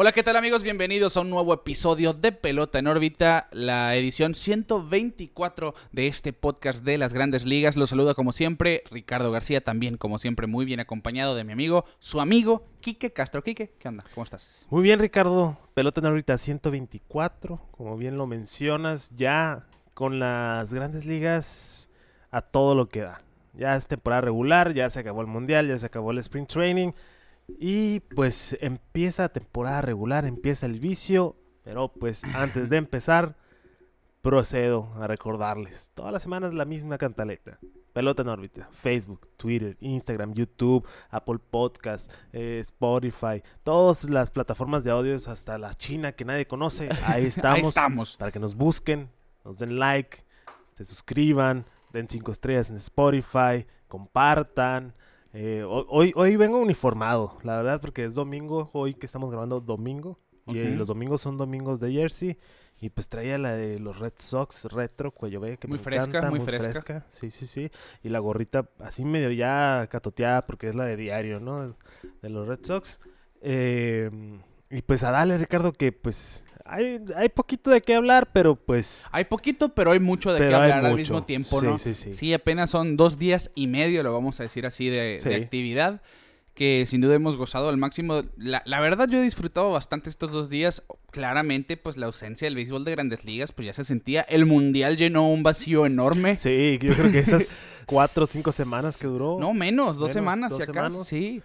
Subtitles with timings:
[0.00, 0.62] Hola, ¿qué tal amigos?
[0.62, 6.84] Bienvenidos a un nuevo episodio de Pelota en órbita, la edición 124 de este podcast
[6.84, 7.76] de las grandes ligas.
[7.76, 11.84] Los saluda como siempre Ricardo García, también como siempre muy bien acompañado de mi amigo,
[11.98, 13.42] su amigo Quique Castro.
[13.42, 14.04] Quique, ¿qué onda?
[14.14, 14.68] ¿Cómo estás?
[14.70, 21.06] Muy bien Ricardo, Pelota en órbita 124, como bien lo mencionas, ya con las grandes
[21.06, 21.90] ligas
[22.30, 23.20] a todo lo que da.
[23.52, 26.92] Ya es temporada regular, ya se acabó el mundial, ya se acabó el sprint training.
[27.56, 33.36] Y pues empieza la temporada regular, empieza el vicio, pero pues antes de empezar,
[34.22, 35.90] procedo a recordarles.
[35.94, 37.58] Todas las semanas la misma cantaleta.
[37.92, 44.90] Pelota en órbita, Facebook, Twitter, Instagram, YouTube, Apple Podcast, eh, Spotify, todas las plataformas de
[44.90, 46.88] audios, hasta la China que nadie conoce.
[47.06, 47.58] Ahí estamos.
[47.58, 48.16] Ahí estamos.
[48.16, 49.10] Para que nos busquen,
[49.44, 50.24] nos den like,
[50.74, 54.94] se suscriban, den cinco estrellas en Spotify, compartan.
[55.34, 59.60] Eh, ho- hoy, hoy vengo uniformado, la verdad, porque es domingo, hoy que estamos grabando
[59.60, 60.18] domingo.
[60.46, 62.38] Y eh, los domingos son domingos de Jersey.
[62.80, 66.04] Y pues traía la de los Red Sox retro, cuello ve, que Muy me fresca,
[66.04, 67.04] encanta, muy fresca.
[67.10, 67.70] Sí, sí, sí.
[68.04, 71.74] Y la gorrita así medio ya catoteada porque es la de diario, ¿no?
[72.22, 73.00] De los Red Sox.
[73.42, 74.10] Eh,
[74.70, 79.06] y pues a darle, Ricardo, que pues hay, hay poquito de qué hablar, pero pues...
[79.12, 81.78] Hay poquito, pero hay mucho de qué hablar al mismo tiempo, Sí, ¿no?
[81.78, 82.14] sí, sí.
[82.14, 85.32] Sí, apenas son dos días y medio, lo vamos a decir así, de, de Sí.
[85.32, 86.02] actividad.
[86.54, 88.22] Que sin duda hemos gozado al máximo.
[88.36, 90.82] La, la verdad, yo he disfrutado bastante estos dos días.
[91.12, 94.22] Claramente, pues la ausencia del béisbol de grandes ligas, pues ya se sentía.
[94.22, 96.36] El mundial llenó un vacío enorme.
[96.36, 99.38] Sí, yo creo que esas cuatro o cinco semanas que duró...
[99.38, 100.88] No, menos, dos Menos, semanas, dos si acaso.
[100.90, 101.06] semanas.
[101.06, 101.42] Sí.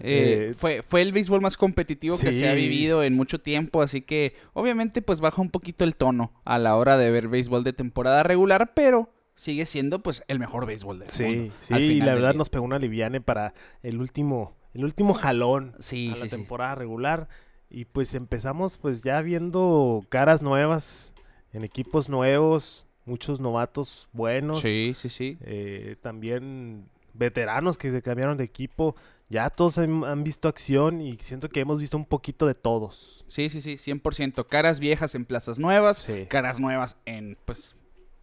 [0.00, 3.82] Eh, Eh, fue, fue el béisbol más competitivo que se ha vivido en mucho tiempo,
[3.82, 7.64] así que obviamente pues baja un poquito el tono a la hora de ver béisbol
[7.64, 11.54] de temporada regular, pero sigue siendo pues el mejor béisbol del Sí, mundo.
[11.60, 16.10] sí, y la verdad nos pegó una liviane para el último, el último jalón Sí,
[16.12, 17.28] a sí, la temporada regular.
[17.70, 21.12] Y pues empezamos pues ya viendo caras nuevas
[21.52, 24.60] en equipos nuevos, muchos novatos buenos.
[24.60, 25.38] Sí, sí, sí.
[25.42, 26.86] eh, también
[27.18, 28.96] veteranos que se cambiaron de equipo.
[29.28, 33.24] Ya todos han, han visto acción y siento que hemos visto un poquito de todos.
[33.28, 34.46] Sí, sí, sí, 100%.
[34.46, 36.26] Caras viejas en plazas nuevas, Sí.
[36.26, 37.76] caras nuevas en pues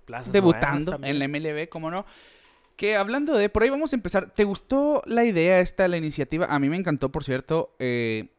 [0.05, 1.27] Plazas debutando en la.
[1.27, 2.05] MLB, ¿cómo no?
[2.75, 4.31] Que hablando de, por ahí vamos a empezar.
[4.31, 6.45] ¿Te gustó la idea esta, la iniciativa?
[6.47, 8.29] A mí me encantó, por cierto, eh,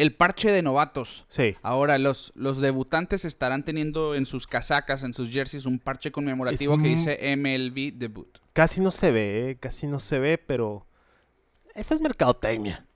[0.00, 1.24] el parche de novatos.
[1.28, 1.56] Sí.
[1.62, 6.74] Ahora, los, los debutantes estarán teniendo en sus casacas, en sus jerseys, un parche conmemorativo
[6.76, 8.38] Es que dice MLB Debut.
[8.52, 10.86] Casi no se ve, eh, casi no se ve, pero
[11.74, 12.86] esa es mercadotecnia.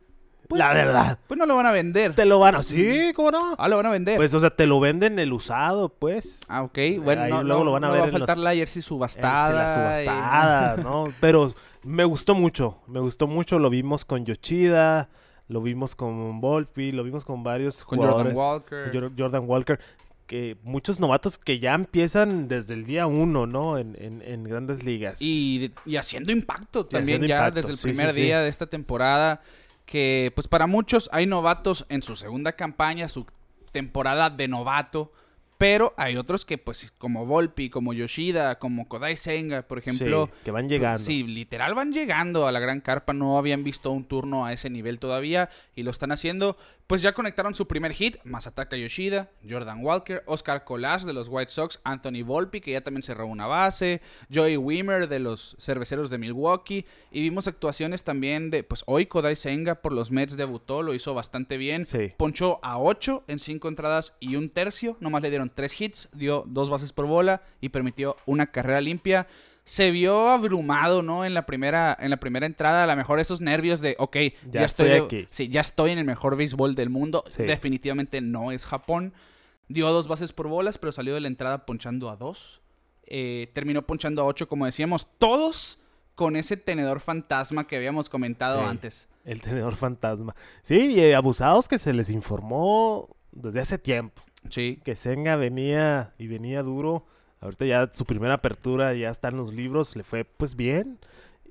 [0.49, 1.19] Pues, la verdad.
[1.27, 2.15] Pues no lo van a vender.
[2.15, 2.63] Te lo van a...
[2.63, 3.55] Sí, ¿cómo no?
[3.57, 4.17] Ah, lo van a vender.
[4.17, 6.41] Pues, o sea, te lo venden el usado, pues.
[6.49, 6.79] ah, ok.
[7.03, 8.55] Bueno, no, luego no- lo van a no ver va a en faltar los- la
[8.55, 9.51] jersey subastada.
[9.53, 11.15] La y- subastada, ¿no?
[11.21, 13.59] Pero me gustó mucho, me gustó mucho.
[13.59, 15.09] Lo vimos con Yoshida,
[15.49, 18.35] lo vimos con Volpi, lo vimos con varios Con Jordan jugadores.
[18.37, 18.93] Walker.
[18.93, 19.81] Jor- Jordan Walker.
[20.27, 23.77] Que muchos novatos que ya empiezan desde el día uno, ¿no?
[23.77, 25.21] En, en- en grandes ligas.
[25.21, 28.23] Y, y haciendo impacto también haciendo ya impacto, desde el sí, primer sí, sí.
[28.23, 29.43] día de esta temporada.
[29.85, 33.27] Que pues para muchos hay novatos en su segunda campaña, su
[33.71, 35.13] temporada de novato.
[35.57, 40.29] Pero hay otros que pues como Volpi, como Yoshida, como Kodai Senga, por ejemplo.
[40.33, 40.99] Sí, que van llegando.
[40.99, 44.69] Sí, literal van llegando a la gran carpa, no habían visto un turno a ese
[44.69, 46.57] nivel todavía y lo están haciendo.
[46.87, 51.51] Pues ya conectaron su primer hit, Masataka Yoshida, Jordan Walker, Oscar Colas de los White
[51.51, 54.03] Sox, Anthony Volpi que ya también cerró una base,
[54.33, 59.35] Joey Weimer de los Cerveceros de Milwaukee y vimos actuaciones también de, pues hoy Kodai
[59.35, 61.87] Senga por los Mets debutó, lo hizo bastante bien.
[61.87, 62.13] Sí.
[62.19, 64.99] Ponchó a 8 en 5 entradas y un tercio.
[65.01, 69.27] Nomás le dieron 3 hits, dio dos bases por bola y permitió una carrera limpia.
[69.67, 71.25] Se vio abrumado, ¿no?
[71.25, 74.33] En la primera, en la primera entrada, a lo mejor esos nervios de, ok, ya,
[74.61, 75.27] Ya estoy, aquí.
[75.31, 77.25] sí, ya estoy en el mejor béisbol del mundo.
[77.29, 77.45] Sí.
[77.45, 79.15] Definitivamente no es Japón.
[79.69, 82.61] Dio dos bases por bolas, pero salió de la entrada ponchando a dos.
[83.07, 85.81] Eh, terminó ponchando a ocho, como decíamos, todos
[86.15, 88.67] con ese tenedor fantasma que habíamos comentado Sí.
[88.67, 89.09] antes.
[89.25, 90.35] El tenedor fantasma.
[90.61, 94.23] Sí, y eh, abusados que se les informó desde hace tiempo.
[94.51, 97.07] Sí, que Senga venía y venía duro.
[97.45, 100.99] Ahorita ya su primera apertura ya está en los libros, le fue pues bien.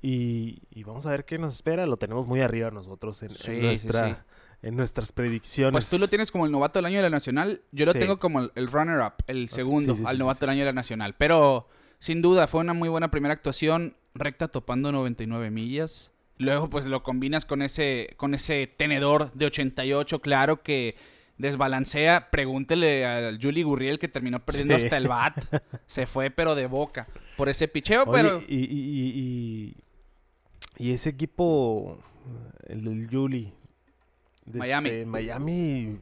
[0.02, 1.86] Y, y vamos a ver qué nos espera.
[1.86, 4.16] Lo tenemos muy arriba nosotros en, Sí, nuestra, sí.
[4.62, 5.72] en nuestras predicciones.
[5.72, 7.62] Pues tú lo tienes como el novato del año de la Nacional.
[7.72, 8.00] Yo lo Sí.
[8.00, 10.72] tengo como el, el runner-up, el segundo sí, sí, al novato del año de la
[10.72, 11.14] Nacional.
[11.16, 11.68] Pero
[12.00, 13.94] sin duda fue una muy buena primera actuación.
[14.14, 16.12] Recta topando 99 millas.
[16.36, 20.96] Luego pues lo combinas con ese, con ese tenedor de 88, claro que
[21.38, 22.30] desbalancea.
[22.30, 24.84] Pregúntele al Julie Gurriel que terminó perdiendo Sí.
[24.84, 25.36] hasta el bat.
[25.86, 27.06] Se fue, pero de boca.
[27.36, 28.42] Por ese picheo, Oye, pero.
[28.46, 29.74] y, y,
[30.78, 31.98] y, y- ese equipo,
[32.66, 33.52] el del Yuli.
[34.46, 34.88] de Miami.
[34.90, 35.98] este, Miami.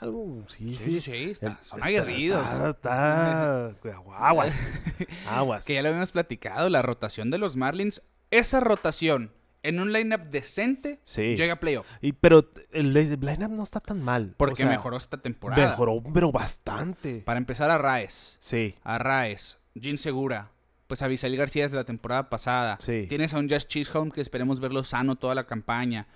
[0.00, 0.90] Algo, sí, Sí, sí.
[0.90, 2.44] sí, sí, está- El- son está- aguerridos.
[2.44, 3.66] Está, está-
[4.18, 4.70] aguas.
[5.28, 5.64] Aguas.
[5.64, 8.02] Que ya lo habíamos platicado, la rotación de los Marlins.
[8.30, 11.36] Esa rotación en un lineup decente Sí.
[11.36, 11.88] llega a playoff.
[12.00, 14.34] Y, pero el, lineup no está tan mal.
[14.36, 15.70] Porque o sea, mejoró esta temporada.
[15.70, 17.20] Mejoró, pero bastante.
[17.20, 18.38] Para empezar a Raes.
[18.40, 18.74] Sí.
[18.82, 20.52] a Raes, Jin Segura,
[20.86, 22.78] pues a Visael García desde la temporada pasada.
[22.80, 23.06] Sí.
[23.08, 26.06] Tienes a un Josh Chisholm que esperemos verlo sano toda la campaña.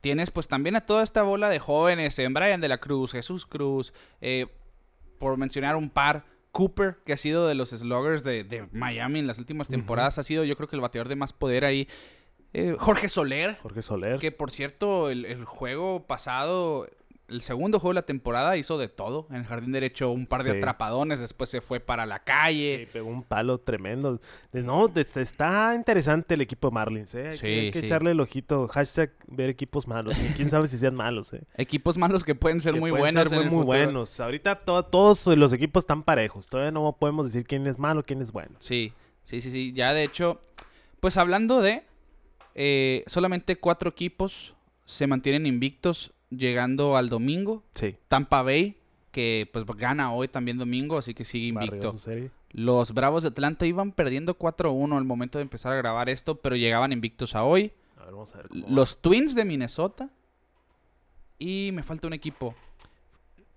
[0.00, 3.46] Tienes pues también a toda esta bola de jóvenes, en Brian de la Cruz, Jesús
[3.46, 4.46] Cruz, eh,
[5.18, 9.26] por mencionar un par, Cooper, que ha sido de los sluggers de, de Miami en
[9.26, 11.88] las últimas temporadas, ha sido yo creo que el bateador de más poder ahí.
[12.54, 14.18] Eh, Jorge Soler, Jorge Soler.
[14.18, 16.88] que por cierto, el, el juego pasado,
[17.28, 19.26] el segundo juego de la temporada hizo de todo.
[19.28, 20.56] En el jardín derecho un par de Sí.
[20.56, 22.86] atrapadones, después se fue para la calle.
[22.86, 24.18] Sí, pegó un palo tremendo.
[24.52, 27.28] No, está interesante el equipo de Marlins, ¿eh?
[27.28, 27.84] Hay, Sí, que, hay que sí.
[27.86, 28.66] echarle el ojito.
[28.66, 30.16] Hashtag ver equipos malos.
[30.18, 31.42] Y quién sabe si sean malos, ¿eh?
[31.58, 33.28] Equipos malos que pueden ser Que muy pueden buenos.
[33.28, 34.20] ser muy, buenos.
[34.20, 36.46] Ahorita to- todos los equipos están parejos.
[36.46, 38.56] Todavía no podemos decir quién es malo, quién es bueno.
[38.58, 39.74] Sí, sí, sí, sí.
[39.74, 40.40] Ya de hecho,
[41.00, 41.82] pues hablando de
[42.54, 44.54] eh, solamente cuatro equipos
[44.84, 47.62] se mantienen invictos llegando al domingo.
[47.74, 47.96] Sí.
[48.08, 48.76] Tampa Bay,
[49.12, 51.94] que pues gana hoy también domingo, así que sigue invicto.
[52.50, 56.56] Los Bravos de Atlanta iban perdiendo 4-1 al momento de empezar a grabar esto, pero
[56.56, 57.72] llegaban invictos a hoy.
[57.98, 58.48] A ver, vamos a ver.
[58.48, 58.70] cómo va.
[58.72, 60.08] Los Twins de Minnesota.
[61.38, 62.54] Y me falta un equipo.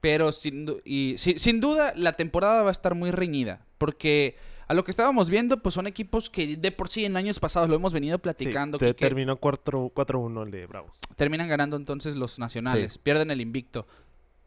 [0.01, 3.65] Pero sin, du- y, si- sin duda la temporada va a estar muy reñida.
[3.77, 4.35] Porque
[4.71, 7.67] a lo que estábamos viendo, pues son equipos que de por sí en años pasados
[7.69, 8.77] lo hemos venido Sí, platicando.
[8.79, 10.91] que- que terminó 4 4-1 el de Bravos.
[11.15, 12.97] terminan ganando entonces los nacionales.
[12.97, 13.85] Pierden el invicto.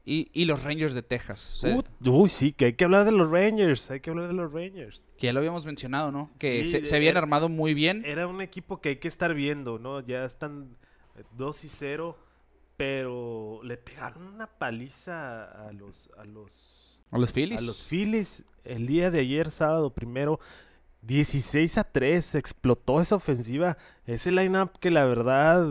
[0.06, 1.54] Y, y los Rangers de Texas.
[1.54, 3.90] O sea, uy, sí, que hay que hablar de los Rangers.
[3.90, 5.02] Hay que hablar de los Rangers.
[5.16, 6.30] que ya lo habíamos mencionado, ¿no?
[6.38, 8.02] Que Sí, se, se habían era- armado muy bien.
[8.04, 10.00] Era un equipo que hay que estar viendo, ¿no?
[10.00, 10.76] Ya están
[11.38, 12.18] 2 y 0,
[12.76, 16.83] pero le pegaron una paliza a los a los
[17.14, 17.58] A los Phillies.
[17.58, 20.40] a los Phillies el día de ayer, sábado primero.
[21.02, 23.78] 16 a 3, explotó esa ofensiva.
[24.04, 25.64] Ese lineup que la verdad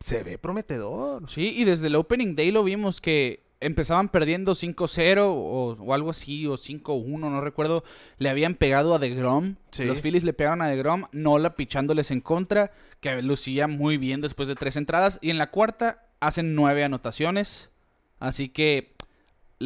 [0.00, 1.30] se ve prometedor.
[1.30, 6.10] Sí, y desde el opening day lo vimos que empezaban perdiendo 5-0 o, o algo
[6.10, 7.84] así, o 5-1, no recuerdo.
[8.18, 9.54] Le habían pegado a DeGrom.
[9.70, 9.84] Sí.
[9.84, 14.48] Los Phillies le pegaron a DeGrom, Nola pichándoles en contra, que lucía muy bien después
[14.48, 15.20] de tres entradas.
[15.22, 17.70] Y en la cuarta hacen nueve anotaciones.
[18.18, 18.92] Así que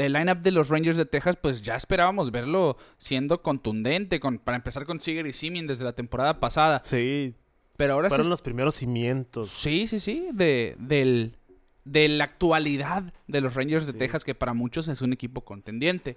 [0.00, 4.56] el lineup de los Rangers de Texas, pues ya esperábamos verlo siendo contundente, con, para
[4.56, 6.80] empezar con Seager y Simeon desde la temporada pasada.
[6.84, 7.34] Sí,
[7.76, 9.50] Pero ahora fueron se los primeros cimientos.
[9.50, 11.36] Sí, sí, sí, de, del,
[11.84, 13.98] de la actualidad de los Rangers de Sí.
[13.98, 16.16] Texas, que para muchos es un equipo contendiente.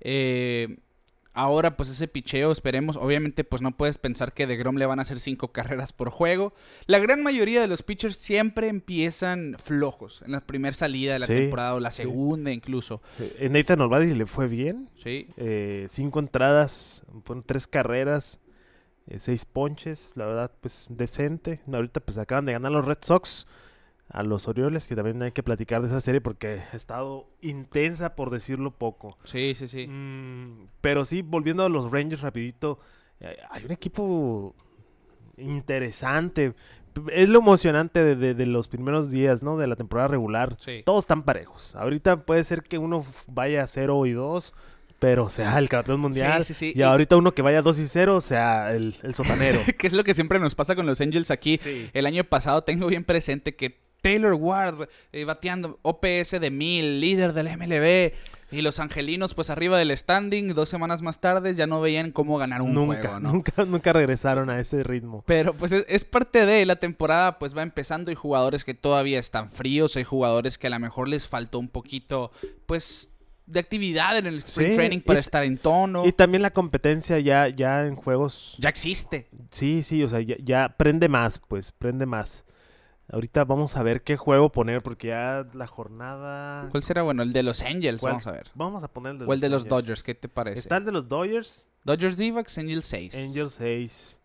[0.00, 0.78] Eh,
[1.38, 4.98] ahora, pues ese picheo, esperemos, obviamente, pues no puedes pensar que de Grom le van
[4.98, 6.52] a hacer cinco carreras por juego.
[6.86, 11.26] La gran mayoría de los pitchers siempre empiezan flojos en la primera salida de la
[11.26, 12.02] Sí, temporada o la sí.
[12.02, 13.00] segunda incluso.
[13.18, 14.88] Eh, Nathan Olvadi le fue bien.
[14.92, 18.40] Sí, eh, cinco entradas, fueron tres carreras,
[19.06, 21.60] eh, seis ponches, la verdad, pues decente.
[21.72, 23.46] Ahorita pues acaban de ganar los Red Sox
[24.10, 28.14] a los Orioles, que también hay que platicar de esa serie porque ha estado intensa
[28.16, 29.18] por decirlo poco.
[29.24, 29.86] sí, sí, sí.
[29.86, 32.78] Mm, pero sí, volviendo a los Rangers rapidito,
[33.20, 34.54] eh, hay un equipo
[35.36, 36.54] interesante.
[37.12, 39.56] Es lo emocionante de, de- de los primeros días, ¿no?
[39.56, 40.56] De la temporada regular.
[40.58, 40.82] Sí.
[40.84, 41.76] Todos están parejos.
[41.76, 44.54] Ahorita puede ser que uno vaya a 0 y 2,
[44.98, 46.44] pero sea el campeón mundial.
[46.44, 46.78] Sí, sí, sí.
[46.78, 49.60] Y ahorita uno que vaya 2 y 0, sea el, el sotanero.
[49.78, 51.56] que es lo que siempre nos pasa con los Angels aquí.
[51.56, 51.88] Sí.
[51.92, 57.32] El año pasado tengo bien presente que Taylor Ward eh, bateando OPS de 1000, líder
[57.32, 58.12] del MLB.
[58.50, 62.38] Y los angelinos, pues arriba del standing, dos semanas más tarde ya no veían cómo
[62.38, 63.32] ganar un nunca, juego, ¿no?
[63.32, 65.22] nunca, nunca regresaron a ese ritmo.
[65.26, 68.08] Pero pues es, es parte de la temporada, pues va empezando.
[68.08, 71.68] Hay jugadores que todavía están fríos, hay jugadores que a lo mejor les faltó un
[71.68, 72.30] poquito,
[72.64, 73.10] pues,
[73.44, 76.06] de actividad en el spring Sí, training para y- estar en tono.
[76.06, 78.56] Y también la competencia ya, ya en juegos.
[78.58, 79.28] ya existe.
[79.50, 82.46] Sí, sí, o sea, ya, ya prende más, pues, prende más.
[83.10, 86.68] Ahorita vamos a ver qué juego poner, porque ya la jornada.
[86.70, 87.02] ¿Cuál será?
[87.02, 88.12] Bueno, el de los Angels, ¿Cuál?
[88.14, 88.48] vamos a ver.
[88.54, 89.70] Vamos a poner el de O el de los Angels.
[89.84, 90.58] Dodgers, ¿qué te parece?
[90.58, 93.14] Está el de los Dodgers, Dodgers Divacs, Angels 6.
[93.14, 94.20] Angels 6.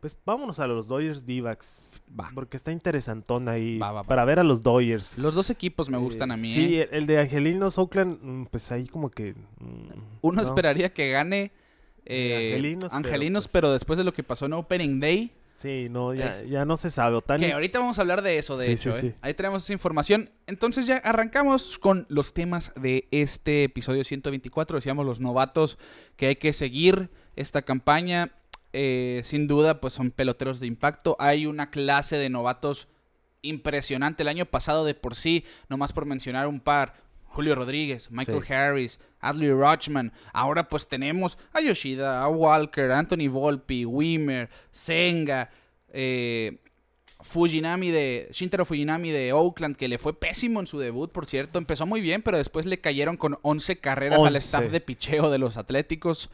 [0.00, 1.86] Pues vámonos a los Dodgers Divacs.
[2.18, 2.30] Va.
[2.34, 3.78] Porque está interesantón ahí.
[3.78, 4.02] Va, va.
[4.04, 5.18] Para ver a los Dodgers.
[5.18, 6.48] Los dos equipos me gustan Eh, a mí.
[6.52, 6.88] Sí, ¿eh?
[6.92, 9.34] el, de Angelinos Oakland, mm, pues ahí como que.
[9.34, 9.90] mm,
[10.22, 10.42] Uno no.
[10.42, 11.52] esperaría que gane
[12.06, 15.88] eh, Angelinos, Angelinos, pero, pero, pues- después de lo que pasó en Opening Day, Sí,
[15.90, 17.16] no, ya, Es- ya no se sabe.
[17.16, 18.92] Otani, Que ahorita vamos a hablar de eso, de Sí, hecho.
[18.92, 19.10] sí, ¿eh?
[19.10, 19.16] sí.
[19.20, 20.30] Ahí tenemos esa información.
[20.46, 24.76] Entonces ya arrancamos con los temas de este episodio 124.
[24.78, 25.76] Decíamos los novatos
[26.16, 28.32] que hay que seguir esta campaña.
[28.72, 31.14] Eh, sin duda, pues son peloteros de impacto.
[31.18, 32.88] Hay una clase de novatos
[33.42, 34.22] impresionante.
[34.22, 36.94] El año pasado de por sí, nomás por mencionar un par.
[37.30, 38.52] Julio Rodríguez, Michael Sí.
[38.52, 40.12] Harris, Adley Rutschman.
[40.32, 45.48] Ahora pues tenemos a Yoshida, a Walker, Anthony Volpi, Wimmer, Senga,
[45.92, 46.58] eh,
[47.22, 51.58] Fujinami de Shintaro Fujinami de Oakland que le fue pésimo en su debut, por cierto,
[51.58, 54.38] empezó muy bien, pero después le cayeron con 11 carreras al 11.
[54.38, 56.30] staff de picheo de los Atléticos.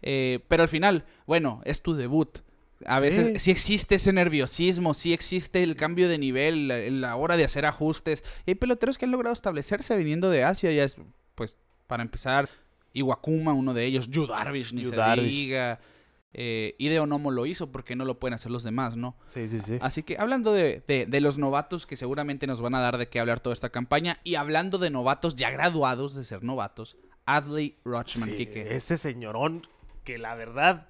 [0.00, 2.38] Eh, pero al final, bueno, es tu debut.
[2.86, 7.36] A veces sí existe ese nerviosismo, sí existe el cambio de nivel, la, la hora
[7.36, 8.22] de hacer ajustes.
[8.46, 10.70] Y hay peloteros que han logrado establecerse viniendo de Asia.
[10.70, 10.96] Ya es,
[11.34, 11.56] pues,
[11.88, 12.48] para empezar,
[12.92, 15.30] Iwakuma, uno de ellos, Yu Darvish, ni Yu se Darvish.
[15.32, 15.80] diga.
[16.34, 16.76] Eh,
[17.08, 19.16] Nomo lo hizo, porque no lo pueden hacer los demás, no?
[19.28, 19.78] Sí, sí, sí.
[19.80, 23.08] Así que hablando de, de- de los novatos que seguramente nos van a dar de
[23.08, 27.76] qué hablar toda esta campaña, y hablando de novatos ya graduados de ser novatos, Adley
[27.84, 28.76] Rutschman, Sí, Quique.
[28.76, 29.66] ese señorón
[30.04, 30.88] que la verdad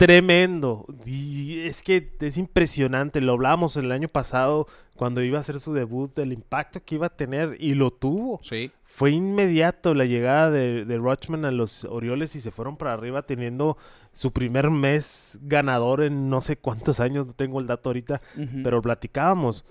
[0.00, 4.66] tremendo y es que es impresionante lo hablábamos el año pasado
[4.96, 8.40] cuando iba a hacer su debut el impacto que iba a tener y lo tuvo
[8.42, 12.92] Sí, fue inmediato la llegada de, de Rutschman a los Orioles y se fueron para
[12.94, 13.76] arriba teniendo
[14.12, 18.20] su primer mes ganador en no sé cuántos años no tengo el dato ahorita
[18.62, 19.64] pero platicábamos.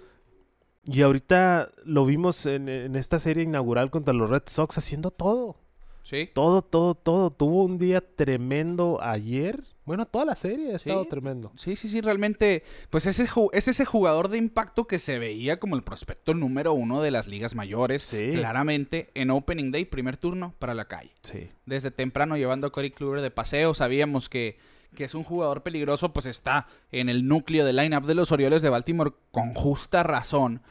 [0.85, 5.57] Y ahorita lo vimos en, en esta serie inaugural contra los Red Sox haciendo todo.
[6.03, 6.29] sí.
[6.33, 7.29] Todo, todo, todo.
[7.31, 9.63] Tuvo un día tremendo ayer.
[9.89, 10.87] Bueno, toda la serie ha Sí.
[10.87, 11.51] estado tremendo.
[11.55, 15.75] Sí, sí, sí, realmente, pues ese es ese jugador de impacto que se veía como
[15.75, 18.33] el prospecto número uno de las ligas mayores, Sí.
[18.35, 21.09] claramente, en Opening Day, primer turno para la calle.
[21.23, 21.49] Sí.
[21.65, 24.59] Desde temprano llevando a Corey Kluber de paseo, sabíamos que,
[24.93, 28.61] que es un jugador peligroso, pues está en el núcleo del lineup de los Orioles
[28.61, 30.61] de Baltimore con justa razón.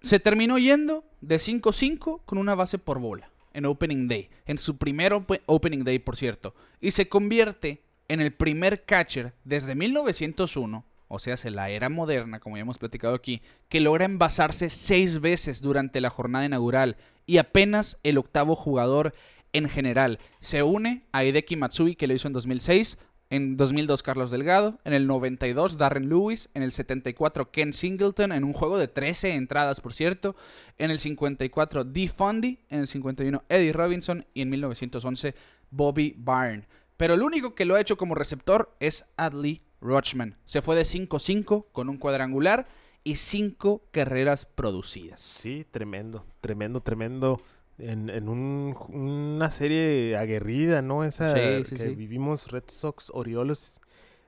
[0.00, 4.76] Se terminó yendo de 5-5 con una base por bola en Opening Day, en su
[4.76, 10.84] primer ope- Opening Day, por cierto, y se convierte en el primer catcher desde 1901,
[11.08, 15.20] o sea, en la era moderna, como ya hemos platicado aquí, que logra envasarse seis
[15.20, 16.96] veces durante la jornada inaugural
[17.26, 19.14] y apenas el octavo jugador
[19.52, 20.18] en general.
[20.40, 22.98] Se une a Hideki Matsui, que lo hizo en 2006,
[23.30, 28.44] en 2002 Carlos Delgado, en el 92 Darren Lewis, en el 74 Ken Singleton, en
[28.44, 30.36] un juego de 13 entradas, por cierto,
[30.78, 35.34] en el 54 Dee Fundy, en el 51 Eddie Robinson y en 1911
[35.70, 36.66] Bobby Byrne.
[36.96, 40.36] Pero el único que lo ha hecho como receptor es Adley Rutschman.
[40.44, 42.66] Se fue de 5-5 con un cuadrangular
[43.04, 45.20] y 5 carreras producidas.
[45.20, 46.24] Sí, tremendo.
[46.40, 47.40] Tremendo, tremendo.
[47.78, 51.04] En, en un- una serie aguerrida, ¿no?
[51.04, 51.94] Esa Sí, sí, que sí.
[51.94, 53.80] vivimos Red Sox, Orioles.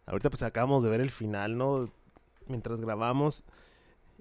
[0.04, 1.90] Ahorita pues acabamos de ver el final, ¿no?
[2.46, 3.44] Mientras grabamos.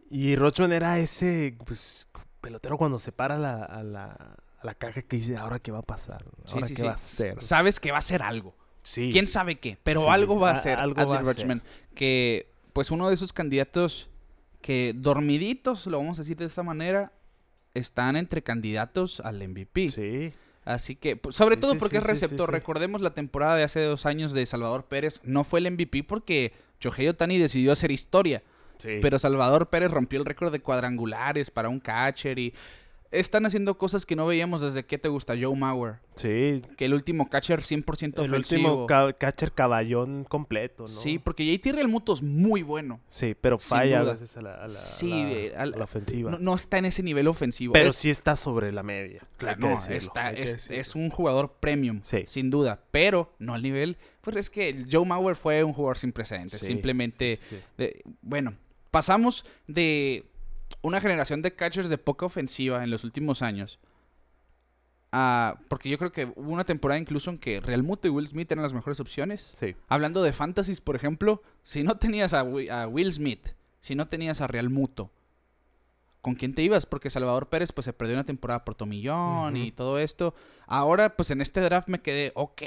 [0.09, 2.07] Y Rochman era ese, pues,
[2.39, 4.37] pelotero cuando se para la, a, la,
[4.67, 6.25] la caja que dice, ¿ahora qué va a pasar?
[6.51, 6.86] ¿Ahora sí, qué sí.
[6.86, 7.41] va a hacer?
[7.41, 8.53] Sabes que va a ser algo.
[8.83, 9.09] Sí.
[9.12, 11.62] quién sabe qué, pero algo va a ser algo Adley va a ser.
[11.93, 14.09] Que pues uno de esos candidatos
[14.62, 17.12] que dormiditos, lo vamos a decir de esta manera,
[17.74, 19.89] están entre candidatos al MVP.
[19.89, 20.33] Sí.
[20.63, 22.51] Así que, pues, sobre Sí, todo sí, porque sí, es receptor.
[22.51, 25.21] Recordemos la temporada de hace dos años de Salvador Pérez.
[25.24, 28.43] No fue el MVP porque Shohei Otani decidió hacer historia.
[28.77, 29.00] Sí.
[29.01, 32.53] Pero Salvador Pérez rompió el récord de cuadrangulares para un catcher y
[33.11, 35.95] están haciendo cosas que no veíamos desde que te gusta Joe Mauer.
[36.15, 36.61] sí.
[36.77, 38.69] Que el último catcher 100% El ofensivo.
[38.69, 40.87] último ca- catcher caballón completo, ¿no?
[40.87, 42.99] Sí, porque JT Realmuto es muy bueno.
[43.09, 45.83] Sí, pero falla a veces a la, a la- Sí, a la- eh, a la
[45.83, 46.31] ofensiva.
[46.31, 47.73] No, no está en ese nivel ofensivo.
[47.73, 49.21] pero Es- sí está sobre la media.
[49.37, 52.23] Claro, no, está, es, un jugador premium, Sí.
[52.27, 53.97] sin duda, pero no al nivel.
[54.21, 56.59] Pues es que Joe Mauer fue un jugador sin precedentes.
[56.59, 57.39] Sí, Simplemente,
[57.77, 58.55] de- bueno,
[58.91, 60.25] pasamos de
[60.81, 63.79] una generación de catchers de poca ofensiva en los últimos años.
[65.13, 68.27] a- porque yo creo que hubo una temporada incluso en que Real Muto y Will
[68.27, 69.50] Smith eran las mejores opciones.
[69.53, 69.74] Sí.
[69.88, 74.09] Hablando de fantasies, por ejemplo, si no tenías a, Wi- a Will Smith, si no
[74.09, 75.09] tenías a Real Muto,
[76.21, 76.86] ¿con quién te ibas?
[76.86, 80.36] Porque Salvador Pérez pues se perdió una temporada por Tomillón y todo esto.
[80.67, 82.62] Ahora pues en este draft me quedé, ok,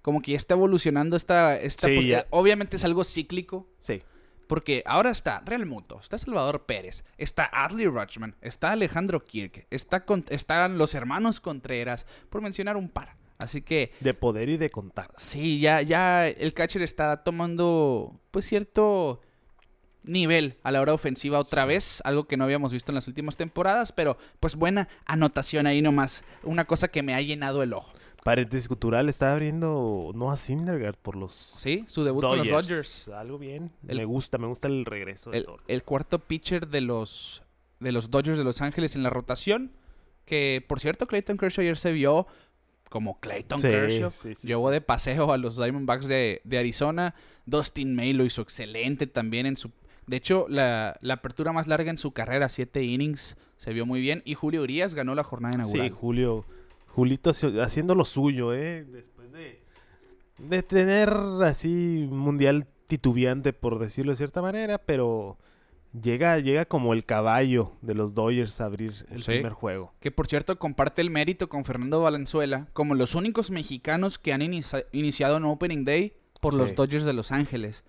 [0.00, 1.58] como que ya está evolucionando esta...
[1.58, 2.26] esta Sí, pues, ya.
[2.30, 4.00] Obviamente es algo cíclico, Sí.
[4.46, 10.04] Porque ahora está Real Muto, está Salvador Pérez, está Adley Rutschman, está Alejandro Kirk, está
[10.04, 13.16] con- están los hermanos Contreras, por mencionar un par.
[13.38, 15.14] Así que De poder y de contacto.
[15.18, 19.20] Sí, ya, ya el catcher está tomando pues cierto
[20.04, 23.36] nivel a la hora ofensiva otra vez, algo que no habíamos visto en las últimas
[23.36, 27.92] temporadas, pero pues buena anotación ahí nomás, una cosa que me ha llenado el ojo.
[28.24, 33.08] Paréntesis cultural, está abriendo Noah Syndergaard por los Sí, su debut con los Dodgers.
[33.08, 33.70] Algo bien.
[33.86, 37.42] El- me gusta, me gusta el regreso de El, cuarto pitcher de los,
[37.80, 39.70] de los Dodgers de Los Ángeles en la rotación.
[40.24, 42.26] Que, por cierto, Clayton Kershaw ayer se vio
[42.88, 44.10] como Clayton Sí, Kershaw.
[44.10, 47.14] sí, sí, Llevó de paseo a los Diamondbacks de, de Arizona.
[47.44, 49.70] Dustin May lo hizo excelente también en su...
[50.06, 54.00] De hecho, la, la apertura más larga en su carrera, siete innings, se vio muy
[54.00, 54.22] bien.
[54.24, 55.88] Y Julio Urias ganó la jornada inaugural.
[55.88, 56.44] Sí, Julio.
[56.94, 58.84] Julito haci- haciendo lo suyo, ¿eh?
[58.84, 59.62] Después de,
[60.38, 61.10] de tener
[61.44, 65.36] así un mundial titubeante, por decirlo de cierta manera, pero
[66.00, 69.32] llega, llega como el caballo de los Dodgers a abrir el Sí.
[69.32, 69.92] primer juego.
[70.00, 74.42] Que por cierto comparte el mérito con Fernando Valenzuela como los únicos mexicanos que han
[74.42, 76.74] inicia- iniciado un Opening Day por los.
[76.74, 77.84] Dodgers de Los Ángeles.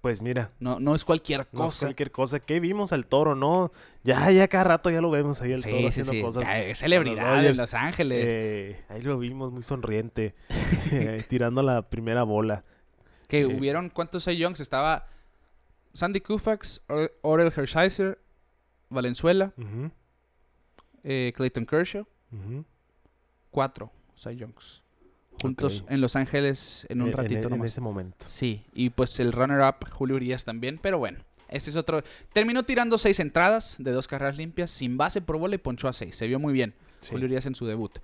[0.00, 1.86] Pues mira, No, no es cualquier no es cosa.
[1.86, 2.38] cualquier cosa.
[2.40, 3.72] que vimos al toro, no?
[4.04, 6.22] Ya, ya cada rato ya lo vemos ahí el Sí, toro sí, haciendo sí.
[6.22, 6.42] cosas.
[6.44, 7.56] Ya es celebridad los en.
[7.56, 8.24] Los Ángeles.
[8.26, 10.34] Eh, ahí lo vimos muy sonriente,
[10.92, 12.62] eh, tirando la primera bola.
[13.26, 13.46] que eh.
[13.46, 14.60] hubieron, ¿cuántos Cy Youngs?
[14.60, 15.08] Estaba
[15.94, 18.20] Sandy Koufax, Or- Orel Hershiser,
[18.90, 19.52] Valenzuela,
[21.02, 22.04] Clayton Kershaw.
[23.50, 24.82] Cuatro Cy Youngs.
[25.40, 27.70] Juntos en Los Ángeles en un En- ratito en, en nomás.
[27.70, 28.26] ese momento.
[28.28, 31.18] Sí, y pues el runner-up Julio Urias también, pero bueno,
[31.48, 32.02] ese es otro.
[32.32, 35.92] Terminó tirando seis entradas de dos carreras limpias, sin base por bola y ponchó a
[35.92, 36.16] seis.
[36.16, 37.10] Se vio muy bien Sí.
[37.10, 37.98] Julio Urias en su debut.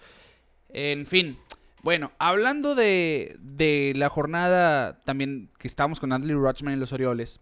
[0.68, 1.36] En fin,
[1.82, 7.40] bueno, hablando de, de la jornada también que estábamos con Adley Rutschman y los Orioles,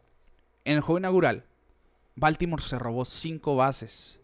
[0.65, 1.45] en el juego inaugural,
[2.17, 4.19] Baltimore se robó cinco bases.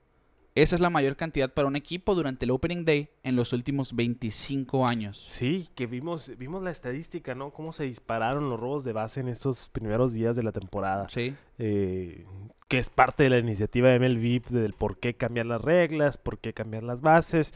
[0.62, 3.94] Esa es la mayor cantidad para un equipo durante el Opening Day en los últimos
[3.94, 5.24] 25 años.
[5.28, 7.52] Sí, que vimos, vimos la estadística, ¿no?
[7.52, 11.08] Cómo se dispararon los robos de base en estos primeros días de la temporada.
[11.10, 11.36] Sí.
[11.58, 12.26] Eh,
[12.66, 16.38] que es parte de la iniciativa de MLB del por qué cambiar las reglas, por
[16.38, 17.54] qué cambiar las bases.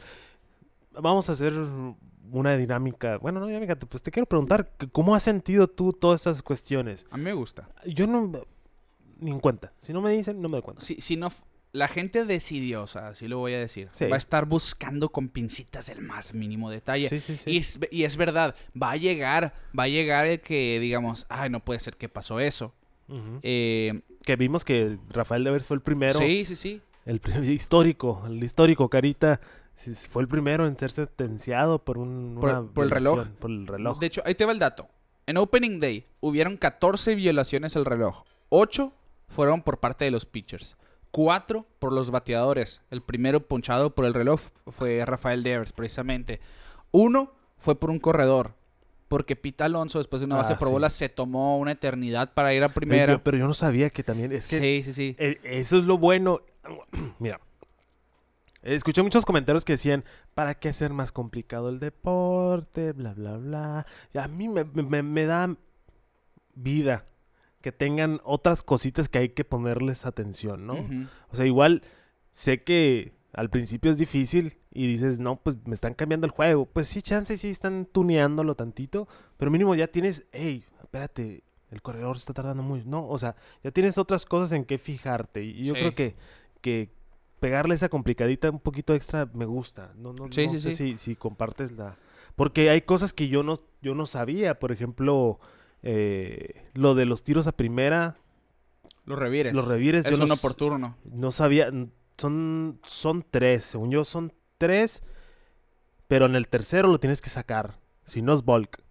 [0.93, 1.53] Vamos a hacer
[2.31, 3.17] una dinámica.
[3.17, 7.05] Bueno, no dinámica, pues te quiero preguntar, ¿cómo has sentido tú todas estas cuestiones?
[7.11, 7.67] A mí me gusta.
[7.85, 8.31] Yo no...
[9.19, 9.73] Ni en cuenta.
[9.81, 10.83] Si no me dicen, no me doy cuenta.
[10.83, 11.29] Si, si no,
[11.73, 14.05] la gente decidiosa, así lo voy a decir, Sí.
[14.05, 17.09] va a estar buscando con pincitas el más mínimo detalle.
[17.09, 17.49] Sí, sí, sí.
[17.51, 21.49] Y, es, y es verdad, va a llegar, va a llegar el que digamos, ay,
[21.49, 22.73] no puede ser que pasó eso.
[23.41, 26.17] Eh, Que vimos que Rafael Devers fue el primero.
[26.19, 26.81] sí, sí, sí.
[27.05, 27.19] El
[27.51, 29.41] histórico, el histórico Carita
[30.09, 33.27] fue el primero en ser sentenciado por un Por- una por el reloj.
[33.39, 33.99] por el reloj.
[33.99, 34.87] De hecho, ahí te va el dato.
[35.25, 38.23] En Opening Day hubieron 14 violaciones al reloj.
[38.49, 38.93] 8
[39.27, 40.77] fueron por parte de los pitchers.
[41.13, 42.81] 4 por los bateadores.
[42.89, 46.39] El primero ponchado por el reloj fue Rafael Devers, precisamente.
[46.91, 48.55] Uno fue por un corredor.
[49.09, 50.71] Porque Pita Alonso, después de una base Ah, por sí.
[50.73, 53.13] bola, se tomó una eternidad para ir a pero, primera.
[53.13, 55.15] yo, pero yo no sabía que también es que sí, sí, sí.
[55.19, 56.41] eh, eso es lo bueno.
[57.19, 57.39] Mira,
[58.63, 62.91] escuché muchos comentarios que decían, ¿para qué hacer más complicado el deporte?
[62.93, 63.85] Bla, bla, bla.
[64.15, 65.55] Y a mí me, me- me da
[66.55, 67.05] vida
[67.63, 70.75] que tengan otras cositas que hay que ponerles atención, ¿no?
[71.31, 71.81] O sea, igual
[72.31, 76.65] sé que al principio es difícil y dices, no, pues me están cambiando el juego.
[76.65, 82.17] Pues sí, chance, sí, están tuneándolo tantito, pero mínimo ya tienes, hey, espérate, el corredor
[82.17, 82.83] se está tardando muy...
[82.85, 85.41] No, o sea, ya tienes otras cosas en que fijarte.
[85.43, 85.79] Y yo Sí.
[85.79, 86.15] creo que,
[86.59, 86.89] que
[87.39, 89.93] pegarle esa complicadita un poquito extra me gusta.
[89.95, 90.71] No, no, Sí, no sí, sé.
[90.73, 91.95] Si, si compartes la...
[92.35, 94.59] Porque hay cosas que yo no, yo no sabía.
[94.59, 95.39] Por ejemplo,
[95.83, 98.15] eh, lo de los tiros a primera,
[99.05, 99.53] Los revires.
[99.53, 100.05] los revires.
[100.05, 100.97] Es yo no uno por turno.
[101.05, 101.69] no sabía,
[102.17, 105.03] son, son tres, según yo son tres,
[106.07, 108.81] pero en el tercero lo tienes que sacar, si no es bulk.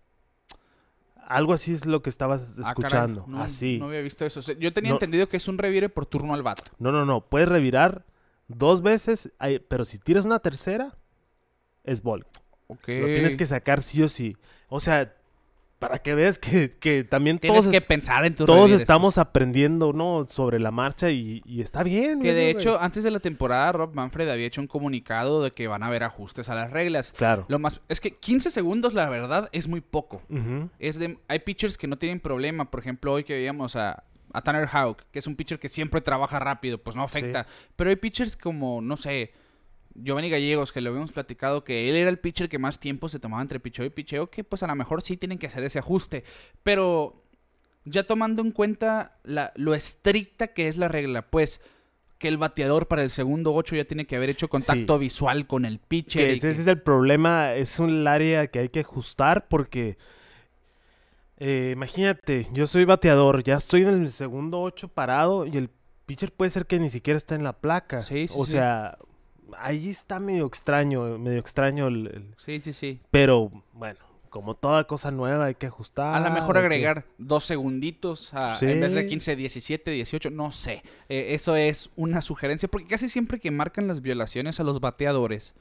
[1.26, 3.78] Algo así es lo que estabas Ah, escuchando, no, así.
[3.78, 4.40] No había visto eso.
[4.40, 4.96] O sea, Yo tenía No.
[4.96, 6.60] entendido que es un revire por turno al bat.
[6.78, 8.04] No, no, no, puedes revirar
[8.48, 9.32] dos veces,
[9.68, 10.94] pero si tiras una tercera,
[11.84, 12.26] es bulk.
[12.68, 14.36] Lo tienes que sacar sí o sí.
[14.68, 15.14] O sea,
[15.82, 19.92] para que veas que, que también Tienes todos, que pensar en tus todos estamos aprendiendo,
[19.92, 20.26] ¿no?
[20.28, 22.20] Sobre la marcha y, y está bien.
[22.20, 22.62] Que de güey.
[22.62, 25.86] hecho, antes de la temporada, Rob Manfred había hecho un comunicado de que van a
[25.86, 27.12] haber ajustes a las reglas.
[27.16, 27.46] Claro.
[27.48, 30.22] Lo más es que 15 segundos, la verdad, es muy poco.
[30.78, 32.70] Es de, hay pitchers que no tienen problema.
[32.70, 36.00] Por ejemplo, hoy que veíamos a, a Tanner Houck, que es un pitcher que siempre
[36.00, 37.48] trabaja rápido, pues no afecta.
[37.74, 39.32] Pero hay pitchers como, no sé,
[39.94, 43.18] Giovanni Gallegos, que lo habíamos platicado, que él era el pitcher que más tiempo se
[43.18, 45.78] tomaba entre picheo y picheo, que pues a lo mejor sí tienen que hacer ese
[45.78, 46.24] ajuste.
[46.62, 47.22] Pero
[47.84, 51.60] ya tomando en cuenta la, lo estricta que es la regla, pues
[52.18, 55.64] que el bateador para el segundo 8 ya tiene que haber hecho contacto visual con
[55.64, 56.26] el pitcher.
[56.28, 59.98] Que ese, que- ese es el problema, es un área que hay que ajustar porque
[61.38, 65.68] eh, imagínate, yo soy bateador, ya estoy en el segundo 8 parado y el
[66.06, 68.00] pitcher puede ser que ni siquiera está en la placa.
[68.00, 68.52] Sí, sí, o sí.
[69.58, 73.00] Ahí está medio extraño, medio extraño el, el- Sí, sí, sí.
[73.10, 73.98] Pero, bueno,
[74.30, 76.14] como toda cosa nueva hay que ajustar.
[76.14, 78.66] A lo mejor que- agregar dos segunditos a- Sí.
[78.66, 80.82] en vez de 15, 17, 18, no sé.
[81.08, 85.54] Eh, eso es una sugerencia porque casi siempre que marcan las violaciones a los bateadores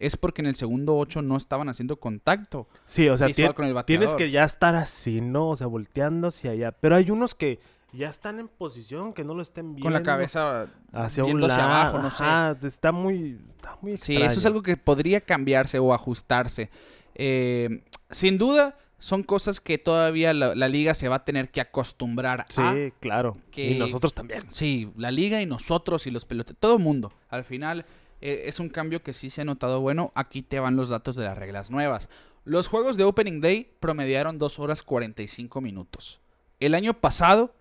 [0.00, 2.68] es porque en el segundo 8 no estaban haciendo contacto.
[2.86, 5.50] Sí, o sea, con el tienes que ya estar así, ¿no?
[5.50, 6.72] O sea, volteando hacia allá.
[6.72, 7.58] Pero hay unos que
[7.92, 9.84] ya están en posición, que no lo estén viendo.
[9.84, 11.72] Con la cabeza hacia un viendo hacia lado.
[11.72, 12.24] abajo, no sé.
[12.24, 16.70] Ajá, está muy, está muy Sí, eso es algo que podría cambiarse o ajustarse.
[17.14, 21.60] Eh, sin duda, son cosas que todavía la, la liga se va a tener que
[21.60, 22.90] acostumbrar Sí, a.
[23.00, 23.36] claro.
[23.50, 24.42] que- Y nosotros también.
[24.50, 27.12] Sí, la liga y nosotros y los pelotes, todo el mundo.
[27.28, 27.86] Al final
[28.20, 30.10] eh, es un cambio que sí se ha notado bueno.
[30.14, 32.08] Aquí te van los datos de las reglas nuevas.
[32.44, 36.20] Los juegos de Opening Day promediaron 2 horas 45 minutos.
[36.60, 37.54] El año pasado,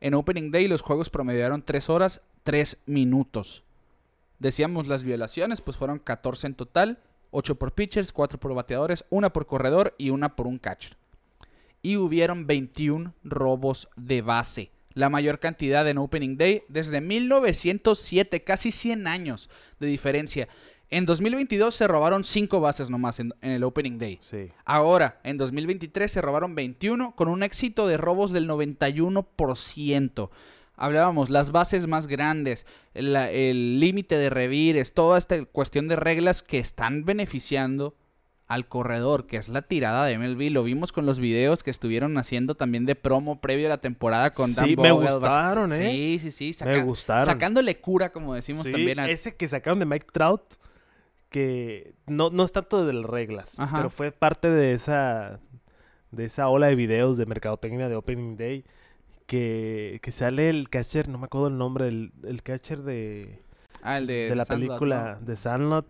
[0.00, 3.64] en Opening Day, los juegos promediaron 3 horas 3 minutos.
[4.38, 6.98] Decíamos las violaciones, pues fueron 14 en total.
[7.30, 10.96] 8 por pitchers, 4 por bateadores, 1 por corredor y 1 por un catcher
[11.82, 14.70] y hubieron 21 robos de base.
[14.94, 20.48] La mayor cantidad en Opening Day desde 1907, casi 100 años de diferencia.
[20.90, 24.18] En 2022 se robaron 5 bases nomás en, en el Opening Day.
[24.22, 24.48] Sí.
[24.64, 30.30] Ahora, en 2023 se robaron 21 con un éxito de robos del 91%.
[30.76, 36.42] Hablábamos, las bases más grandes, la- el límite de revires, toda esta cuestión de reglas
[36.42, 37.94] que están beneficiando
[38.46, 40.50] al corredor, que es la tirada de MLB.
[40.50, 44.30] Lo vimos con los videos que estuvieron haciendo también de promo previo a la temporada
[44.30, 45.90] con Dan Sí, me gustaron, ¿eh?
[46.20, 46.64] Sí, sí, sí.
[46.64, 47.26] Me gustaron.
[47.26, 49.00] Sacándole cura, como decimos Sí, también.
[49.00, 50.42] ese que sacaron de Mike Trout,
[51.30, 53.76] que no, no es tanto de las reglas, Ajá.
[53.78, 55.40] pero fue parte de esa,
[56.10, 58.64] de esa ola de videos de mercadotecnia de Opening Day,
[59.26, 63.38] que, que sale el catcher, no me acuerdo el nombre, el, el catcher de,
[63.82, 65.26] Ah, el de, de la Sandlot, película ¿no?
[65.26, 65.86] de Sandlot,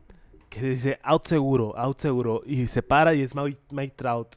[0.48, 4.37] que dice out seguro, out seguro, y se para y es Mike, Mike Trout.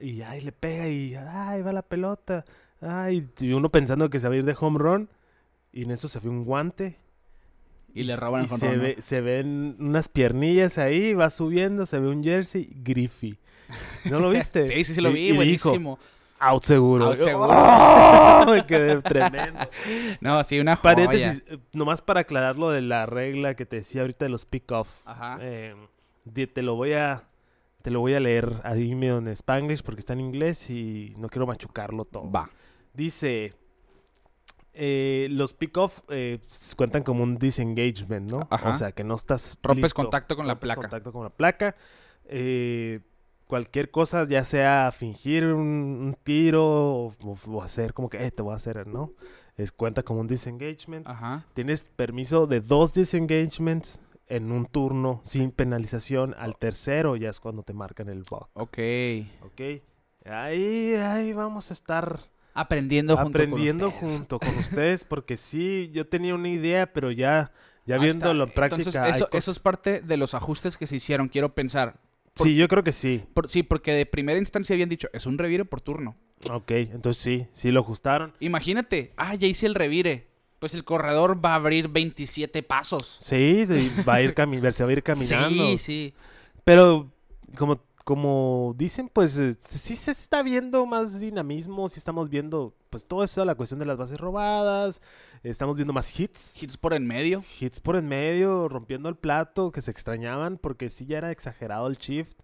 [0.00, 2.44] Y ay, le pega y ay, va la pelota.
[2.80, 5.08] Ay, y uno pensando que se va a ir de home run.
[5.72, 6.98] Y en eso se ve un guante.
[7.98, 12.08] Y le roban el se, ve, se ven unas piernillas ahí, va subiendo, se ve
[12.08, 13.38] un jersey, Griffey.
[14.10, 14.62] ¿No lo viste?
[14.66, 15.98] Sí, sí, sí lo vi, y buenísimo.
[16.38, 17.06] out seguro.
[17.06, 17.48] Out Yo, seguro.
[17.50, 18.44] ¡oh!
[18.50, 19.60] Me quedé tremendo.
[20.20, 20.94] No, sí, una joya.
[20.94, 24.44] Paréntesis, eh, nomás para aclarar lo de la regla que te decía ahorita de los
[24.44, 24.88] pick-off.
[25.04, 25.38] Ajá.
[25.40, 25.74] Eh,
[26.54, 27.24] te lo voy a
[27.82, 31.46] te lo voy a leer ahí en Spanglish porque está en inglés y no quiero
[31.46, 32.30] machucarlo todo.
[32.30, 32.50] Va.
[32.92, 33.54] Dice
[34.78, 36.38] eh, los pick-off eh,
[36.76, 38.46] cuentan como un disengagement, ¿no?
[38.48, 38.70] Ajá.
[38.70, 40.80] O sea, que no estás Rompes listo, contacto con la placa.
[40.80, 41.74] contacto con la placa.
[42.26, 43.00] Eh,
[43.46, 47.14] cualquier cosa, ya sea fingir un, un tiro o,
[47.46, 49.12] o hacer como que, eh, te voy a hacer, ¿no?
[49.56, 51.08] Es, cuenta como un disengagement.
[51.08, 51.44] Ajá.
[51.54, 56.34] Tienes permiso de dos disengagements en un turno sin penalización.
[56.38, 58.46] Al tercero ya es cuando te marcan el bug.
[58.52, 58.78] Ok.
[59.42, 59.82] ¿Ok?
[60.26, 62.20] Ahí, ahí vamos a estar
[62.60, 64.16] Aprendiendo junto aprendiendo con ustedes.
[64.18, 65.04] junto con ustedes.
[65.04, 67.52] Porque sí, yo tenía una idea, pero ya,
[67.86, 68.82] ya Ahí viéndolo en práctica.
[68.88, 72.00] Entonces, eso, eso es parte de los ajustes que se hicieron, quiero pensar.
[72.34, 73.24] Sí, yo creo que sí.
[73.34, 76.16] Por- sí, porque de primera instancia habían dicho, es un revire por turno.
[76.50, 78.32] Ok, entonces sí, sí lo ajustaron.
[78.40, 80.28] Imagínate, ah, ya hice el revire.
[80.58, 83.16] Pues el corredor va a abrir 27 pasos.
[83.20, 84.34] Sí, sí, va a ir,
[84.72, 85.48] se va a ir caminando.
[85.48, 86.14] Sí, sí.
[86.64, 87.10] Pero
[87.56, 93.04] como, como dicen, pues eh, sí se está viendo más dinamismo, sí estamos viendo pues
[93.04, 95.02] todo eso, la cuestión de las bases robadas,
[95.42, 97.44] estamos viendo más hits, Hits por en medio.
[97.60, 101.86] hits por en medio, rompiendo el plato, que se extrañaban porque sí ya era exagerado
[101.86, 102.38] el shift.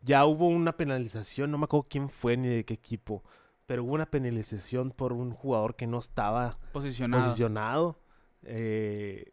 [0.00, 3.24] Ya hubo una penalización, no me acuerdo quién fue ni de qué equipo,
[3.66, 7.24] pero hubo una penalización por un jugador que no estaba Posicionado.
[7.24, 7.98] posicionado.
[8.44, 9.32] Eh,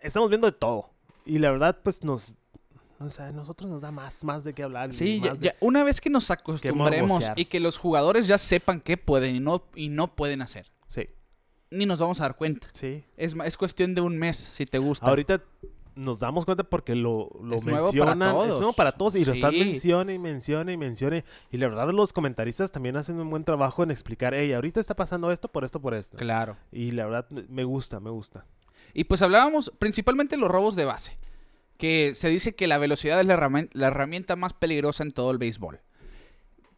[0.00, 0.90] estamos viendo de todo.
[1.24, 2.32] Y la verdad, pues nos.
[3.04, 4.92] O sea, a nosotros nos da más, más de qué hablar.
[4.92, 8.38] Sí, ya- más de- ya, una vez que nos acostumbremos y que los jugadores ya
[8.38, 11.08] sepan qué pueden y no, y no pueden hacer, Sí,
[11.70, 12.68] ni nos vamos a dar cuenta.
[12.74, 13.04] sí.
[13.16, 15.06] Es, es cuestión de un mes, si te gusta.
[15.06, 15.42] Ahorita
[15.94, 18.44] nos damos cuenta porque lo, lo Es nuevo para todos.
[18.46, 19.14] Es nuevo para todos.
[19.14, 19.58] Y lo están Sí.
[19.58, 21.22] menciona y menciona y menciona.
[21.50, 24.94] Y la verdad, los comentaristas también hacen un buen trabajo en explicar, hey, ahorita está
[24.96, 26.16] pasando esto por esto, por esto.
[26.16, 26.56] Claro.
[26.70, 28.46] Y la verdad, me gusta, me gusta.
[28.94, 31.18] Y pues hablábamos principalmente de los robos de base.
[31.82, 35.32] Que se dice que la velocidad es la herramienta, la herramienta más peligrosa en todo
[35.32, 35.80] el béisbol.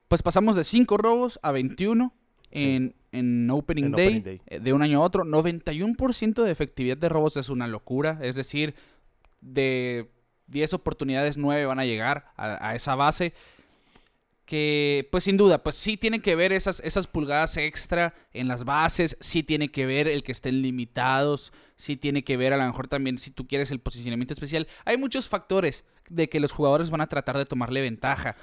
[0.08, 2.12] Pues pasamos de 5 robos a 21
[2.52, 2.60] Sí.
[2.62, 4.40] en, en Opening, En Day, Opening Day.
[4.46, 5.24] eh, de un año a otro.
[5.24, 8.18] 91% de efectividad de robos es una locura.
[8.22, 8.74] Es decir,
[9.40, 10.08] de
[10.46, 13.32] 10 oportunidades, 9 van a llegar a, a esa base.
[14.46, 18.64] Que, pues sin duda, pues sí tiene que ver esas, esas pulgadas extra en las
[18.64, 22.64] bases, sí tiene que ver el que estén limitados, si tiene que ver a lo
[22.66, 24.66] mejor también si tú quieres el posicionamiento especial.
[24.84, 28.36] Hay muchos factores de que los jugadores van a tratar de tomarle ventaja.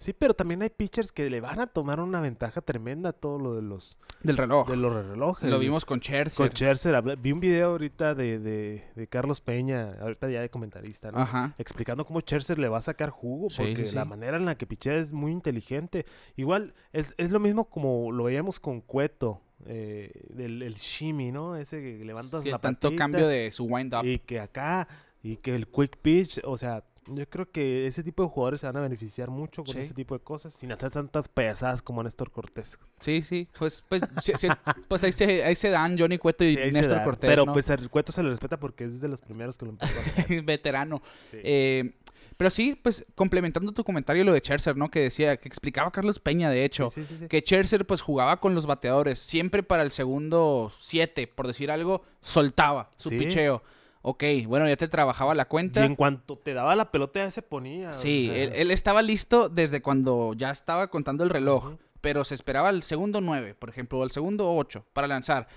[0.00, 3.36] Sí, pero también hay pitchers que le van a tomar una ventaja tremenda a todo
[3.40, 4.70] lo de los, Del reloj.
[4.70, 5.50] de los relojes.
[5.50, 6.46] Lo vimos con Scherzer.
[6.48, 7.02] Con Scherzer.
[7.18, 11.18] Vi un video ahorita de, de, de Carlos Peña, ahorita ya de comentarista, ¿no?
[11.18, 11.52] Ajá.
[11.58, 14.08] explicando cómo Scherzer le va a sacar jugo, Sí, porque sí, la sí.
[14.08, 16.06] manera en la que pichea es muy inteligente.
[16.36, 21.56] Igual, es, es lo mismo como lo veíamos con Cueto, eh, del el shimmy, ¿no?
[21.56, 24.04] Ese que levantas Que la tanto cambio de su wind-up.
[24.04, 24.88] y que acá,
[25.22, 28.66] y que el quick pitch, o sea, yo creo que ese tipo de jugadores se
[28.66, 29.80] van a beneficiar mucho con Sí.
[29.80, 32.78] ese tipo de cosas, sin hacer tantas payasadas como Néstor Cortés.
[33.00, 33.48] Sí, sí.
[33.58, 34.46] Pues, pues, sí, sí,
[34.88, 37.30] pues ahí, se, ahí se dan Johnny Cueto y Sí, Néstor Cortés.
[37.30, 37.52] Pero ¿no?
[37.54, 40.02] pues el Cueto se le respeta porque es de los primeros que lo empezó a
[40.02, 40.42] hacer.
[40.44, 41.00] veterano.
[41.30, 41.38] Sí.
[41.42, 41.92] Eh,
[42.38, 44.90] pero sí, pues complementando tu comentario lo de Scherzer, ¿no?
[44.90, 47.28] Que decía, que explicaba Carlos Peña, de hecho, Sí, sí, sí, sí.
[47.28, 52.02] que Scherzer pues jugaba con los bateadores, siempre para el segundo siete, por decir algo,
[52.22, 53.62] soltaba su picheo.
[54.00, 55.84] Ok, bueno, ya te trabajaba la Y cuenta.
[55.84, 57.90] en cuanto te daba la pelota ya se ponía.
[57.90, 62.24] o Sí, sea, él, él estaba listo desde cuando ya estaba contando el reloj, pero
[62.24, 65.48] se esperaba el segundo 9, por ejemplo, o el segundo 8 para lanzar.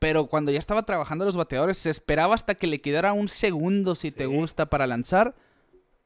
[0.00, 3.94] Pero cuando ya estaba trabajando los bateadores, se esperaba hasta que le quedara un segundo,
[3.94, 5.34] si te gusta, para lanzar,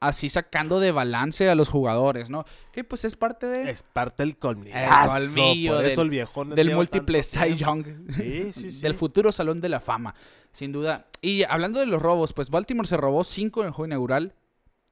[0.01, 2.43] así sacando de balance a los jugadores, ¿no?
[2.73, 4.75] Que pues es parte de, Es parte del colmillo.
[5.07, 7.55] colmillo Por eso del- el viejón del múltiple Cy.
[7.55, 7.85] Young.
[8.09, 8.81] Sí, sí, sí.
[8.81, 10.13] Del futuro Salón de la Fama,
[10.51, 11.05] sin duda.
[11.21, 14.33] Y hablando de los robos, pues Baltimore se robó 5 en el juego inaugural,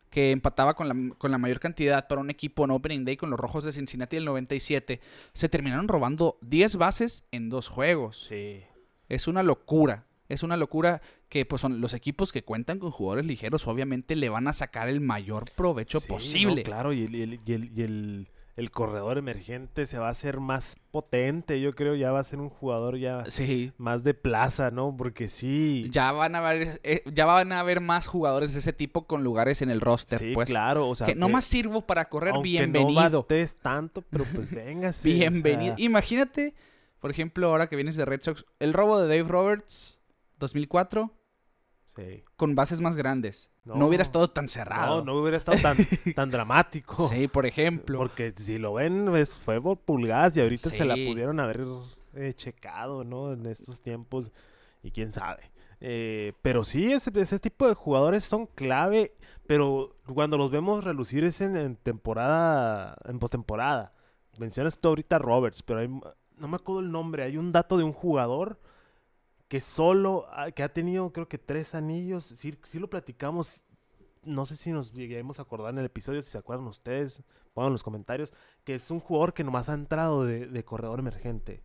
[0.10, 3.30] que empataba con la, con la mayor cantidad para un equipo en Opening Day con
[3.30, 5.00] los Rojos de Cincinnati del 97.
[5.34, 8.26] Se terminaron robando 10 bases en dos juegos.
[8.30, 8.62] Sí.
[9.08, 10.06] Es una locura.
[10.28, 14.30] Es una locura que pues son los equipos que cuentan con jugadores ligeros, obviamente le
[14.30, 16.56] van a sacar el mayor provecho Sí, posible.
[16.58, 20.08] no, claro, y, el, y el- y el- y el- el corredor emergente se va
[20.08, 23.72] a hacer más potente, yo creo, ya va a ser un jugador ya Sí.
[23.78, 24.94] más de plaza, ¿no?
[24.98, 28.74] Porque sí, Ya van a haber, eh, ya van a haber más jugadores de ese
[28.74, 30.50] tipo con lugares en el roster, sí, pues.
[30.50, 33.02] claro, o sea, que no más sirvo para correr, aunque bienvenido.
[33.10, 35.76] no bates tanto, pero pues venga, bienvenido.
[35.78, 36.54] Imagínate,
[37.00, 40.00] por ejemplo, ahora que vienes de Red Sox, el robo de Dave Roberts
[40.40, 41.14] 2004
[42.00, 42.24] sí.
[42.36, 43.50] con bases más grandes.
[43.66, 43.88] No, No.
[43.88, 45.00] hubiera estado tan cerrado.
[45.04, 45.78] No, no hubiera estado tan,
[46.16, 47.08] tan dramático.
[47.10, 47.98] Sí, por ejemplo.
[48.00, 51.66] Porque si lo ven, pues, fue por pulgadas y ahorita se la pudieron haber
[52.16, 53.34] eh, checado, ¿no?
[53.34, 54.32] En estos tiempos
[54.82, 55.52] y quién sabe.
[55.82, 59.14] Eh, pero sí, ese, ese tipo de jugadores son clave,
[59.48, 63.94] pero cuando los vemos relucir es en, en temporada, en postemporada.
[64.40, 67.78] Mencionas tú ahorita a Roberts, pero hay, no me acuerdo el nombre, hay un dato
[67.78, 68.60] de un jugador
[69.50, 73.66] que solo, que ha tenido creo que tres anillos, sí, sí lo platicamos,
[74.24, 77.22] no sé si nos lleguemos a acordar en el episodio, si se acuerdan ustedes,
[77.54, 78.32] pongan en los comentarios,
[78.64, 81.62] que es un jugador que nomás ha entrado de, de corredor emergente.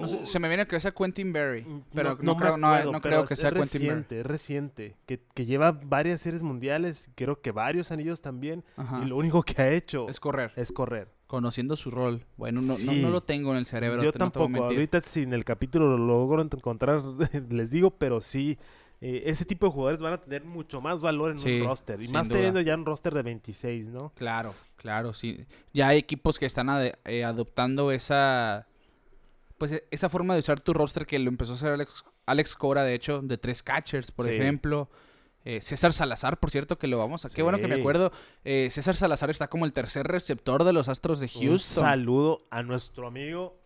[0.00, 2.68] No sé, se me viene a la cabeza Quentin Berry, Mm, pero no, creo, no,
[2.68, 3.88] acuerdo, no pero creo que sea Quentin Berry.
[3.88, 9.00] reciente, es reciente, que, que lleva varias series mundiales, creo que varios anillos también, Ajá.
[9.02, 11.08] y lo único que ha hecho Es correr, es correr.
[11.28, 12.24] Conociendo su rol.
[12.36, 13.00] Bueno, no, no, Sí.
[13.00, 14.02] no lo tengo en el cerebro.
[14.02, 17.02] Yo te- tampoco, ahorita si en el capítulo lo logro encontrar,
[17.50, 18.58] les digo, pero sí,
[19.00, 22.02] eh, ese tipo de jugadores van a tener mucho más valor en Sí, un roster,
[22.02, 22.38] y más duda.
[22.38, 24.10] teniendo ya un roster de 26, ¿no?
[24.16, 25.44] Claro, claro, sí.
[25.72, 26.68] Ya hay equipos que están
[27.04, 28.66] eh, adoptando esa
[29.58, 32.54] pues e- esa forma de usar tu roster que lo empezó a hacer Alex, Alex
[32.56, 34.32] Cora, de hecho, de tres catchers, por Sí.
[34.32, 34.88] ejemplo.
[35.48, 37.30] Eh, César Salazar, por cierto, que lo vamos a...
[37.30, 38.12] Qué bueno que me acuerdo.
[38.44, 41.84] Eh, César Salazar está como el tercer receptor de los Astros de Un Houston.
[41.84, 43.58] saludo a nuestro amigo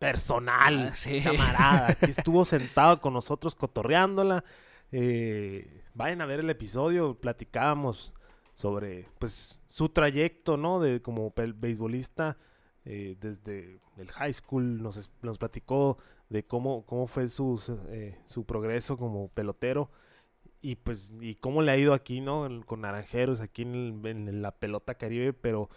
[0.00, 1.20] personal, Ah, sí.
[1.20, 4.42] camarada, que estuvo sentado con nosotros cotorreándola.
[4.90, 8.12] Eh, vayan a ver el episodio, platicábamos
[8.54, 10.80] sobre pues su trayecto, ¿no?
[10.80, 12.38] De como beisbolista
[12.84, 15.96] eh, desde el high school, nos, platicó
[16.28, 19.92] de cómo, cómo fue su, su, eh, su progreso como pelotero
[20.62, 22.48] y pues y cómo le ha ido aquí, ¿no?
[22.66, 25.68] Con Naranjeros, aquí en, el- en la pelota caribe, pero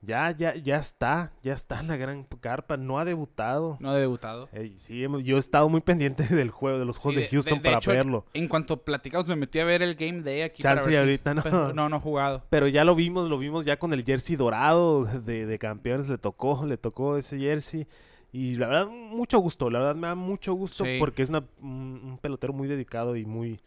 [0.00, 3.78] ya, ya, ya está, ya está en la gran carpa, no ha debutado.
[3.80, 4.50] No ha debutado.
[4.52, 7.28] Ey, sí, hemos- yo he estado muy pendiente del juego, de los juegos Sí, de
[7.28, 8.26] Houston de para hecho, verlo.
[8.34, 10.62] En cuanto platicamos, me metí a ver el Game Day aquí.
[10.62, 11.42] Chance para ver si- ahorita no.
[11.42, 12.44] pero no, no he jugado.
[12.50, 16.66] Pero ya lo vimos, lo vimos ya con el jersey dorado de, campeones, le tocó,
[16.66, 17.86] le tocó ese jersey.
[18.30, 20.96] Y la verdad, mucho gusto, la verdad me da mucho gusto Sí.
[20.98, 23.58] porque es una- un, un pelotero muy dedicado y muy,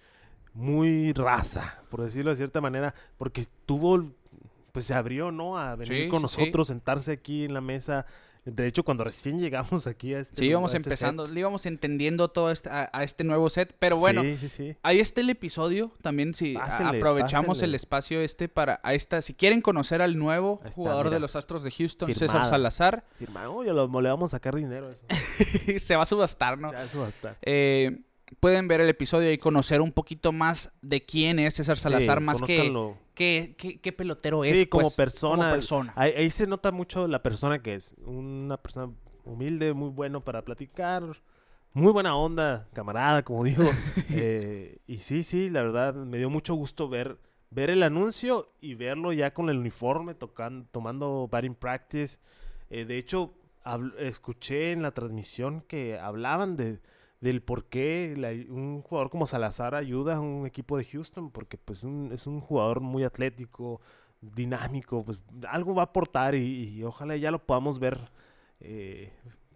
[0.58, 4.12] muy raza, por decirlo de cierta manera, porque tuvo,
[4.72, 5.58] pues se abrió, ¿no?
[5.58, 6.24] A venir Sí, con sí.
[6.24, 8.06] nosotros, sentarse aquí en la mesa.
[8.43, 11.34] De hecho, cuando recién llegamos aquí a este Sí, íbamos a este empezando, set.
[11.34, 14.76] le íbamos entendiendo todo este, a, a este nuevo set, pero bueno, Sí, sí, sí.
[14.84, 19.60] ahí está el episodio, también si aprovechamos el espacio este para, a esta, si quieren
[19.62, 22.46] conocer al nuevo está, jugador de los Astros de Houston, César.
[22.46, 25.02] Salazar, Firma, oye, lo- le vamos a sacar dinero eso.
[25.80, 26.72] se va a subastar, ¿no?
[26.72, 27.38] Ya, eso va a estar.
[27.41, 28.00] Eh,
[28.40, 32.24] pueden ver el episodio y conocer un poquito más de quién es César Salazar, Sí,
[32.24, 32.74] más que
[33.13, 34.60] qué, qué- qué pelotero es.
[34.60, 35.36] Sí, como pues, persona.
[35.38, 35.94] como persona.
[35.96, 37.96] Ahí, ahí se nota mucho la persona que es.
[38.06, 38.92] Una persona
[39.26, 41.04] humilde, muy bueno para platicar.
[41.74, 43.63] Muy buena onda, camarada, como digo.
[44.12, 47.18] Eh, y sí, sí, la verdad, me dio mucho gusto ver,
[47.52, 52.20] ver el anuncio y verlo ya con el uniforme, tocan, tomando batting practice.
[52.70, 53.34] Eh, de hecho,
[54.00, 56.80] escuché en la transmisión que hablaban de,
[57.19, 61.58] del por qué la- un jugador como Salazar ayuda a un equipo de Houston, porque
[61.58, 63.82] pues un- es un jugador muy atlético,
[64.21, 67.99] dinámico, pues algo va a aportar y, y ojalá ya lo podamos ver
[68.60, 69.12] eh,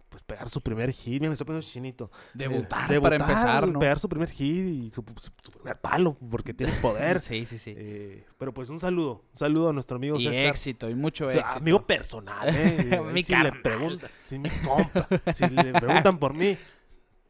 [0.09, 2.11] pues pegar su primer hit, Mira, me estoy poniendo chinito.
[2.33, 3.79] Debutar, Eh, para empezar, ¿no?
[3.79, 7.19] Pegar su primer hit y su, su- su primer palo, porque tiene poder.
[7.21, 7.73] Sí, sí, sí.
[7.77, 10.45] Eh, pero pues un saludo, un saludo a nuestro amigo y César.
[10.47, 11.59] éxito, y mucho O sea, éxito.
[11.59, 12.99] amigo personal, ¿eh?
[13.13, 13.61] Mi si le carnal.
[13.61, 16.57] preguntan, si mi compa, si le preguntan por mí,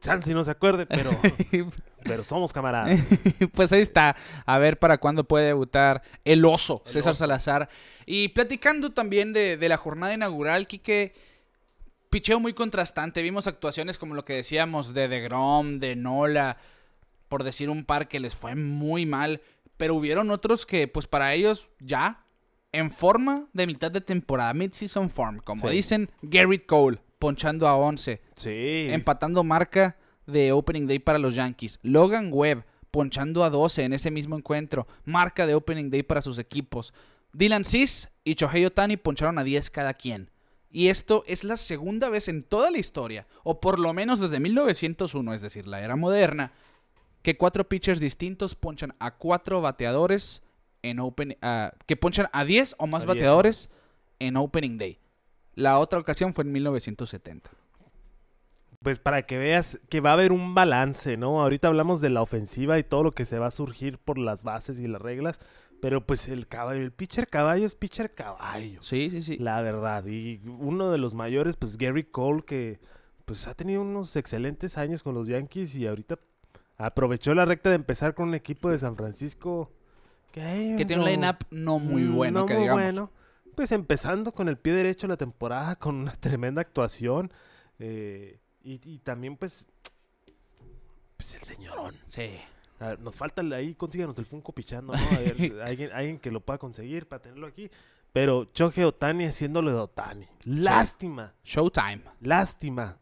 [0.01, 1.11] chance no se acuerde, pero,
[2.03, 2.99] pero somos camaradas.
[3.53, 4.15] pues ahí está.
[4.45, 7.19] A ver para cuándo puede debutar el oso, El César oso.
[7.19, 7.69] Salazar.
[8.05, 11.13] Y platicando también de, de la jornada inaugural, Quique,
[12.09, 13.21] picheo muy contrastante.
[13.21, 16.57] Vimos actuaciones como lo que decíamos de DeGrom, de Nola,
[17.29, 19.41] por decir un par que les fue muy mal.
[19.77, 22.23] Pero hubieron otros que, pues para ellos, ya
[22.73, 25.75] en forma de mitad de temporada, mid-season form, como Sí.
[25.75, 28.87] dicen, Garrett Cole, ponchando a 11 Sí.
[28.89, 31.79] empatando marca de Opening Day para los Yankees.
[31.83, 36.39] Logan Webb ponchando a 12 en ese mismo encuentro, marca de Opening Day para sus
[36.39, 36.93] equipos.
[37.31, 40.31] Dylan Cis y Shohei Otani poncharon a 10 cada quien.
[40.71, 44.39] Y esto es la segunda vez en toda la historia, o por lo menos desde
[44.39, 46.53] 1901, es decir, la era moderna,
[47.21, 50.41] que cuatro pitchers distintos ponchan a cuatro bateadores
[50.81, 53.71] en open, ah, que ponchan a 10 o más A 10 o bateadores
[54.19, 54.97] en Opening Day.
[55.55, 57.49] La otra ocasión fue en 1970.
[58.81, 61.41] Pues para que veas que va a haber un balance, ¿no?
[61.41, 64.41] Ahorita hablamos de la ofensiva y todo lo que se va a surgir por las
[64.43, 65.39] bases y las reglas,
[65.81, 68.81] pero pues el caballo, el pitcher caballo es pitcher caballo.
[68.81, 69.37] Sí, sí, sí.
[69.37, 72.79] La verdad, y uno de los mayores, pues Gary Cole, que
[73.25, 76.17] pues ha tenido unos excelentes años con los Yankees y ahorita
[76.77, 79.71] aprovechó la recta de empezar con un equipo de San Francisco
[80.31, 82.83] que, tiene un line-up no muy bueno, no que muy digamos.
[82.83, 83.11] bueno.
[83.55, 87.31] Pues empezando con el pie derecho la temporada, con una tremenda actuación.
[87.79, 89.67] eh, y, y también, pues,
[91.17, 91.95] pues el señorón.
[92.05, 92.39] Sí.
[92.79, 94.99] A ver, nos falta ahí, consíganos el Funko pichando, ¿no?
[94.99, 97.69] A ver, alguien, alguien que lo pueda conseguir para tenerlo aquí.
[98.13, 100.27] Pero Choje Otani haciéndolo de Otani.
[100.45, 102.01] Lástima, Showtime.
[102.19, 102.97] lástima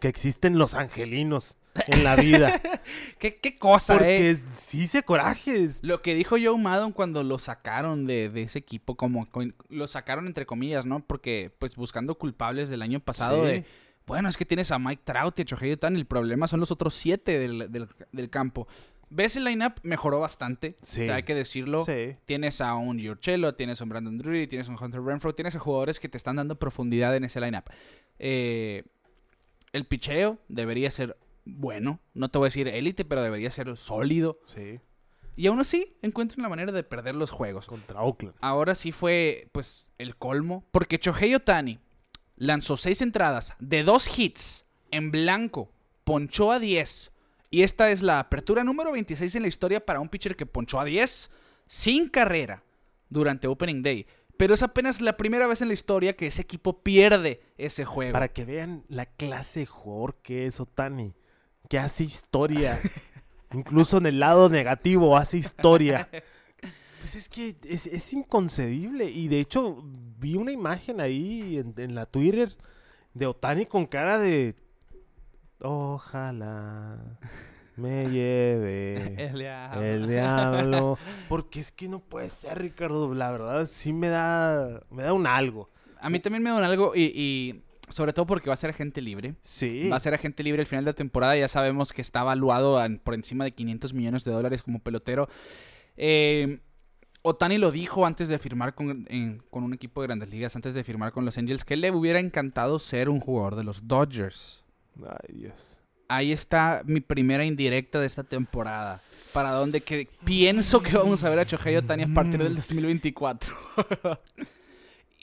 [0.00, 2.60] que existen los angelinos en la vida.
[3.18, 4.38] ¿Qué, qué cosa, porque eh?
[4.58, 5.80] sí se corajes.
[5.82, 9.86] Lo que dijo Joe Maddon cuando lo sacaron de, de ese equipo, como con- lo
[9.86, 11.00] sacaron entre comillas, ¿no?
[11.06, 13.46] Porque, pues, buscando culpables del año pasado Sí.
[13.52, 13.64] de,
[14.06, 16.70] bueno, es que tienes a Mike Trout y a Shohei Ohtani, el problema son los
[16.70, 18.68] otros siete del, del- del campo.
[19.10, 19.74] ¿Ves el lineup?
[19.82, 21.02] Mejoró bastante, Sí.
[21.02, 21.84] hay que decirlo.
[21.84, 22.16] Sí.
[22.26, 25.54] Tienes a un Giorcello, tienes a un Brandon Drury, tienes a un Hunter Renfro, tienes
[25.54, 27.64] a jugadores que te están dando profundidad en ese lineup.
[28.18, 28.82] Eh,
[29.72, 34.40] el picheo debería ser bueno, no te voy a decir élite, pero debería ser sólido.
[34.46, 34.80] Sí.
[35.36, 37.66] Y aún así encuentran la manera de perder los juegos.
[37.66, 38.36] Contra Oakland.
[38.40, 40.64] Ahora sí fue, pues, el colmo.
[40.70, 41.80] Porque Shohei Otani
[42.36, 45.70] lanzó seis entradas de dos hits en blanco,
[46.04, 47.12] ponchó a 10.
[47.50, 50.80] Y esta es la apertura número 26 en la historia para un pitcher que ponchó
[50.80, 51.30] a 10
[51.66, 52.62] sin carrera
[53.08, 54.06] durante Opening Day.
[54.36, 58.12] Pero es apenas la primera vez en la historia que ese equipo pierde ese juego.
[58.12, 61.14] Para que vean la clase de jugador que es Otani.
[61.68, 62.78] Que hace historia.
[63.52, 66.08] Incluso en el lado negativo hace historia.
[67.00, 69.04] Pues es que es, es inconcebible.
[69.10, 69.84] Y de hecho,
[70.18, 72.56] vi una imagen ahí en, en la Twitter
[73.12, 74.54] de Otani con cara de.
[75.60, 77.18] Ojalá
[77.76, 79.82] me lleve El diablo.
[79.82, 80.98] el diablo.
[81.28, 83.12] Porque es que no puede ser, Ricardo.
[83.14, 84.82] La verdad, sí me da.
[84.90, 85.68] Me da un algo.
[86.00, 89.00] A mí también me dan algo y, y sobre todo porque va a ser agente
[89.00, 89.34] libre.
[89.42, 89.88] Sí.
[89.88, 91.36] Va a ser agente libre al final de la temporada.
[91.36, 95.28] Ya sabemos que está valuado en- por encima de 500 millones de dólares como pelotero.
[95.96, 96.60] Eh,
[97.22, 100.74] Otani lo dijo antes de firmar con, en- con un equipo de grandes ligas, antes
[100.74, 104.62] de firmar con los Angels, que le hubiera encantado ser un jugador de los Dodgers.
[105.02, 105.80] Ay, Dios.
[106.06, 109.00] Ahí está mi primera indirecta de esta temporada.
[109.32, 113.54] Para donde que pienso que vamos a ver a Shohei Otani a partir del 2024.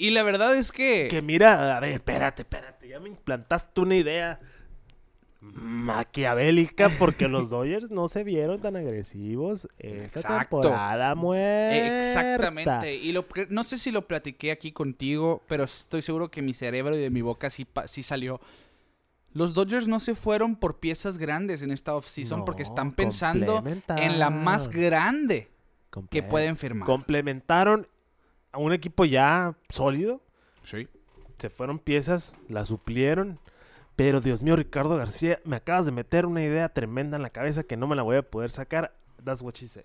[0.01, 1.07] y la verdad es que...
[1.11, 4.39] Que mira, a ver, espérate, espérate, ya me implantaste una idea
[5.41, 10.61] maquiavélica porque los Dodgers no se vieron tan agresivos esta Exacto.
[10.61, 11.99] temporada muerta.
[11.99, 12.95] Exactamente.
[12.95, 16.97] Y lo, no sé si lo platiqué aquí contigo, pero estoy seguro que mi cerebro
[16.97, 18.41] y de mi boca sí, sí salió.
[19.33, 23.63] Los Dodgers no se fueron por piezas grandes en esta offseason porque No, están pensando
[23.97, 25.51] en la más grande
[26.09, 26.87] que pueden firmar.
[26.87, 27.87] Complementaron
[28.51, 30.21] a un equipo ya sólido.
[30.63, 30.87] Sí.
[31.37, 33.39] Se fueron piezas, la suplieron.
[33.95, 37.63] Pero Dios mío, Ricardo García, me acabas de meter una idea tremenda en la cabeza
[37.63, 38.93] que no me la voy a poder sacar.
[39.23, 39.83] That's what she said.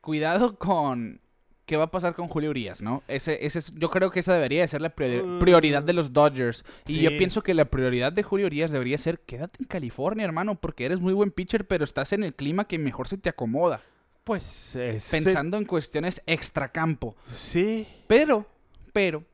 [0.00, 1.20] Cuidado con
[1.66, 3.02] qué va a pasar con Julio Urias, ¿no?
[3.08, 5.38] Ese, ese es- yo creo que esa debería de ser la priori- Mm.
[5.38, 6.64] prioridad de los Dodgers.
[6.86, 10.56] Y yo pienso que la prioridad de Julio Urias debería ser quédate en California, hermano,
[10.56, 13.80] porque eres muy buen pitcher, pero estás en el clima que mejor se te acomoda.
[14.24, 17.16] Pues es- Pensando en cuestiones extracampo.
[17.32, 17.86] Sí.
[18.06, 18.46] Pero,
[18.92, 19.24] pero,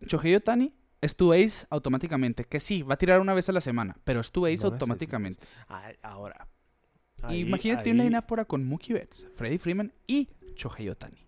[0.00, 2.44] Shohei Otani es tu ace automáticamente.
[2.44, 4.68] Que sí, va a tirar una vez a la semana, pero es tu ace No
[4.72, 5.46] automáticamente.
[6.02, 6.46] Ahora.
[7.22, 11.18] ahí- Imagínate un ahí- line ahora con Mookie Betts, Freddie Freeman y Shohei Otani.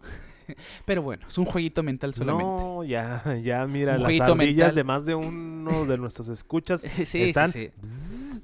[0.86, 2.44] pero bueno, es un jueguito mental solamente.
[2.52, 4.74] No, ya, ya, mira, Un las ardillas mental.
[4.74, 7.50] de más de uno de nuestros escuchas Sí, están...
[7.52, 7.70] sí.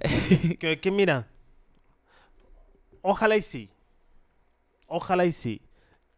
[0.59, 1.29] que mira,
[3.11, 3.71] ojalá y sí.
[4.87, 5.63] Ojalá y sí.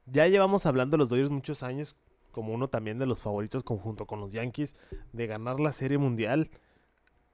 [0.07, 1.97] Ya llevamos hablando de los Dodgers muchos años,
[2.33, 4.77] como uno también de los favoritos conjunto con los Yankees,
[5.13, 6.51] de ganar la Serie Mundial.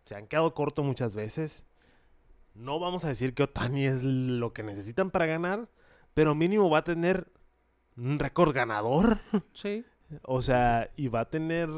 [0.05, 1.65] Se han quedado corto muchas veces.
[2.55, 5.69] No vamos a decir que Otani es lo que necesitan para ganar,
[6.15, 7.29] pero mínimo va a tener
[7.97, 9.21] un récord ganador.
[9.53, 9.85] Sí.
[10.23, 11.69] O sea, y va a tener...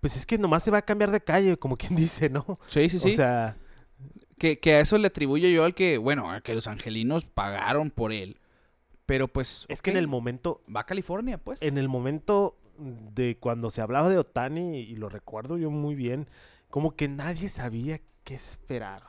[0.00, 2.58] Pues es que nomás se va a cambiar de calle, como quien dice, ¿no?
[2.66, 3.10] Sí, sí, sí.
[3.10, 3.58] O sea,
[4.40, 7.90] que, que a eso le atribuyo yo al que, bueno, a que los angelinos pagaron
[7.90, 8.38] por él.
[9.04, 9.66] Pero pues.
[9.68, 11.60] es que en el momento, Va a California, pues.
[11.60, 16.26] en el momento de cuando se hablaba de Otani, y lo recuerdo yo muy bien,
[16.70, 19.02] como que nadie sabía qué esperar.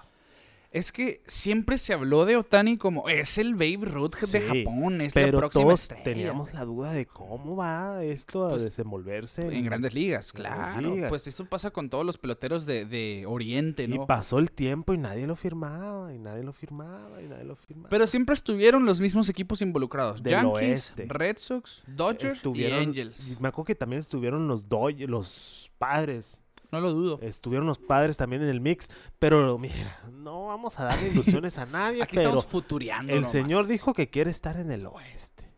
[0.73, 5.13] Es que siempre se habló de Otani como es el Babe Ruth de Japón, es
[5.13, 6.03] la Pero próxima todos estrella.
[6.05, 9.41] teníamos la duda de cómo va esto a Pues, desenvolverse.
[9.53, 10.95] En grandes ligas, grandes claro.
[10.95, 11.09] ligas.
[11.09, 14.07] Pues eso pasa con todos los peloteros de, de Oriente, Y ¿no?
[14.07, 17.89] pasó el tiempo y nadie lo firmaba, y nadie lo firmaba, y nadie lo firmaba.
[17.89, 20.23] Pero siempre estuvieron los mismos equipos involucrados.
[20.23, 21.05] Del Yankees, oeste.
[21.09, 23.41] Red Sox, Dodgers estuvieron, y Angels.
[23.41, 26.41] Me acuerdo que también estuvieron los Dodgers, los padres.
[26.71, 27.19] No lo dudo.
[27.21, 28.89] Estuvieron los padres también en el mix.
[29.19, 32.01] Pero mira, no vamos a darle ilusiones a nadie.
[32.03, 33.11] Aquí pero estamos futureando.
[33.11, 33.31] el nomás.
[33.31, 35.50] señor dijo que quiere estar en el oeste.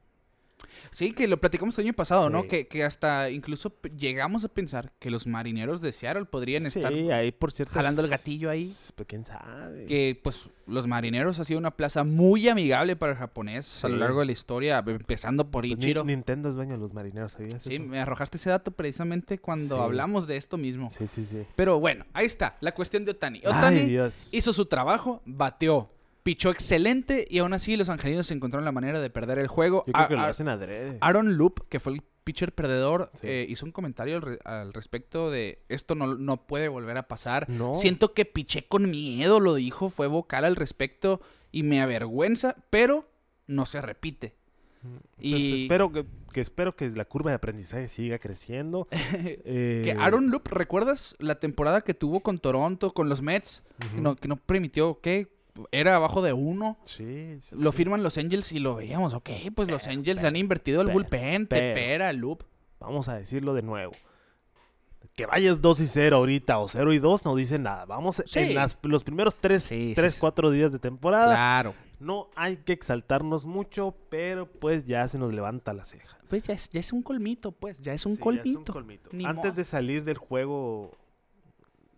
[0.93, 2.47] Sí, que lo platicamos el año pasado, ¿no?
[2.47, 6.93] Que, que hasta incluso llegamos a pensar que los marineros de Seattle podrían sí, estar
[6.93, 7.73] ahí por cierto.
[7.73, 8.71] jalando el gatillo ahí.
[8.95, 9.85] Pues quién sabe.
[9.85, 13.97] Que pues los marineros ha sido una plaza muy amigable para el japonés a lo
[13.97, 16.03] largo de la historia, empezando por Pues, Ichiro.
[16.05, 17.83] Nintendo es dueño de los marineros, ¿sabías Sí, eso?
[17.83, 20.89] me arrojaste ese dato precisamente cuando hablamos de esto mismo.
[20.89, 21.43] Sí, sí, sí.
[21.55, 23.39] Pero bueno, ahí está, la cuestión de Otani.
[23.43, 24.29] Ay, Otani Dios.
[24.31, 25.89] hizo su trabajo, bateó,
[26.23, 29.83] pichó excelente y aún así los angelinos encontraron la manera de perder el juego.
[29.87, 30.97] Yo creo A- que lo a- hacen adrede.
[31.01, 33.27] Aaron Loop, que fue el pitcher perdedor, Sí.
[33.27, 37.07] eh, hizo un comentario al, re- al respecto de esto no, no puede volver a
[37.09, 37.49] pasar.
[37.49, 37.75] No.
[37.75, 41.19] Siento que piché con miedo, lo dijo, fue vocal al respecto
[41.51, 43.09] y me avergüenza, pero
[43.47, 44.35] no se repite.
[44.81, 48.87] Pues Y espero que, que espero que la curva de aprendizaje siga creciendo.
[49.45, 53.63] Eh, que Aaron Loop, ¿recuerdas la temporada que tuvo con Toronto, con los Mets?
[53.95, 55.27] que, no, que no permitió, ¿qué?
[55.71, 56.77] Era abajo de uno.
[56.83, 57.77] Sí, sí, Lo sí.
[57.77, 60.99] firman los Angels y lo veíamos, ok, pues los Angels pero, han invertido el pero,
[60.99, 61.75] bullpen, te pero.
[61.75, 62.43] pera, Loop.
[62.79, 63.93] Vamos a decirlo de nuevo.
[65.15, 67.85] Que vayas 2 y 0 ahorita o 0 y 2 no dice nada.
[67.85, 68.39] Vamos Sí.
[68.39, 70.19] en las- los primeros 3, Sí, sí, 3 sí.
[70.19, 71.35] 4 días de temporada.
[71.35, 71.75] Claro.
[71.99, 76.17] No hay que exaltarnos mucho, pero pues ya se nos levanta la ceja.
[76.29, 78.73] Pues ya es, ya es un colmito, pues, ya es un Sí, ya colmito.
[78.73, 79.09] colmito.
[79.13, 80.91] Ni Antes de salir del juego,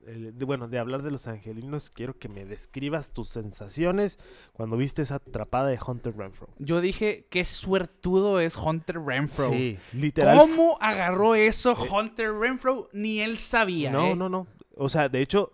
[0.05, 4.19] de- bueno, de hablar de los angelinos, quiero que me describas tus sensaciones
[4.53, 6.47] cuando viste esa atrapada de Hunter Renfro.
[6.59, 9.49] Yo dije, qué suertudo es Hunter Renfro.
[9.49, 10.37] Sí, literal.
[10.37, 12.89] ¿Cómo agarró eso Hunter Renfro?
[12.93, 14.15] Ni él sabía, No, ¿eh?
[14.15, 14.47] no, no.
[14.77, 15.53] O sea, de hecho,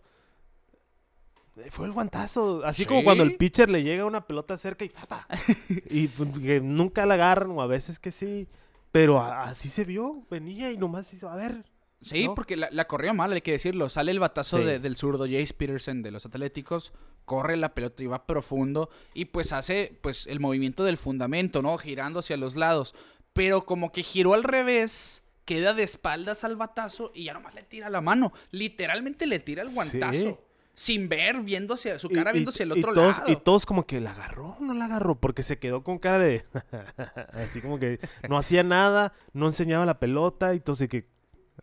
[1.57, 2.61] eh, fue el guantazo.
[2.65, 2.87] Así Sí.
[2.87, 5.27] como cuando el pitcher le llega una pelota cerca y ¡papa!
[5.89, 8.47] y pues, que nunca la agarran, o a veces que sí.
[8.91, 11.63] Pero así se vio, venía y nomás hizo, a ver.
[12.01, 12.35] Sí, ¿no?
[12.35, 13.87] porque la, la corrió mal, hay que decirlo.
[13.89, 14.63] Sale el batazo Sí.
[14.63, 16.93] de- del zurdo Jace Peterson de los Atléticos,
[17.25, 21.77] corre la pelota y va profundo y pues hace pues el movimiento del fundamento, ¿no?
[21.77, 22.95] Girando hacia los lados.
[23.33, 27.61] Pero como que giró al revés, queda de espaldas al batazo y ya nomás le
[27.63, 28.33] tira la mano.
[28.49, 30.13] Literalmente le tira el guantazo.
[30.19, 30.35] Sí.
[30.73, 31.35] Sin ver,
[31.75, 33.31] hacia su Y- cara y- viendo hacia el y otro todos, lado.
[33.31, 36.45] Y todos como que la agarró, no la agarró, porque se quedó con cara de...
[37.33, 41.05] así como que no hacía nada, no enseñaba la pelota, y entonces que...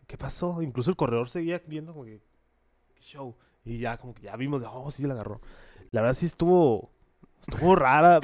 [0.09, 0.63] ¿Qué pasó?
[0.63, 2.19] Incluso el corredor seguía viendo como que...
[2.95, 3.35] ¿Qué show?
[3.63, 5.39] Y ya como que ya vimos, oh, sí la agarró.
[5.91, 6.89] La verdad sí estuvo...
[7.47, 8.19] Estuvo rara.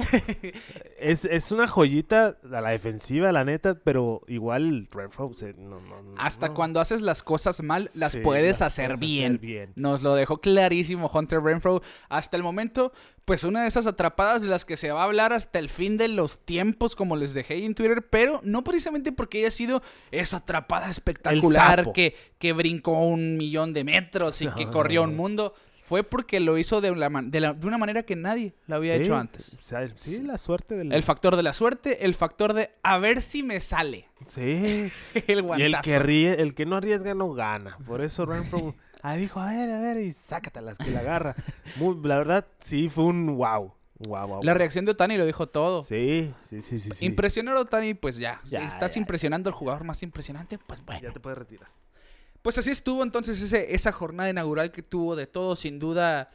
[0.98, 6.02] es, es una joyita a la defensiva, la neta, pero igual Renfro se- no, no,
[6.02, 6.54] no, Hasta no.
[6.54, 9.38] cuando haces las cosas mal, las Sí, puedes las hacer bien.
[9.40, 9.72] bien.
[9.74, 11.82] Nos lo dejó clarísimo Hunter Renfro.
[12.08, 12.92] Hasta el momento,
[13.24, 15.96] pues una de esas atrapadas de las que se va a hablar hasta el fin
[15.96, 20.38] de los tiempos, como les dejé en Twitter, pero no precisamente porque haya sido esa
[20.38, 25.54] atrapada espectacular que, que brincó un millón de metros y que corrió un mundo.
[25.86, 28.74] Fue porque lo hizo de, la man- de, la- de una manera que nadie lo
[28.74, 29.54] había Sí, hecho antes.
[29.60, 30.92] o sea, sí, la suerte del.
[30.92, 34.08] El factor de la suerte, el factor de a ver si me sale.
[34.26, 34.90] Sí.
[35.28, 35.64] El y guantazo.
[35.76, 37.78] el que ríe, el que no arriesga no gana.
[37.86, 41.36] Por eso Renfro ah, dijo, a ver, a ver, y sácatelas que la agarra.
[41.76, 43.72] Muy- la verdad, sí, fue un wow.
[44.08, 44.42] Wow, wow.
[44.42, 45.82] La reacción de Otani lo dijo todo.
[45.84, 47.04] Sí, sí, sí, sí.
[47.06, 48.40] Impresionar a Otani, pues ya.
[48.50, 51.00] Ya, Estás ya, impresionando al jugador más impresionante, pues bueno.
[51.00, 51.68] Ya te puedes retirar.
[52.46, 56.30] Pues así estuvo entonces ese, esa jornada inaugural que tuvo de todo, sin duda.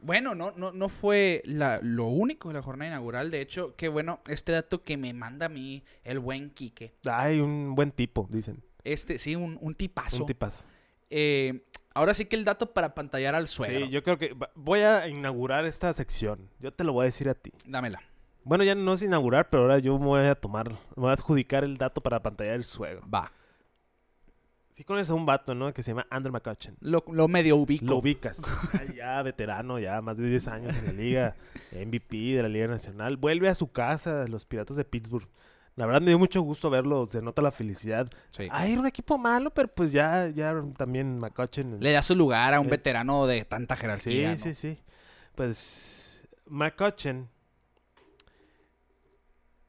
[0.00, 3.30] Bueno, no, no, no fue la- lo único de la jornada inaugural.
[3.30, 6.94] De hecho, qué bueno, este dato que me manda a mí el buen Quique.
[7.08, 8.60] Ay, un buen tipo, dicen.
[8.82, 10.16] Este, sí, un, un tipazo.
[10.22, 10.66] Un tipazo.
[11.10, 13.86] Eh, ahora sí que el dato para pantallar al suegro.
[13.86, 16.50] Sí, yo creo que voy a inaugurar esta sección.
[16.58, 17.52] Yo te lo voy a decir a ti.
[17.66, 18.02] Dámela.
[18.42, 21.12] Bueno, ya no es inaugurar, pero ahora yo me voy a tomar, me voy a
[21.12, 23.08] adjudicar el dato para pantalla del suegro.
[23.08, 23.30] Va.
[24.72, 25.72] Sí conoces a un vato, ¿no?
[25.74, 26.76] Que se llama Andrew McCutcheon.
[26.80, 27.84] Lo, lo medio ubico.
[27.84, 28.40] Lo ubicas.
[28.72, 31.36] Ya, ya veterano, ya más de 10 años en la liga.
[31.72, 33.16] MVP de la Liga Nacional.
[33.18, 35.28] Vuelve a su casa, los Piratas de Pittsburgh.
[35.76, 38.10] La verdad me dio mucho gusto verlo, se nota la felicidad.
[38.30, 38.46] Sí.
[38.50, 41.78] Ah, era un equipo malo, pero pues ya, ya también McCutcheon.
[41.80, 44.36] Le da su lugar a un Eh, veterano de tanta jerarquía.
[44.38, 44.54] Sí, ¿no?
[44.54, 44.78] sí, sí.
[45.34, 47.28] Pues McCutcheon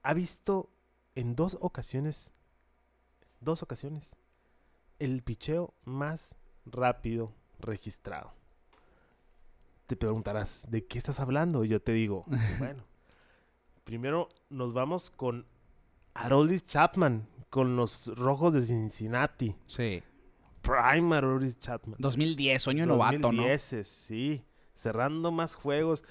[0.01, 0.69] ha visto
[1.15, 2.31] en dos ocasiones,
[3.39, 4.15] dos ocasiones,
[4.99, 6.35] el picheo más
[6.65, 8.33] rápido registrado.
[9.87, 11.63] Te preguntarás, ¿de qué estás hablando?
[11.63, 12.25] Y yo te digo,
[12.59, 12.83] bueno,
[13.83, 15.45] primero nos vamos con
[16.13, 19.55] Aroldis Chapman, con los Rojos de Cincinnati.
[19.67, 20.01] Sí.
[20.61, 21.97] Prime Aroldis Chapman.
[21.99, 23.43] 2010, sueño novato, ¿no?
[23.43, 24.43] 2010, sí.
[24.73, 26.03] Cerrando más juegos.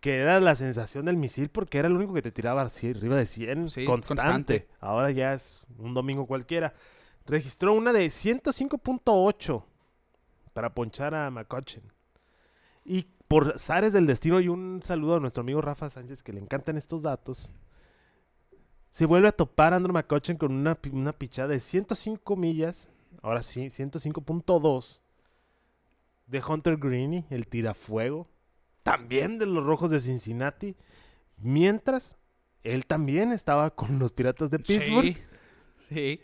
[0.00, 3.16] Que era la sensación del misil porque era el único que te tiraba así, arriba
[3.16, 3.68] de 100.
[3.68, 4.22] Sí, constante.
[4.22, 4.68] constante.
[4.80, 6.74] Ahora ya es un domingo cualquiera.
[7.26, 9.64] Registró una de 105.8
[10.52, 11.84] para ponchar a McCutcheon.
[12.84, 16.40] Y por zares del destino y un saludo a nuestro amigo Rafa Sánchez que le
[16.40, 17.52] encantan estos datos.
[18.90, 22.90] Se vuelve a topar Andrew McCutcheon con una, una pichada de 105 millas.
[23.22, 25.00] Ahora sí, 105.2
[26.26, 28.28] de Hunter Greeny, el tirafuego,
[28.82, 30.76] también de los Rojos de Cincinnati,
[31.36, 32.16] mientras
[32.62, 35.14] él también estaba con los Piratas de Pittsburgh.
[35.14, 35.16] Sí.
[35.78, 36.20] Sí.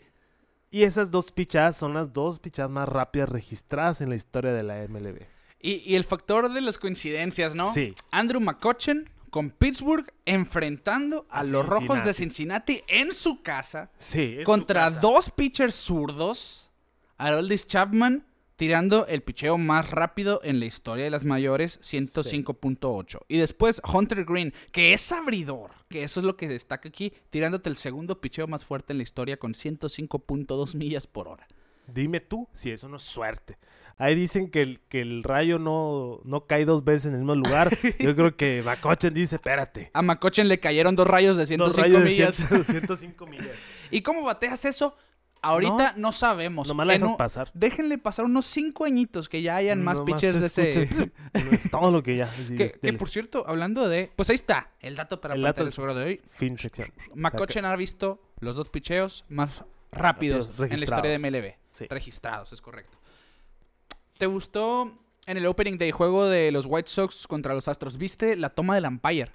[0.71, 4.63] Y esas dos pichadas son las dos pichadas más rápidas registradas en la historia de
[4.63, 5.21] la MLB.
[5.61, 7.71] Y, y el factor de las coincidencias, ¿no?
[7.73, 7.95] Sí.
[8.11, 12.83] Andrew McCutcheon con Pittsburgh enfrentando a, A los Rojos de Cincinnati.
[12.87, 14.35] En su casa Sí.
[14.35, 14.99] en su contra casa.
[14.99, 16.69] dos pitchers zurdos.
[17.17, 18.25] Aroldis Chapman
[18.59, 23.21] tirando el picheo más rápido en la historia de las mayores, 105.8.
[23.29, 27.69] Y después Hunter Green, que es abridor, que eso es lo que destaca aquí, tirándote
[27.69, 31.47] el segundo picheo más fuerte en la historia con 105.2 millas por hora.
[31.87, 33.57] Dime tú si eso no es suerte.
[33.97, 37.35] Ahí dicen que el, que el rayo no, no cae dos veces en el mismo
[37.35, 37.69] lugar.
[37.99, 39.89] Yo creo que McCutcheon dice, espérate.
[39.93, 42.35] A McCutcheon le cayeron dos rayos de 105 Dos rayos de millas.
[42.35, 43.55] 100 105 millas.
[43.91, 44.97] ¿Y cómo bateas eso?
[45.41, 46.67] Ahorita no, sabemos.
[46.67, 47.51] Nomás la dejas un- pasar.
[47.53, 51.11] Déjenle pasar unos cinco añitos que ya hayan más Nomás pitchers de ese.
[51.71, 52.27] todo lo que ya.
[52.27, 54.11] sí, que, este, que, por cierto, hablando de.
[54.15, 56.21] Pues ahí está, el dato para El dato del sobre de hoy.
[56.29, 56.91] Fin sección.
[57.15, 61.19] McCutcheon ha visto los dos picheos más rápidos Rápidos, en la historia de.
[61.19, 61.53] MLB.
[61.71, 61.87] Sí.
[61.89, 62.97] Registrados, es correcto.
[64.17, 64.91] ¿Te gustó
[65.25, 67.97] en el opening day juego de los White Sox contra los Astros?
[67.97, 69.31] ¿Viste la toma del umpire?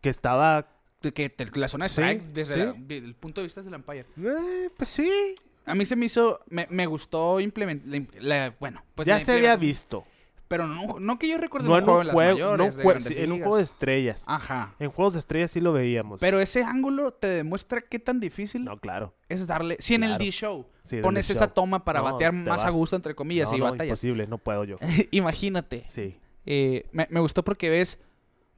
[0.00, 0.68] Que estaba.
[1.10, 2.60] De Que la zona de Sí, strike, desde sí.
[2.60, 4.06] la- de- el punto de vista del umpire.
[4.22, 5.34] eh, pues sí.
[5.66, 10.04] A mí se me hizo, me, me gustó implementar, bueno, pues ya se había visto.
[10.46, 12.32] Pero no, no que yo recuerde No un juego en las juego.
[12.34, 14.24] mayores, no de jue- Grandes sí, en un juego de estrellas.
[14.26, 14.74] Ajá.
[14.78, 16.20] En juegos de estrellas sí lo veíamos.
[16.20, 19.14] Pero ese ángulo te demuestra qué tan difícil No, claro.
[19.30, 19.76] es darle.
[19.80, 20.18] Si en el.
[20.18, 21.34] D-Show Sí, pones show.
[21.36, 23.86] esa toma para batear te más a gusto, entre comillas, no, y no, batallas.
[24.04, 24.76] imposible, no puedo yo.
[25.12, 25.84] Imagínate.
[25.88, 26.18] Sí.
[26.44, 27.98] Eh, me, me gustó porque ves,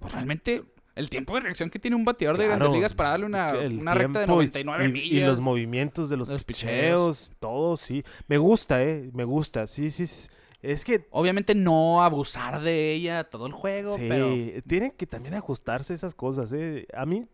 [0.01, 0.64] pues realmente,
[0.97, 3.94] el tiempo de reacción que tiene un bateador de Grandes Ligas para darle una, una
[3.94, 5.12] recta de tiempo y- 99 y, millas.
[5.12, 8.03] Y los movimientos de los, de los picheos, todo, sí.
[8.26, 9.09] Me gusta, eh.
[9.12, 9.66] Me gusta.
[9.68, 10.03] Sí, sí.
[10.03, 10.30] Es,
[10.62, 11.07] es que.
[11.11, 14.28] Obviamente no abusar de ella todo el juego, Sí, pero...
[14.66, 16.86] tienen que también ajustarse esas cosas, eh.
[16.94, 17.26] A mí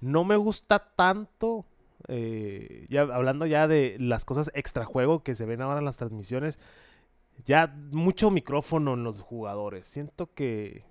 [0.00, 1.66] no me gusta tanto.
[2.08, 5.96] eh, ya hablando ya de las cosas extra juego que se ven ahora en las
[5.98, 6.58] transmisiones.
[7.44, 9.88] Ya mucho micrófono en los jugadores.
[9.88, 10.84] Siento que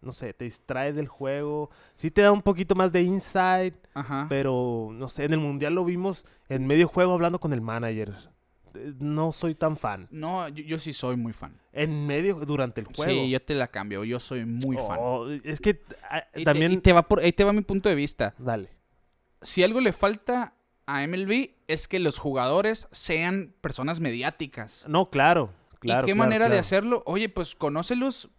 [0.00, 1.70] no sé, te distrae del juego.
[1.94, 4.26] Sí te da un poquito más de insight, Ajá.
[4.28, 8.14] pero no sé, en el mundial lo vimos en medio juego hablando con el manager.
[8.74, 10.06] Eh, No soy tan fan.
[10.10, 11.58] No, yo, yo sí soy muy fan.
[11.72, 13.10] En medio, durante el juego.
[13.12, 14.04] Sí, yo te la cambio.
[14.04, 14.98] Yo soy muy fan.
[15.00, 16.72] Oh, es que ah, Y te- también.
[16.72, 18.34] y te va por, ahí te va mi punto de vista.
[18.38, 18.70] Dale.
[19.42, 20.54] Si algo le falta
[20.86, 24.84] a MLB es que los jugadores sean personas mediáticas.
[24.88, 25.50] No, claro.
[25.80, 26.60] claro ¿Y qué claro, manera de claro.
[26.60, 27.02] hacerlo?
[27.06, 28.30] Oye, pues conócelos.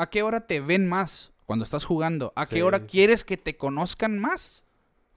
[0.00, 2.32] ¿A qué hora te ven más cuando estás jugando?
[2.36, 2.62] ¿A qué Sí.
[2.62, 4.64] hora quieres que te conozcan más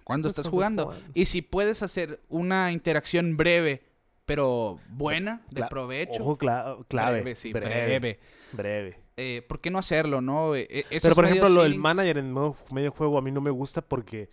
[0.03, 0.93] cuando estás jugando?
[1.13, 3.84] Y si puedes hacer una interacción breve,
[4.25, 6.21] pero buena, de Cla- provecho.
[6.21, 7.21] Ojo, cla- clave.
[7.21, 7.86] Breve, sí, breve.
[7.86, 8.19] breve.
[8.51, 8.99] breve.
[9.15, 10.55] Eh, ¿Por qué no hacerlo, no?
[10.55, 13.41] Eh, eh, Pero por ejemplo, lo del manager en medio, medio juego a mí no
[13.41, 14.29] me gusta porque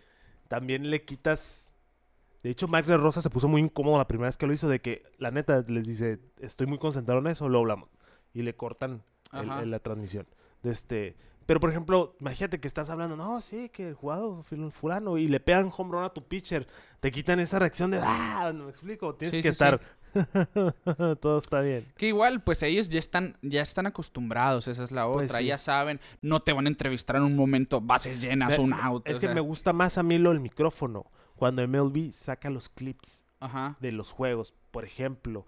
[0.47, 1.71] también le quitas.
[2.43, 4.81] De hecho, de Rosa se puso muy incómodo la primera vez que lo hizo, de
[4.81, 7.89] que la neta les dice, estoy muy concentrado en eso, lo hablamos.
[8.33, 9.61] Y le cortan el- Ajá.
[9.61, 10.25] el- la transmisión.
[10.63, 11.15] De este.
[11.45, 15.27] Pero por ejemplo, imagínate que estás hablando, no, sí, que el jugador fil- fulano, y
[15.27, 16.67] le pegan home run a tu pitcher,
[16.99, 19.63] te quitan esa reacción de, ah, no me explico, tienes Sí, que sí, sí.
[19.65, 19.81] estar.
[21.19, 21.85] Todo está bien.
[21.97, 25.45] Que igual, pues ellos ya están, ya están acostumbrados, esa es la otra, Pues sí.
[25.45, 28.73] ya saben, no te van a entrevistar en un momento, bases llenas, O sea, un
[28.73, 29.07] out.
[29.07, 31.05] Es o que sea, me gusta más a mí lo del micrófono.
[31.35, 33.77] Cuando MLB saca los clips Ajá.
[33.79, 35.45] de los juegos, por ejemplo,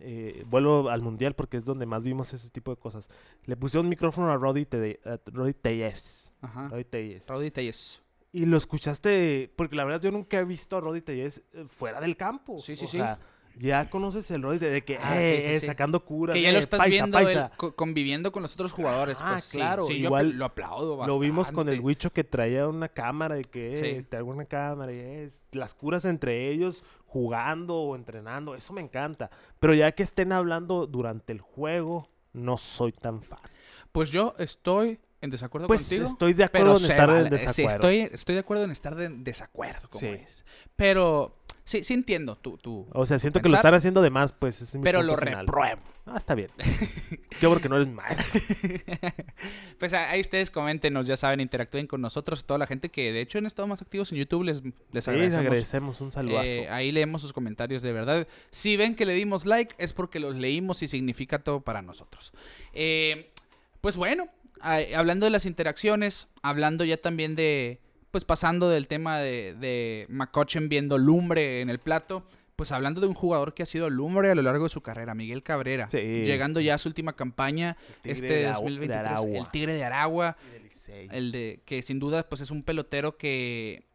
[0.00, 3.08] eh, vuelvo al mundial porque es donde más vimos ese tipo de cosas.
[3.44, 6.32] Le pusieron un micrófono a Roddy, Te- a Roddy Tellez.
[6.40, 6.68] Ajá.
[6.68, 7.26] Roddy Tellez.
[7.52, 8.00] Telles.
[8.32, 12.00] Y lo escuchaste, porque la verdad yo nunca he visto a Roddy Tellez eh, fuera
[12.00, 12.58] del campo.
[12.60, 12.96] Sí, sí, o sí.
[12.98, 13.18] sea,
[13.58, 15.66] ya conoces el Roddy de que, Ah, eh, sí, sí, eh, sí.
[15.66, 16.32] sacando cura.
[16.32, 17.44] Que ya eh, lo estás paisa, viendo paisa.
[17.46, 19.18] él co- conviviendo con los otros jugadores.
[19.20, 21.86] Ah, pues, claro, yo igual lo aplaudo Lo vimos con el bastante.
[21.86, 23.84] Huicho que traía una cámara y que Sí.
[23.86, 28.80] eh, trae una cámara y es las curas entre ellos jugando o entrenando, eso me
[28.80, 29.30] encanta.
[29.58, 33.40] Pero ya que estén hablando durante el juego, no soy tan fan.
[33.92, 36.04] Pues yo estoy en desacuerdo Pues contigo.
[36.06, 37.20] estoy de acuerdo en estar vale.
[37.20, 37.68] en Sí, desacuerdo.
[37.76, 40.06] estoy, estoy de acuerdo en estar de desacuerdo, como Sí.
[40.08, 40.44] es.
[40.76, 42.86] Pero sí, sí entiendo tú, tú.
[42.92, 45.18] O sea, siento que lo están haciendo de más, pues es mi Pero punto lo
[45.20, 45.46] final.
[45.46, 45.82] repruebo.
[46.06, 46.50] Ah, está bien.
[47.40, 48.40] Yo porque no eres maestro.
[49.78, 53.20] Pues ah, ahí ustedes coméntenos, ya saben, interactúen con nosotros, toda la gente que de
[53.22, 55.40] hecho han estado más activos en YouTube, les, les Sí, les agradecemos.
[55.40, 56.44] agradecemos un saludazo.
[56.46, 58.26] Eh, ahí leemos sus comentarios de verdad.
[58.50, 62.32] Si ven que le dimos like, es porque los leímos y significa todo para nosotros.
[62.74, 63.30] Eh,
[63.80, 64.28] pues bueno,
[64.60, 67.80] hablando de las interacciones, hablando ya también de.
[68.10, 70.06] Pues pasando del tema de, de
[70.68, 72.24] viendo lumbre en el plato.
[72.56, 75.14] Pues hablando de un jugador que ha sido lumbre a lo largo de su carrera,
[75.14, 75.88] Miguel Cabrera.
[75.88, 75.98] Sí.
[75.98, 78.96] Llegando ya a su última campaña, este de Agu- de 2023.
[78.98, 79.38] Aragua.
[79.38, 80.36] el Tigre de Aragua.
[81.10, 83.86] El de que sin duda pues es un pelotero que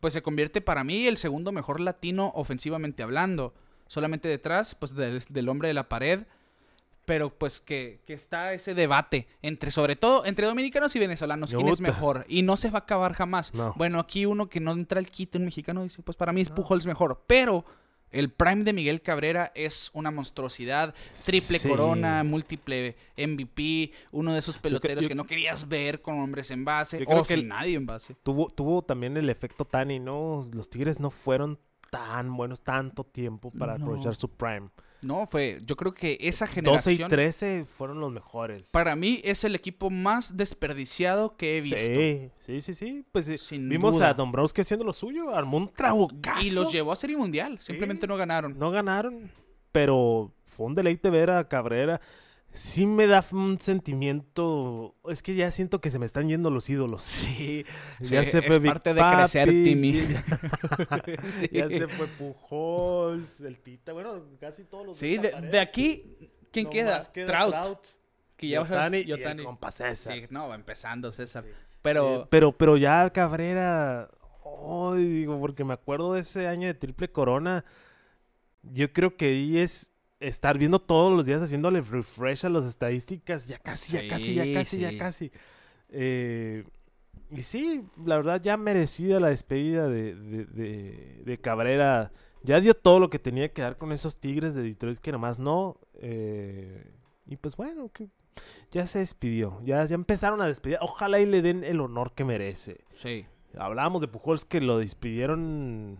[0.00, 3.54] pues se convierte para mí el segundo mejor latino ofensivamente hablando.
[3.86, 6.24] Solamente detrás pues del, del hombre de la pared.
[7.04, 11.52] Pero pues que, que está ese debate entre sobre todo entre dominicanos y venezolanos.
[11.54, 12.24] ¿Quién es mejor?
[12.28, 13.52] Y no se va a acabar jamás.
[13.54, 13.74] No.
[13.76, 16.50] Bueno, aquí uno que no entra al quite, un mexicano, dice, pues para mí es
[16.50, 17.22] Pujols mejor.
[17.26, 17.64] Pero
[18.10, 20.94] el prime de Miguel Cabrera es una monstruosidad.
[21.26, 21.68] Triple Sí.
[21.68, 26.64] corona, múltiple MVP, uno de esos peloteros yo- que no querías ver con hombres en
[26.64, 28.14] base Yo creo o que sin nadie en base.
[28.22, 30.48] Tuvo, tuvo también el efecto Tani, ¿no?
[30.52, 31.58] Los Tigres no fueron
[31.90, 33.84] tan buenos tanto tiempo para No.
[33.84, 34.68] aprovechar su prime.
[35.04, 38.70] No, fue, yo creo que esa 12 generación y 13 fueron los mejores.
[38.70, 41.76] para mí es el equipo más desperdiciado que he visto.
[41.78, 43.04] Sí, sí, sí, sí.
[43.12, 44.10] Pues eh, Sin vimos duda.
[44.10, 46.42] a Dombrowski haciendo lo suyo, armó un trabucazo.
[46.44, 48.58] Y los llevó a Serie Mundial, simplemente no ganaron.
[48.58, 49.30] No ganaron,
[49.72, 52.00] pero fue un deleite ver a Cabrera.
[52.56, 56.70] Sí me da un sentimiento, es que ya siento que se me están yendo los
[56.70, 57.02] ídolos.
[57.04, 57.64] Sí,
[58.00, 60.00] Ya se es fue Big parte de crecer, Timmy.
[61.52, 66.70] Ya se fue Pujols, el Tita, bueno, casi todos los Sí, de, aquí, ¿quién No
[66.70, 67.12] queda?
[67.12, 67.78] queda Trout.
[68.36, 69.44] Que ya Yotani y el Yotani.
[69.44, 70.14] compa César.
[70.16, 71.44] Sí, no, va empezando César.
[71.44, 71.50] Sí.
[71.82, 74.08] Pero Eh, pero, pero ya Cabrera,
[74.44, 77.64] ay, digo, porque me acuerdo de ese año de triple corona.
[78.62, 79.90] Yo creo que ahí es
[80.20, 83.46] estar viendo todos los días haciéndole refresh a las estadísticas.
[83.46, 84.82] Ya casi, ya casi, ya casi, sí.
[84.82, 85.32] ya casi.
[85.90, 86.64] Eh,
[87.30, 92.12] y sí, la verdad, ya merecida la despedida de, de, de- de Cabrera.
[92.42, 95.38] Ya dio todo lo que tenía que dar con esos Tigres de Detroit que nomás
[95.38, 95.78] no.
[95.94, 96.90] eh,
[97.26, 98.08] y pues bueno, que
[98.70, 99.60] ya se despidió.
[99.64, 100.76] Ya, ya empezaron a despedir.
[100.82, 102.80] Ojalá y le den el honor que merece.
[102.94, 103.26] sí.
[103.56, 105.96] Hablábamos de Pujols que lo despidieron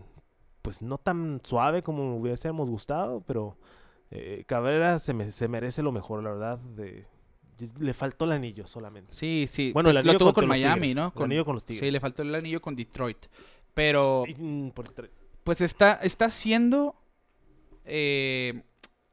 [0.61, 3.57] pues no tan suave como hubiésemos gustado, pero
[4.11, 6.57] eh, Cabrera se, me- se merece lo mejor, la verdad.
[6.59, 7.05] De,
[7.79, 9.13] le faltó el anillo solamente.
[9.13, 9.71] Sí, sí.
[9.73, 10.93] Bueno, Pues el lo anillo tuvo contra con Miami.
[10.93, 11.05] ¿no?
[11.07, 11.85] El Con- anillo con los Tigres.
[11.87, 13.25] Sí, le faltó el anillo con Detroit.
[13.73, 14.69] Pero, mm,
[15.43, 16.95] pues está, está siendo.
[17.85, 18.63] eh,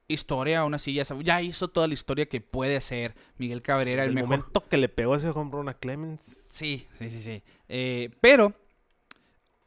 [0.09, 4.11] historia, aún así ya, ya hizo toda la historia que puede ser Miguel Cabrera, el,
[4.11, 4.29] el mejor.
[4.31, 6.23] momento que le pegó ese home run a Clemens.
[6.51, 7.43] Sí, sí, sí, sí.
[7.69, 8.53] Eh, pero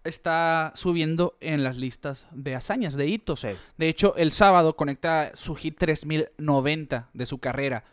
[0.06, 3.42] está subiendo en las listas de hazañas, de hitos.
[3.42, 3.50] Sí.
[3.78, 7.84] De hecho, el sábado conecta su hit 3090 de su carrera.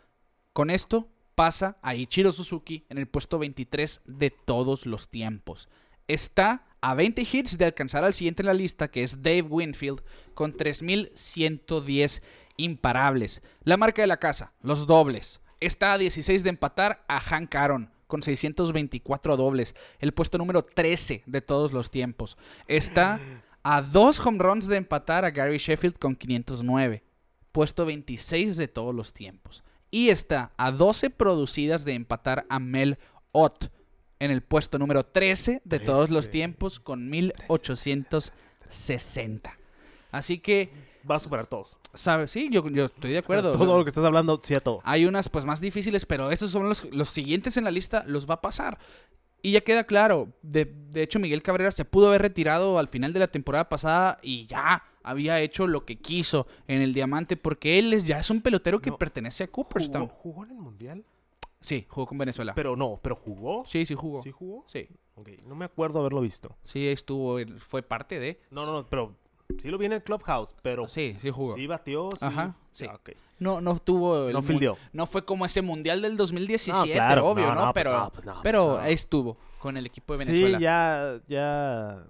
[0.53, 5.67] Con esto pasa a Ichiro Suzuki en el puesto 23 de todos los tiempos.
[6.07, 10.03] Está a 20 hits de alcanzar al siguiente en la lista, que es Dave Winfield,
[10.33, 12.21] con 3110
[12.57, 13.41] imparables.
[13.63, 15.41] La marca de la casa, los dobles.
[15.59, 19.75] Está a 16 de empatar a Hank Aaron, con 624 dobles.
[19.99, 22.37] El puesto número 13 de todos los tiempos.
[22.67, 23.19] Está
[23.63, 27.03] a dos home runs de empatar a Gary Sheffield con 509.
[27.51, 29.63] Puesto 26 de todos los tiempos.
[29.91, 32.97] Y está a 12 producidas de empatar a Mel
[33.31, 33.71] Ott
[34.19, 36.31] en el puesto número 13 de todos los 13.
[36.31, 39.57] tiempos con 1860.
[40.11, 40.71] Así que,
[41.09, 41.77] Va a superar todos.
[41.93, 42.31] ¿sabes?
[42.31, 43.51] Sí, yo, yo estoy de acuerdo.
[43.57, 44.79] Todo lo que estás hablando, sí a todo.
[44.83, 48.29] Hay unas pues más difíciles, pero esos son los, los siguientes en la lista, los
[48.29, 48.77] va a pasar.
[49.41, 53.11] Y ya queda claro, de, de hecho Miguel Cabrera se pudo haber retirado al final
[53.11, 57.77] de la temporada pasada y ya había hecho lo que quiso en el diamante porque
[57.77, 60.07] él es- ya es un pelotero que No, pertenece a Cooperstown.
[60.07, 61.03] ¿Jugó, jugó en el mundial?
[61.59, 62.53] Sí, jugó con Venezuela.
[62.55, 63.63] Pero no, pero jugó.
[63.65, 64.21] sí, sí jugó.
[64.21, 64.63] ¿Sí jugó?
[64.67, 66.55] Sí, Ok, no me acuerdo haberlo visto.
[66.63, 68.39] sí estuvo, fue parte de.
[68.49, 69.15] No, no, no, pero
[69.57, 71.53] sí lo vi en el clubhouse, pero Sí, sí jugó.
[71.53, 72.17] sí batió, sí.
[72.21, 72.85] Ajá, sí.
[72.89, 72.99] Ah.
[73.39, 74.27] No, no tuvo.
[74.27, 74.77] el No fildeó.
[74.93, 77.65] No fue como ese mundial del 2017, No, claro, obvio, no, ¿no?
[77.65, 78.77] no, pues pero no, pues no, pero no.
[78.77, 80.57] ahí estuvo con el equipo de Venezuela.
[80.57, 82.03] Sí, ya, ya,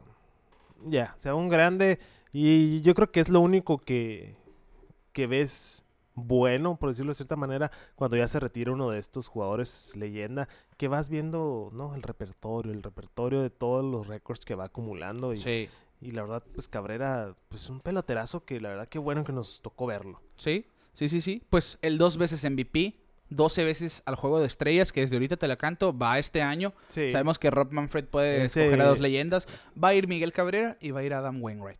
[0.85, 1.99] ya, sea un grande
[2.31, 4.35] y yo creo que es lo único que,
[5.11, 9.27] que ves bueno, por decirlo de cierta manera, cuando ya se retira uno de estos
[9.27, 11.95] jugadores leyenda, que vas viendo, ¿no?
[11.95, 15.69] El repertorio, el repertorio de todos los récords que va acumulando y, Sí,
[16.03, 19.61] y la verdad, pues Cabrera, pues un peloterazo que la verdad que bueno que nos
[19.61, 20.21] tocó verlo.
[20.35, 21.41] sí, sí, sí, sí.
[21.49, 22.95] Pues el dos veces MVP,
[23.29, 26.73] 12 veces al juego de estrellas, que desde ahorita te la canto, va este año.
[26.89, 27.09] Sí.
[27.09, 29.47] Sabemos que Rob Manfred puede escoger a dos leyendas.
[29.81, 31.79] Va a ir Miguel Cabrera y va a ir Adam Wainwright.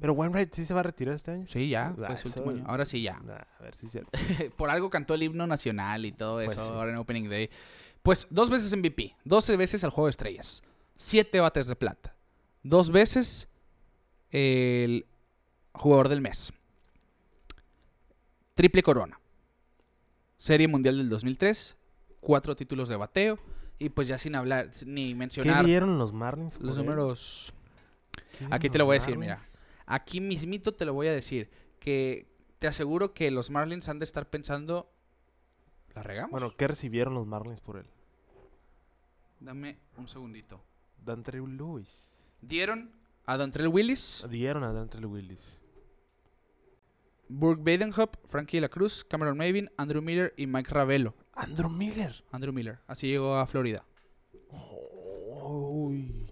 [0.00, 1.46] Pero Wainwright sí se va a retirar este año.
[1.46, 2.64] Sí, ya, Ah, eso- último año.
[2.66, 3.18] Ahora sí, ya.
[3.20, 4.10] Nah, a ver si es cierto.
[4.56, 6.72] Por algo cantó el himno nacional y todo Pues eso sí.
[6.72, 7.50] ahora en Opening Day.
[8.02, 10.62] Pues dos veces MVP, 12 veces al juego de estrellas,
[10.96, 12.13] 7 bates de plata,
[12.64, 13.48] dos veces
[14.30, 15.06] el
[15.72, 16.52] jugador del mes,
[18.54, 19.20] triple corona,
[20.36, 21.76] serie mundial del 2003,
[22.20, 23.38] cuatro títulos de bateo
[23.78, 26.58] y pues ya sin hablar ni ¿Qué mencionar dieron los Marlins?
[26.60, 26.84] los él?
[26.84, 27.52] números.
[28.38, 29.38] ¿Qué Aquí te lo voy a decir, Marlins?
[29.40, 29.50] mira.
[29.86, 31.50] Aquí mismito te lo voy a decir.
[31.78, 32.26] Que
[32.58, 34.90] te aseguro que los Marlins han de estar pensando.
[35.94, 36.30] ¿La regamos?
[36.30, 37.86] Bueno, ¿qué recibieron los Marlins por él?
[39.40, 40.60] Dame un segundito.
[41.04, 42.13] Dantre Lewis.
[42.46, 42.90] Dieron
[43.26, 45.60] a Dontrell Willis, Dieron a Dantre Willis.
[47.28, 51.14] Burke Badenhop, Frankie la Cruz, Cameron Mavin, Andrew Miller y Mike Ravelo.
[51.32, 52.22] Andrew Miller.
[52.30, 52.78] Andrew Miller.
[52.86, 53.84] Así llegó a Florida.
[55.42, 56.30] Uy.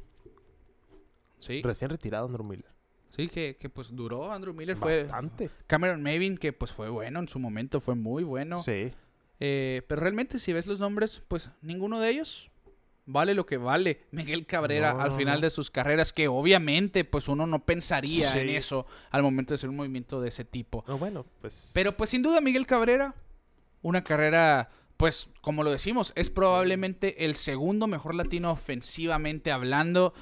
[1.38, 2.70] Sí, Recién retirado Andrew Miller.
[3.08, 4.30] sí que, que, pues duró.
[4.30, 5.04] Andrew Miller fue.
[5.04, 5.50] Bastante.
[5.66, 8.62] Cameron Mavin, que pues fue bueno en su momento, fue muy bueno.
[8.62, 8.92] Sí.
[9.40, 12.51] Eh, pero realmente, si ves los nombres, pues ninguno de ellos
[13.06, 15.40] vale lo que vale Miguel Cabrera No, al final no.
[15.42, 18.38] de sus carreras, que obviamente, pues uno no pensaría Sí.
[18.38, 20.84] en eso al momento de hacer un movimiento de ese tipo.
[20.86, 21.70] No, bueno, pues.
[21.74, 23.14] Pero pues sin duda Miguel Cabrera,
[23.82, 30.14] una carrera, pues como lo decimos, es probablemente el segundo mejor latino ofensivamente hablando.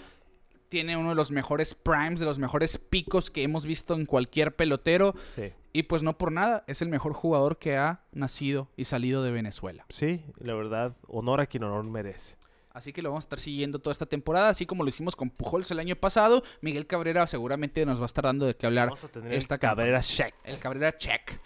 [0.70, 4.54] Tiene uno de los mejores primes, de los mejores picos que hemos visto en cualquier
[4.54, 5.14] pelotero.
[5.34, 5.52] Sí.
[5.72, 9.32] Y pues no por nada, es el mejor jugador que ha nacido y salido de
[9.32, 9.84] Venezuela.
[9.88, 12.36] Sí, la verdad, honor a quien honor merece.
[12.72, 15.30] Así que lo vamos a estar siguiendo toda esta temporada, así como lo hicimos con
[15.30, 16.42] Pujols el año pasado.
[16.60, 19.56] Miguel Cabrera seguramente nos va a estar dando de qué hablar Vamos a tener esta
[19.56, 20.34] esta Cabrera check.
[20.44, 21.40] El Cabrera check.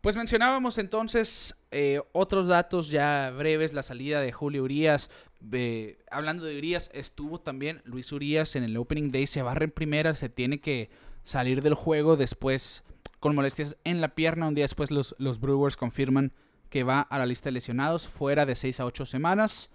[0.00, 5.10] Pues mencionábamos entonces eh, otros datos ya breves, la salida de Julio Urias.
[5.52, 9.70] eh, hablando de Urias, estuvo también Luis Urias en el Opening Day, se barra en
[9.70, 10.90] primera, se tiene que
[11.22, 12.84] salir del juego después
[13.20, 14.48] con molestias en la pierna.
[14.48, 16.32] Un día después los, los Brewers confirman
[16.70, 19.70] que va a la lista de lesionados fuera de 6 a 8 semanas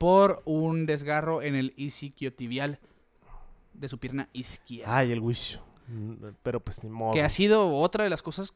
[0.00, 2.78] por un desgarro en el isquiotibial
[3.74, 4.96] de su pierna izquierda.
[4.96, 5.60] Ay, el wish.
[5.88, 7.12] Mm, Pero pues ni modo.
[7.12, 8.54] Que ha sido otra de las cosas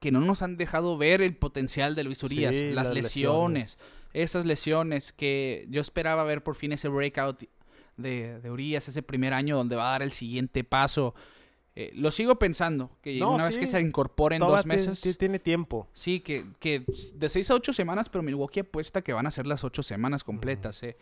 [0.00, 2.56] que no nos han dejado ver el potencial de Luis Urias.
[2.56, 3.80] Sí, las, las lesiones,
[4.14, 7.44] Esas lesiones que yo esperaba ver por fin ese breakout
[7.98, 11.14] de, de Urias, ese primer año donde va a dar el siguiente paso.
[11.74, 15.00] Eh, lo sigo pensando, que No, una vez que se incorpore en Todavía dos meses...
[15.00, 15.88] ti- Tiene tiempo.
[15.94, 19.46] Sí, que, que de 6 a 8 semanas, pero Milwaukee apuesta que van a ser
[19.46, 20.82] las 8 semanas completas.
[20.82, 20.96] eh.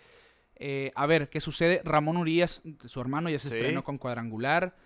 [0.62, 1.80] Eh, a ver, ¿qué sucede?
[1.84, 3.56] Ramón Urias, su hermano, ya se Sí.
[3.56, 4.76] estrenó con cuadrangular.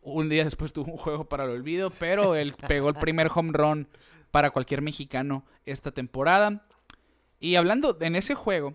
[0.00, 3.50] Un día después tuvo un juego para el olvido, pero él pegó el primer home
[3.52, 3.88] run
[4.30, 6.64] para cualquier mexicano esta temporada.
[7.40, 8.74] Y hablando en ese juego,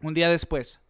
[0.00, 0.80] un día después,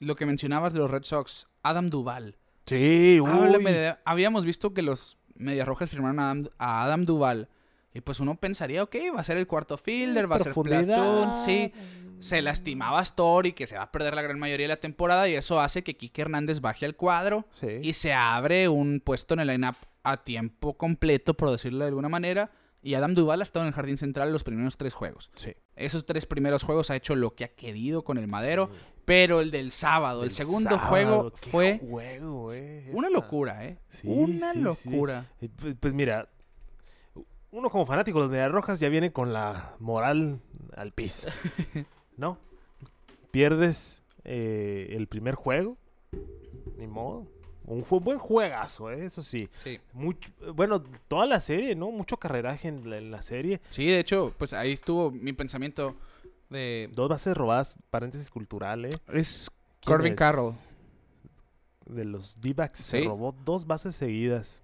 [0.00, 2.36] lo que mencionabas de los Red Sox, Adam Duval.
[2.66, 3.64] Sí, uy.
[3.64, 7.48] De- habíamos visto que los Medias Rojas firmaron a Adam, a Adam Duval.
[7.92, 11.36] Y pues uno pensaría, ok, va a ser el cuarto fielder, va a ser platoon,
[11.36, 11.72] sí.
[12.18, 15.28] Se lastimaba a Story, que se va a perder la gran mayoría de la temporada,
[15.28, 17.68] y eso hace que Kike Hernández baje al cuadro Sí.
[17.82, 22.08] y se abre un puesto en el lineup a tiempo completo, por decirlo de alguna
[22.08, 22.50] manera.
[22.82, 25.30] Y Adam Duval ha estado en el jardín central los primeros tres juegos.
[25.34, 25.52] Sí.
[25.76, 28.70] Esos tres primeros juegos ha hecho lo que ha querido con el madero,
[29.04, 33.64] pero el del sábado, el El segundo sábado, juego qué fue juego, eh, una locura,
[33.64, 33.78] ¿eh?
[33.88, 35.26] Sí, una sí, locura.
[35.40, 36.28] Eh, Pues, pues mira,
[37.50, 40.40] uno como fanático de los Medias Rojas ya viene con la moral
[40.76, 41.28] al piso.
[42.16, 42.38] ¿No?
[43.30, 45.76] Pierdes eh, el primer juego.
[46.78, 47.26] Ni modo.
[47.66, 49.48] Un buen juegazo, eh, eso sí.
[49.56, 49.80] Sí.
[49.92, 51.90] Mucho, bueno, toda la serie, ¿no?
[51.90, 53.60] Mucho carreraje en la, en la serie.
[53.70, 55.96] Sí, de hecho, pues ahí estuvo mi pensamiento
[56.50, 56.90] de...
[56.92, 58.90] Dos bases robadas, paréntesis cultural, ¿eh?
[59.08, 59.50] Es
[59.80, 60.18] ¿Quién Corbin es?
[60.18, 60.52] Carroll.
[61.86, 64.62] De los D-backs se robó dos bases seguidas.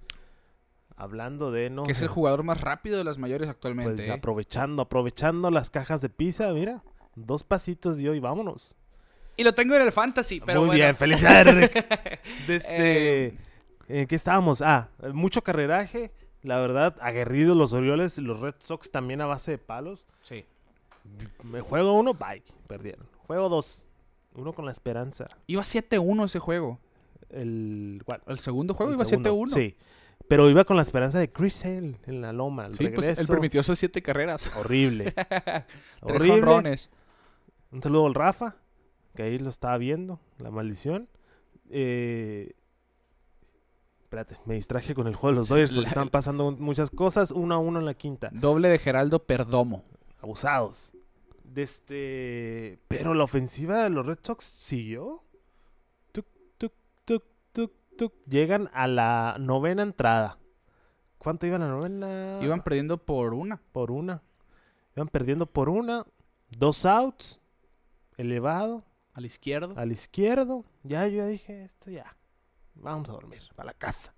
[0.96, 1.84] Hablando de, ¿no?
[1.84, 3.94] Que es el jugador más rápido de las mayores actualmente.
[3.94, 4.12] Pues ¿eh?
[4.12, 6.82] aprovechando, aprovechando las cajas de pizza, mira.
[7.14, 8.74] Dos pasitos dio y vámonos.
[9.41, 10.84] Y lo tengo en el fantasy, pero Muy bueno.
[10.84, 11.72] bien, felicidades, Rick.
[12.47, 13.34] De este, Eh,
[13.88, 14.61] ¿En qué estábamos?
[14.61, 16.12] Ah, mucho carreraje.
[16.43, 20.07] La verdad, aguerridos los Orioles, los Red Sox también a base de palos.
[20.22, 20.45] Sí.
[21.43, 23.07] Me juego uno, bye, perdieron.
[23.26, 23.86] Juego dos,
[24.34, 25.26] uno con la esperanza.
[25.47, 26.78] Iba 7-1 ese juego.
[27.30, 28.20] El, ¿cuál?
[28.26, 29.49] El segundo juego El iba segundo, 7-1.
[29.55, 29.74] Sí,
[30.28, 32.66] pero iba con la esperanza de Chris Sale en la loma.
[32.66, 34.51] El Sí, pues él permitió esas 7 carreras.
[34.57, 35.12] Horrible.
[35.12, 35.64] Tres
[36.03, 36.28] Horrible.
[36.43, 36.91] jonrones.
[37.72, 38.57] Un saludo al Rafa,
[39.20, 41.06] que ahí lo estaba viendo, la maldición.
[41.68, 42.54] Eh,
[44.04, 47.30] espérate, me distraje con el juego de los Dodgers porque la- estaban pasando muchas cosas.
[47.30, 48.30] Uno a uno en la quinta.
[48.32, 49.84] Doble de Geraldo Perdomo.
[50.22, 50.94] Abusados.
[51.44, 52.78] De este...
[52.88, 55.22] Pero la ofensiva de los Red Sox siguió.
[56.12, 56.24] Tuc,
[56.56, 56.72] tuc,
[57.04, 58.12] tuc, tuc, tuc.
[58.26, 60.38] Llegan a la novena entrada.
[61.18, 62.38] ¿Cuánto iban a la novena?
[62.42, 63.60] Iban perdiendo por una.
[63.72, 64.22] por una.
[64.96, 66.06] Iban perdiendo por una.
[66.48, 67.38] Dos outs.
[68.16, 68.82] Elevado.
[69.14, 69.74] A la izquierda.
[69.80, 70.64] Al izquierdo.
[70.82, 72.16] Ya yo ya dije, esto ya.
[72.74, 73.42] Vamos a dormir.
[73.54, 74.14] Para la casa.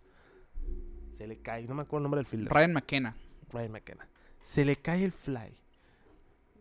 [1.15, 1.67] Se le cae.
[1.67, 2.53] No me acuerdo el nombre del fielder.
[2.53, 3.17] Ryan McKenna.
[3.51, 4.09] Ryan McKenna.
[4.43, 5.57] Se le cae el fly.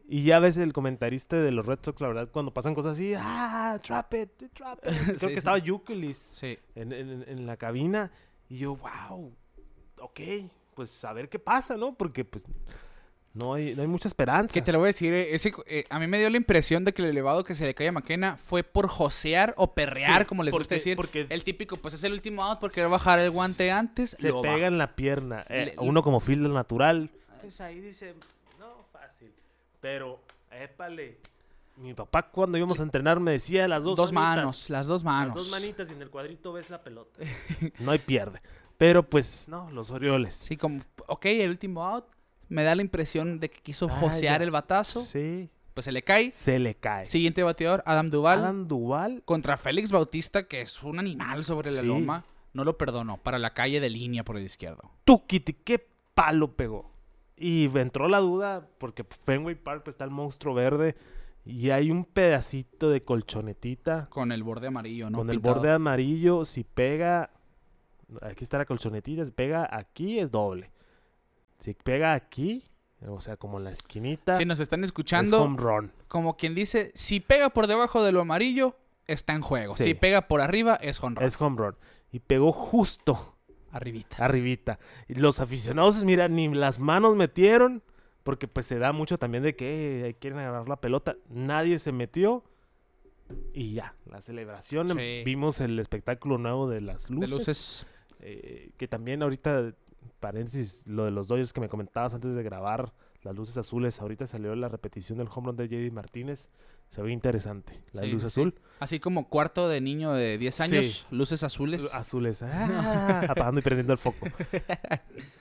[0.08, 3.14] Y ya ves el comentarista de los Red Sox, la verdad, cuando pasan cosas así,
[3.18, 4.92] ah, trap it, trap it.
[5.06, 6.58] Creo Sí, que estaba Yukelis Sí.
[6.76, 8.12] en, en- en la cabina.
[8.50, 9.34] Y yo, wow,
[10.00, 10.20] ok,
[10.74, 11.94] pues a ver qué pasa, ¿no?
[11.96, 12.44] Porque pues
[13.34, 14.54] no hay, no hay mucha esperanza.
[14.54, 16.84] Que te lo voy a decir, eh, ese, eh, a mí me dio la impresión
[16.84, 20.24] de que el elevado que se le cae a McKenna fue por josear o perrear,
[20.24, 20.96] Sí, como les gusta porque- decir.
[20.98, 24.12] porque- el típico, pues es el último out porque va a bajar el guante antes.
[24.20, 24.68] Se lo pega baja.
[24.68, 25.44] en la pierna.
[25.44, 27.10] Sí, Eh, le- uno como fielder natural.
[27.42, 28.14] Pues ahí dice,
[28.60, 29.32] no, fácil.
[29.80, 30.20] Pero,
[30.52, 31.18] épale.
[31.78, 34.36] Mi papá cuando íbamos a entrenar me decía las dos, Dos manitas.
[34.38, 35.36] manos, las dos manos.
[35.36, 37.18] Las dos manitas y en el cuadrito ves la pelota.
[37.80, 38.42] no hay pierde.
[38.78, 40.36] Pero pues, no, los Orioles.
[40.36, 42.06] Sí, como, ok, el último out.
[42.52, 44.44] Me da la impresión de que quiso Ah, josear ya.
[44.44, 45.02] el batazo.
[45.06, 45.50] Sí.
[45.74, 46.32] Pues se le cae.
[46.32, 47.06] Se le cae.
[47.06, 48.40] Siguiente bateador, Adam Duval.
[48.40, 49.22] Adam Duval.
[49.24, 52.26] Contra Félix Bautista, que es un animal sobre la loma.
[52.54, 53.16] No lo perdonó.
[53.18, 54.92] Para la calle de línea por el izquierdo.
[55.06, 56.92] Tukiti, qué palo pegó.
[57.38, 60.96] Y entró la duda porque Fenway Park está el monstruo verde
[61.46, 65.20] y hay un pedacito de colchonetita Con el borde amarillo, ¿no?
[65.20, 66.44] con el borde amarillo.
[66.44, 67.30] Si pega,
[68.22, 70.70] aquí está la colchonetita, si pega aquí es doble.
[71.62, 72.64] Si pega aquí,
[73.08, 75.92] o sea, como en la esquinita, Si nos están es escuchando, home run.
[76.10, 78.76] como quien dice, si pega por debajo de lo amarillo,
[79.08, 79.74] está en juego.
[79.74, 79.84] Sí.
[79.86, 81.26] Si pega por arriba, es honra.
[81.26, 81.76] Es home run.
[82.12, 83.38] Y pegó justo
[83.72, 84.18] Arribita.
[84.26, 84.80] arribita.
[85.08, 87.82] Y los aficionados, mira, ni las manos metieron,
[88.24, 91.16] porque pues se da mucho también de que eh, quieren agarrar la pelota.
[91.30, 92.44] Nadie se metió.
[93.54, 94.90] Y ya, la celebración.
[94.90, 95.22] Sí.
[95.26, 97.30] Vimos el espectáculo nuevo de las De luces.
[97.32, 97.88] luces.
[98.20, 99.74] eh, que también ahorita,
[100.22, 102.94] paréntesis, lo de los Dodgers que me comentabas antes de grabar,
[103.24, 104.00] las luces azules.
[104.00, 106.50] Ahorita salió la repetición del home run de JD Martínez.
[106.88, 107.84] Se ve interesante.
[107.94, 108.56] La Sí, luz sí, azul.
[108.80, 111.06] Así como cuarto de niño de 10 años, Sí.
[111.16, 111.94] luces azules.
[111.94, 112.42] Azules.
[112.44, 114.28] Ah, apagando y prendiendo el foco.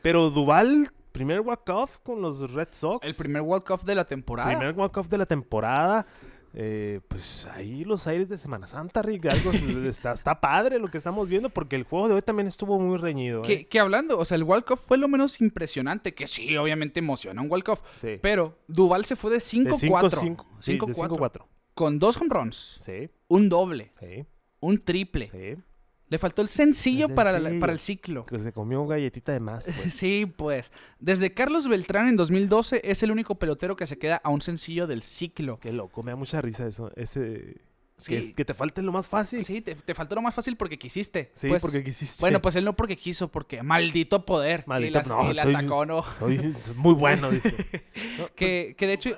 [0.02, 3.06] Pero Duval, primer walk-off con los Red Sox.
[3.06, 4.48] El primer Cup de la temporada.
[4.50, 6.06] primer walk-off de la temporada.
[6.52, 9.26] Eh, pues ahí los aires de Semana Santa, Rick.
[9.26, 9.50] Algo
[9.88, 12.98] está, está padre lo que estamos viendo porque el juego de hoy también estuvo muy
[12.98, 13.42] reñido.
[13.44, 13.66] ¿eh?
[13.66, 17.40] que hablando, o sea, el World Cup fue lo menos impresionante, que sí, obviamente emociona
[17.40, 18.18] un World Cup, Sí.
[18.20, 20.10] pero Duval se fue de De 5-4.
[20.10, 20.46] 5-5.
[20.60, 21.08] Sí, de 5-4.
[21.16, 21.46] 5-4.
[21.74, 24.26] Con dos home runs, Sí, un doble, sí,
[24.60, 25.62] un triple, sí.
[26.10, 28.26] Le faltó el sencillo, El Para, la- para el ciclo.
[28.26, 29.94] Que se comió galletita de más, pues.
[29.94, 30.70] Sí, pues.
[30.98, 34.86] Desde Carlos Beltrán en 2012 es el único pelotero que se queda a un sencillo
[34.86, 35.58] del ciclo.
[35.60, 36.90] Qué loco, me da mucha risa eso.
[36.96, 37.56] Ese.
[37.96, 38.12] Sí.
[38.12, 39.44] Que, es- que te falte lo más fácil.
[39.44, 41.30] Sí, te, te faltó lo más fácil porque quisiste.
[41.34, 42.20] Sí, Pues, porque quisiste.
[42.20, 44.64] Bueno, pues él no porque quiso, porque maldito poder.
[44.66, 46.02] Maldito- y la, no, y la soy- sacó, ¿no?
[46.18, 47.50] Soy, muy bueno, dice.
[48.18, 49.10] No, Que, que de hecho...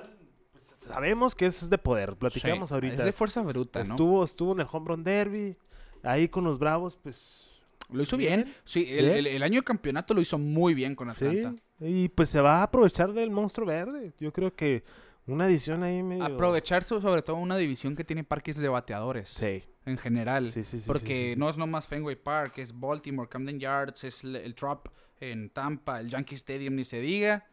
[0.51, 2.15] pues, sabemos que es de poder.
[2.17, 2.95] Platicamos sí, ahorita.
[2.97, 3.91] Es de fuerza bruta, ¿no?
[3.93, 5.55] estuvo, estuvo en el Home Run Derby.
[6.03, 7.47] Ahí con los Bravos, pues.
[7.91, 8.43] Lo hizo bien.
[8.43, 8.55] Bien.
[8.63, 9.17] Sí, el, Bien.
[9.17, 11.53] el- el año de campeonato lo hizo muy bien con Atlanta.
[11.79, 11.85] Sí.
[11.85, 14.13] Y pues se va a aprovechar del monstruo verde.
[14.19, 14.83] Yo creo que
[15.27, 16.23] una edición ahí medio.
[16.23, 19.63] Aprovechar so- sobre todo una división que tiene parques de bateadores Sí.
[19.85, 20.49] en general.
[20.49, 21.39] Sí, sí, sí, porque sí, sí, sí.
[21.39, 24.87] no es nomás Fenway Park, es Baltimore, Camden Yards, es el, el Trop
[25.19, 27.45] en Tampa, el Yankee Stadium ni se diga,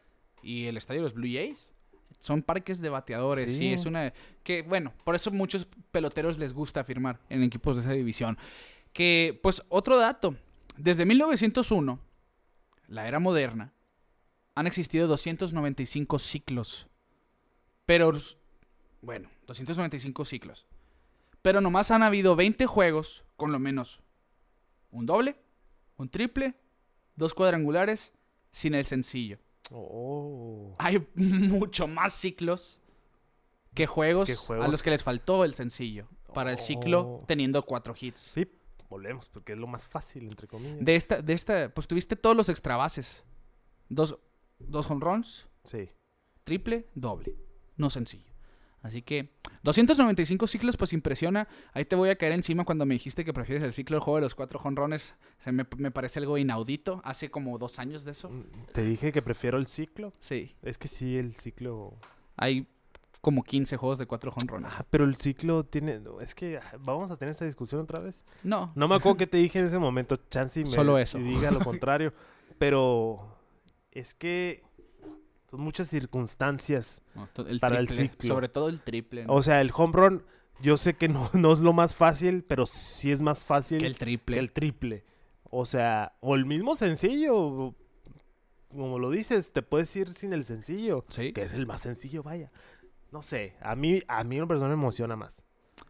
[0.43, 1.73] y el estadio de los Blue Jays.
[2.21, 3.59] Son parques de bateadores, sí.
[3.59, 3.73] Sí.
[3.73, 4.13] es una...
[4.43, 8.39] Que bueno, por eso muchos peloteros les gusta firmar en equipos de esa división.
[8.93, 10.37] Que, pues, otro dato.
[10.77, 11.99] Desde 1901,
[12.89, 13.73] la era moderna,
[14.55, 16.89] han existido 295 ciclos.
[17.87, 18.13] Pero,
[19.01, 20.67] bueno, 295 ciclos.
[21.43, 24.01] Pero nomás han habido 20 juegos con lo menos
[24.91, 25.37] un doble,
[25.97, 26.55] un triple,
[27.17, 28.13] dos cuadrangulares
[28.53, 29.39] sin el sencillo.
[29.71, 30.75] Oh.
[30.79, 32.81] Hay mucho más ciclos
[33.75, 37.25] que juegos, a los que les faltó el sencillo para el ciclo Oh.
[37.27, 38.21] teniendo cuatro hits.
[38.35, 38.47] Sí,
[38.89, 40.85] volvemos, porque es lo más fácil, entre comillas.
[40.85, 43.25] De esta, de esta, pues tuviste todos los extra bases.
[43.89, 44.19] Dos,
[44.59, 45.89] dos home runs, Sí.
[46.45, 47.37] triple, doble.
[47.77, 48.33] No sencillo.
[48.83, 51.47] Así que 295 ciclos, pues impresiona.
[51.73, 54.17] Ahí te voy a caer encima cuando me dijiste que prefieres el ciclo del juego
[54.17, 55.17] de los cuatro jonrones.
[55.47, 57.01] Me, me parece algo inaudito.
[57.05, 58.31] Hace como dos años de eso.
[58.31, 60.15] Mm, Te dije que prefiero el ciclo.
[60.21, 60.55] Sí.
[60.63, 61.95] Es que sí, el ciclo.
[62.37, 62.67] Hay
[63.21, 64.73] como 15 juegos de cuatro jonrones.
[64.75, 66.01] Ah, pero el ciclo tiene.
[66.23, 68.25] Es que ah, vamos a tener esta discusión otra vez.
[68.43, 68.73] No.
[68.75, 70.65] No me acuerdo qué te dije en ese momento, Chansey.
[70.65, 71.19] Me, Solo eso.
[71.19, 72.15] y diga lo contrario.
[72.59, 73.37] pero
[73.93, 74.63] es que
[75.51, 77.03] son muchas circunstancias.
[77.15, 78.35] no, el Para el triple, ciclo.
[78.35, 79.25] Sobre todo el triple.
[79.25, 79.35] ¿no?
[79.35, 80.25] O sea, el home run,
[80.61, 83.87] yo sé que no, no es lo más fácil, pero sí es más fácil que
[83.87, 84.37] el triple.
[84.37, 85.05] que el triple.
[85.51, 87.75] O sea, o el mismo sencillo.
[88.69, 91.05] Como lo dices, te puedes ir sin el sencillo.
[91.09, 91.33] Sí.
[91.33, 92.53] Que es el más sencillo, vaya.
[93.11, 95.45] No sé, a mí, a mí en persona me emociona más.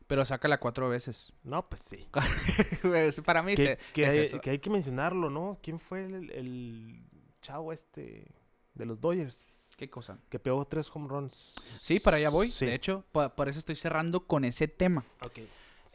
[0.07, 1.35] Pero sácala cuatro veces.
[1.45, 2.09] No, pues sí.
[2.83, 4.41] Pues, Para mí Que, se- que es hay, eso.
[4.41, 5.59] que hay que mencionarlo, ¿no?
[5.63, 7.03] ¿Quién fue el, el
[7.43, 8.27] chavo este
[8.75, 9.57] de los Dodgers?
[9.77, 10.19] ¿Qué cosa?
[10.29, 11.55] Que pegó tres home runs.
[11.81, 12.51] Sí, para allá voy.
[12.51, 12.67] Sí.
[12.67, 15.05] De hecho, pa- por eso estoy cerrando con ese tema.
[15.25, 15.39] Ok.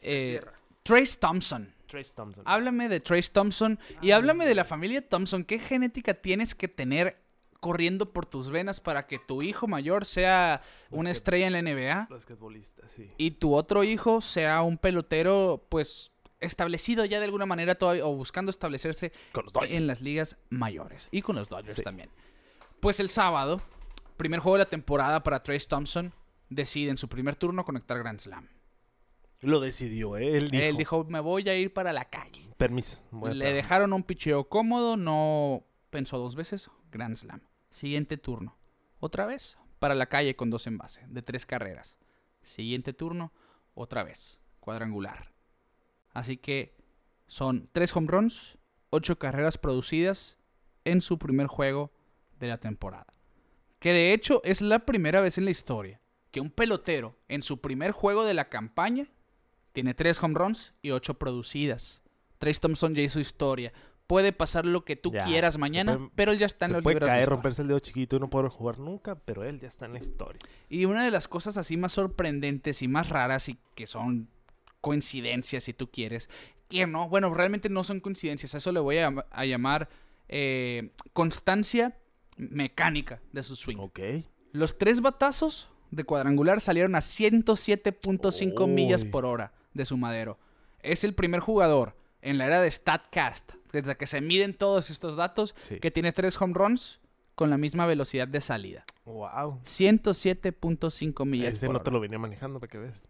[0.04, 0.42] Eh,
[0.84, 1.72] Trace Thompson.
[1.88, 2.44] Trace Thompson.
[2.48, 5.44] Háblame de Trace Thompson y háblame de la familia Thompson.
[5.44, 7.18] ¿Qué genética tienes que tener
[7.60, 10.62] corriendo por tus venas para que tu hijo mayor sea
[10.92, 13.10] una estrella en la NBA Basquetbolista, sí.
[13.18, 18.14] y tu otro hijo sea un pelotero, pues establecido ya de alguna manera todavía o
[18.16, 21.82] buscando establecerse Con los en las ligas mayores y con los Dodgers Sí.
[21.82, 22.10] también.
[22.86, 23.64] Pues el sábado,
[24.16, 26.14] primer juego de la temporada para Trace Thompson,
[26.52, 28.48] decide en su primer turno conectar Grand Slam.
[29.42, 30.38] Lo decidió, ¿eh?
[30.38, 30.64] Él dijo.
[30.64, 32.48] Él dijo, me voy a ir para la calle.
[32.58, 33.04] Permiso.
[33.10, 33.56] voy a Le trabajar".
[33.56, 37.42] dejaron un picheo cómodo, no pensó dos veces, Grand Slam.
[37.72, 38.56] Siguiente turno,
[39.00, 41.98] otra vez, para la calle con dos envases, de tres carreras.
[42.44, 43.34] Siguiente turno,
[43.74, 45.34] otra vez, cuadrangular.
[46.14, 46.78] Así que
[47.26, 48.60] son tres home runs,
[48.92, 50.38] ocho carreras producidas
[50.84, 51.95] en su primer juego
[52.40, 53.08] de la temporada.
[53.80, 56.00] Que de hecho es la primera vez en la historia
[56.32, 59.08] que un pelotero en su primer juego de la campaña
[59.74, 62.02] tiene tres home runs y ocho producidas.
[62.40, 63.72] Trace Thompson ya hizo historia.
[64.08, 66.70] Puede pasar lo que tú Ya, quieras se mañana, puede- pero él ya está en
[66.70, 69.44] Se los puede libros caer, romperse el dedo chiquito y no poder jugar nunca, pero
[69.44, 70.40] él ya está en la historia.
[70.70, 74.30] Y una de las cosas así más sorprendentes y más raras y que son
[74.82, 76.30] coincidencias, si tú quieres,
[76.70, 79.90] que no, bueno, realmente no son coincidencias, a eso le voy a llamar
[80.28, 81.98] eh, constancia
[82.38, 83.78] mecánica de su swing.
[83.80, 84.00] Ok.
[84.52, 90.38] Los tres batazos de cuadrangular salieron a 107.5 millas por hora de su madero.
[90.82, 95.16] Es el primer jugador en la era de StatCast, desde que se miden todos estos
[95.16, 95.80] datos, Sí.
[95.80, 97.00] que tiene tres home runs
[97.36, 98.86] con la misma velocidad de salida.
[99.06, 99.60] Wow.
[99.64, 103.04] 107.5 millas Ese por no te lo venía manejando para que ves.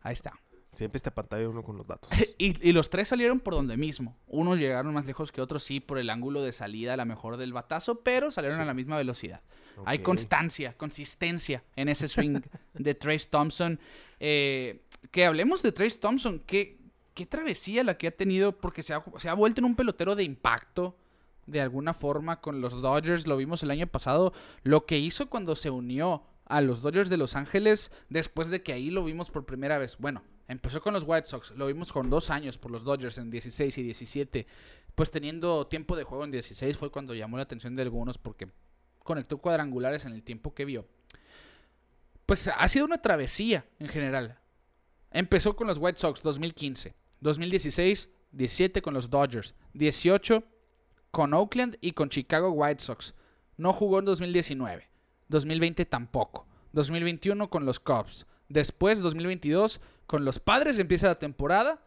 [0.00, 0.38] Ahí está.
[0.76, 2.10] Siempre está pantalla uno con los datos.
[2.38, 4.16] Y, y los tres salieron por donde mismo.
[4.26, 7.38] Unos llegaron más lejos que otros, sí, por el ángulo de salida a la mejor
[7.38, 8.62] del batazo, pero salieron Sí.
[8.62, 9.40] a la misma velocidad.
[9.84, 12.40] Hay constancia, consistencia en ese swing
[12.74, 13.78] de Trace Thompson.
[14.20, 16.42] Eh, que hablemos de Trace Thompson.
[16.46, 16.78] ¿Qué,
[17.14, 20.14] qué travesía la que ha tenido, porque se ha, se ha vuelto en un pelotero
[20.14, 20.96] de impacto
[21.46, 23.26] de alguna forma con los Dodgers.
[23.26, 24.32] Lo vimos el año pasado.
[24.62, 28.72] Lo que hizo cuando se unió a los Dodgers de Los Ángeles después de que
[28.72, 29.96] ahí lo vimos por primera vez.
[29.98, 33.30] Bueno, Empezó con los White Sox, lo vimos con dos años por los Dodgers en
[33.30, 34.46] 16 y 17.
[34.94, 38.48] Pues teniendo tiempo de juego en 16 fue cuando llamó la atención de algunos porque
[39.02, 40.86] conectó cuadrangulares en el tiempo que vio.
[42.26, 44.38] Pues ha sido una travesía en general.
[45.10, 50.44] Empezó con los White Sox 2015, 2016, 17 con los Dodgers, 18
[51.10, 53.14] con Oakland y con Chicago White Sox.
[53.56, 54.88] No jugó en 2019,
[55.28, 58.26] 2020 tampoco, 2021 con los Cubs.
[58.48, 61.82] Después, 2022, con los Padres empieza la temporada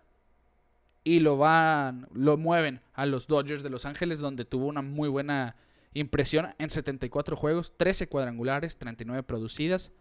[1.03, 5.10] y lo van, lo mueven a los Dodgers de Los Ángeles, donde tuvo una muy
[5.10, 5.55] buena
[5.93, 9.91] impresión en 74 juegos, 13 cuadrangulares, 39 producidas,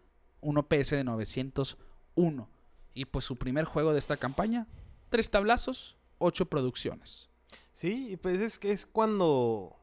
[0.41, 2.49] un OPS de 901.
[2.95, 4.67] Y pues su primer juego de esta campaña,
[5.09, 7.29] tres tablazos, ocho producciones.
[7.73, 9.77] Sí, pues es que es cuando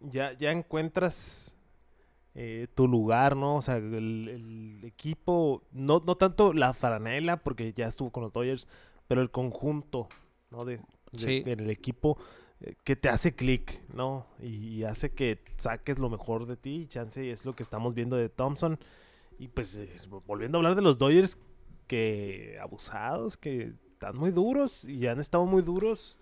[0.00, 1.56] ya, ya encuentras
[2.34, 3.56] eh, tu lugar, ¿no?
[3.56, 8.32] O sea, el, el equipo, no, no tanto la faranela, porque ya estuvo con los
[8.32, 8.68] Dodgers,
[9.08, 10.08] pero el conjunto,
[10.50, 10.64] ¿no?
[10.64, 10.82] De, de-
[11.18, 11.42] Sí.
[11.42, 12.16] del equipo
[12.60, 14.26] eh, que te hace clic, ¿no?
[14.40, 16.82] Y, hace que saques lo mejor de ti.
[16.82, 18.78] y Chance es lo que estamos viendo de Thompson.
[19.38, 19.90] Y pues, eh,
[20.26, 21.36] volviendo a hablar de los Dodgers,
[21.86, 26.18] que abusados, que están muy duros y han estado muy duros.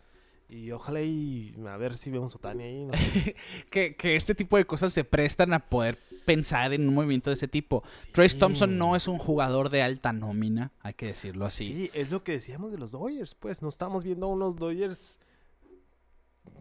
[0.50, 2.84] Y ojalá y a ver si vemos a Otani ahí.
[2.84, 3.36] No sé.
[3.70, 5.96] Que, que este tipo de cosas se prestan a poder
[6.26, 7.84] pensar en un movimiento de ese tipo.
[8.12, 11.66] Trace Thompson no es un jugador de alta nómina, hay que decirlo así.
[11.68, 13.62] Sí, es lo que decíamos de los Dodgers, pues.
[13.62, 15.20] No estamos viendo unos Dodgers.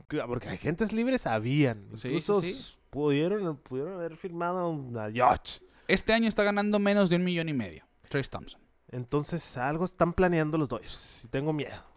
[0.08, 1.88] que- Porque agentes libres habían.
[1.96, 2.74] Sí, Incluso sí, sí.
[2.92, 5.62] Pudieron, pudieron haber firmado a Yacht.
[5.88, 7.84] Este año está ganando menos de un millón y medio.
[8.08, 8.60] Trace Thompson.
[8.92, 11.28] Entonces, algo están planeando los Dodgers.
[11.32, 11.89] Tengo miedo.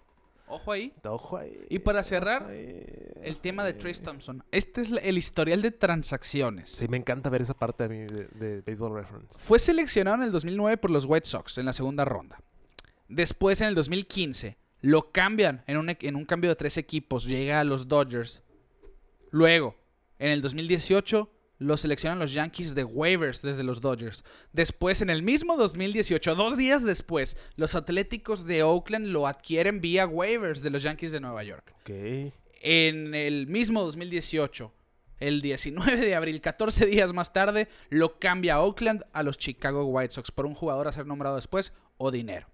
[0.52, 0.92] Ojo ahí.
[1.04, 2.84] Ojo ahí, Y para cerrar, ahí,
[3.22, 3.72] El tema de.
[3.72, 4.44] Trace Thompson.
[4.50, 6.68] Este es el historial de transacciones.
[6.68, 9.38] Sí, me encanta ver esa parte a mí de, de Baseball Reference.
[9.38, 12.38] Fue seleccionado en el 2009 por los White Sox en la segunda ronda.
[13.08, 17.24] Después, en el 2015, lo cambian en un, en un cambio de tres equipos.
[17.24, 18.42] Llega a los Dodgers.
[19.30, 19.76] Luego,
[20.18, 21.30] en el 2018,
[21.62, 24.24] lo seleccionan los Yankees de waivers desde los Dodgers.
[24.52, 30.06] Después, en el mismo 2018, dos días después, los Atléticos de Oakland lo adquieren vía
[30.06, 31.74] waivers de los Yankees de Nueva York.
[31.80, 31.90] Ok.
[32.60, 34.72] En el mismo 2018,
[35.18, 39.84] el 19 de abril, 14 días más tarde, lo cambia a Oakland a los Chicago
[39.84, 42.48] White Sox por un jugador a ser nombrado después o dinero.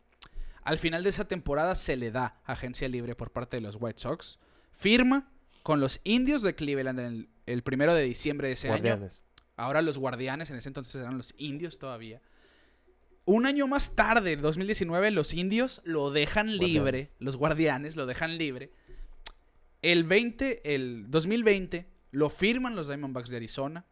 [0.63, 4.01] Al final de esa temporada se le da agencia libre por parte de los White
[4.01, 4.39] Sox.
[4.71, 5.31] Firma
[5.63, 8.83] con los Indios de Cleveland en el, el primero de diciembre de ese año.
[8.83, 9.25] Guardianes.
[9.57, 12.21] Ahora los Guardianes, en ese entonces eran los Indios todavía.
[13.25, 17.11] Un año más tarde, en 2019, los Indios lo dejan libre.
[17.19, 18.73] Los Guardianes lo dejan libre.
[19.83, 23.85] El 20, el 2020, lo firman los Diamondbacks de Arizona.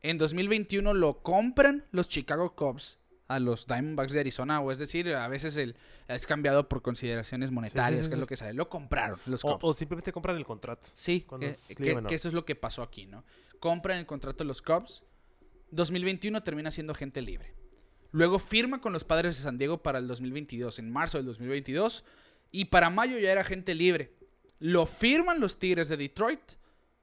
[0.00, 2.98] En 2021 lo compran los Chicago Cubs
[3.28, 4.60] a los Diamondbacks de Arizona.
[4.60, 5.76] O es decir, a veces el,
[6.08, 8.54] es cambiado por consideraciones monetarias, sí, que es lo que sale.
[8.54, 9.60] Lo compraron los O, Cubs.
[9.62, 10.88] o simplemente compran el contrato.
[10.94, 11.54] Sí, que,
[12.06, 13.24] que- eso es lo que pasó aquí, ¿no?
[13.60, 15.04] Compran el contrato de los Cubs.
[15.70, 17.54] 2021 termina siendo agente libre.
[18.12, 22.04] Luego firma con los Padres de San Diego para el 2022, en marzo del 2022.
[22.52, 24.14] Y para mayo ya era agente libre.
[24.60, 26.40] Lo firman los Tigres de Detroit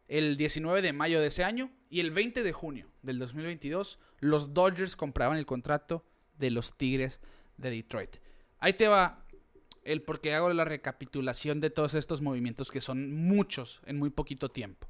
[0.08, 1.70] el 19 de mayo de ese año.
[1.90, 6.06] Y el 20 de junio del 2022, los Dodgers compraban el contrato
[6.42, 7.22] de los Tigres
[7.56, 8.18] de Detroit.
[8.60, 9.26] Ahí te va
[9.84, 14.10] el por qué hago la recapitulación de todos estos movimientos que son muchos en muy
[14.10, 14.88] poquito tiempo.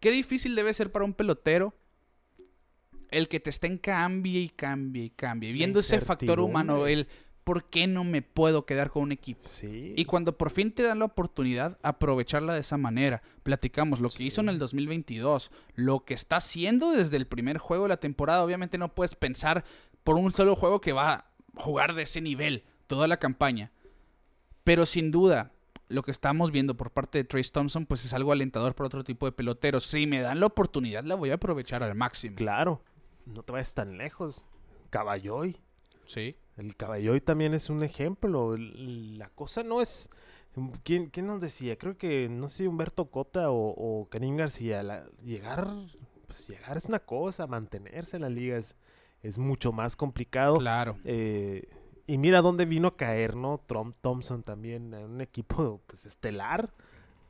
[0.00, 1.74] Qué difícil debe ser para un pelotero
[3.10, 7.08] el que te estén cambie y cambie y cambie, viendo ese factor humano, el
[7.42, 9.40] por qué no me puedo quedar con un equipo.
[9.42, 9.94] Sí.
[9.96, 13.22] Y cuando por fin te dan la oportunidad, aprovecharla de esa manera.
[13.42, 17.84] Platicamos lo que hizo en el 2022, lo que está haciendo desde el primer juego
[17.84, 18.44] de la temporada.
[18.44, 19.64] Obviamente no puedes pensar
[20.08, 21.24] por un solo juego que va a
[21.56, 23.72] jugar de ese nivel toda la campaña.
[24.64, 25.52] Pero sin duda,
[25.88, 29.04] lo que estamos viendo por parte de Trace Thompson, pues es algo alentador para otro
[29.04, 29.84] tipo de peloteros.
[29.84, 32.36] Si me dan la oportunidad, la voy a aprovechar al máximo.
[32.36, 32.82] Claro.
[33.26, 34.42] No te vayas tan lejos.
[34.88, 35.58] Caballoy.
[36.06, 36.36] Sí.
[36.56, 38.56] El Caballoy también es un ejemplo.
[38.56, 40.08] La cosa no es.
[40.84, 41.76] ¿Quién, quién nos decía?
[41.76, 44.82] Creo que, no sé, Humberto Cota o, o Karim García.
[44.82, 45.68] la- llegar,
[46.26, 48.74] pues llegar es una cosa, mantenerse en la liga es,
[49.22, 50.58] es mucho más complicado.
[50.58, 50.96] Claro.
[51.04, 51.68] Eh,
[52.06, 53.60] y mira dónde vino a caer, ¿no?
[53.66, 56.72] Trump Thompson también, en un equipo pues estelar.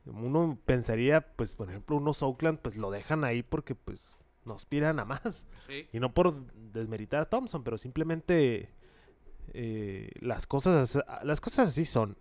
[0.07, 4.99] Uno pensaría, pues, por ejemplo, unos Oakland, pues lo dejan ahí porque pues no aspiran
[5.01, 5.45] a más.
[5.67, 5.87] Sí.
[5.93, 8.71] Y no por desmeritar a Thompson, pero simplemente
[9.53, 12.17] eh, las, cosas, as- las cosas así son.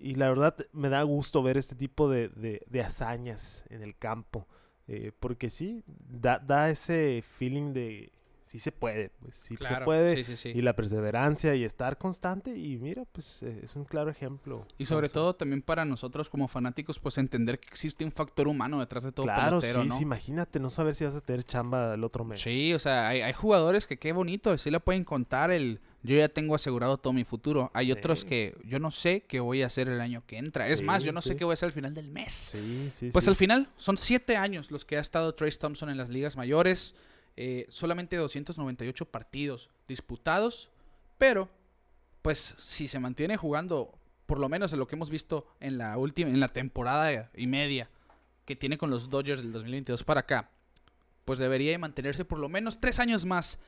[0.00, 3.96] Y la verdad me da gusto ver este tipo de, de- de hazañas en el
[3.96, 4.46] campo.
[4.86, 8.10] eh, porque sí, da, da ese feeling de
[8.48, 10.14] sí se puede, pues sí se puede.
[10.16, 10.48] sí, sí, sí.
[10.58, 14.66] Y la perseverancia y estar constante y mira, pues eh, es un claro ejemplo.
[14.78, 18.80] Y sobre todo también para nosotros como fanáticos, pues entender que existe un factor humano
[18.80, 19.94] detrás de todo Claro, pelotero, sí, ¿no?
[19.96, 22.40] sí, imagínate no saber si vas a tener chamba el otro mes.
[22.40, 26.16] Sí, o sea, hay, hay jugadores que qué bonito, sí le pueden contar el yo
[26.16, 27.70] ya tengo asegurado todo mi futuro.
[27.74, 27.92] Hay Sí.
[27.92, 30.68] otros que yo no sé qué voy a hacer el año que entra.
[30.68, 32.32] es más, yo no sé qué voy a hacer al final del mes.
[32.52, 35.96] Sí, sí, Pues al final son siete años los que ha estado Trace Thompson en
[35.96, 36.94] las ligas mayores.
[37.40, 40.72] Eh, solamente 298 partidos disputados.
[41.18, 41.48] Pero,
[42.20, 43.96] pues si se mantiene jugando,
[44.26, 47.46] por lo menos en lo que hemos visto en la última, en la temporada y
[47.46, 47.90] media
[48.44, 50.50] que tiene con los Dodgers del 2022 para acá,
[51.24, 53.60] pues debería de mantenerse por lo menos tres años más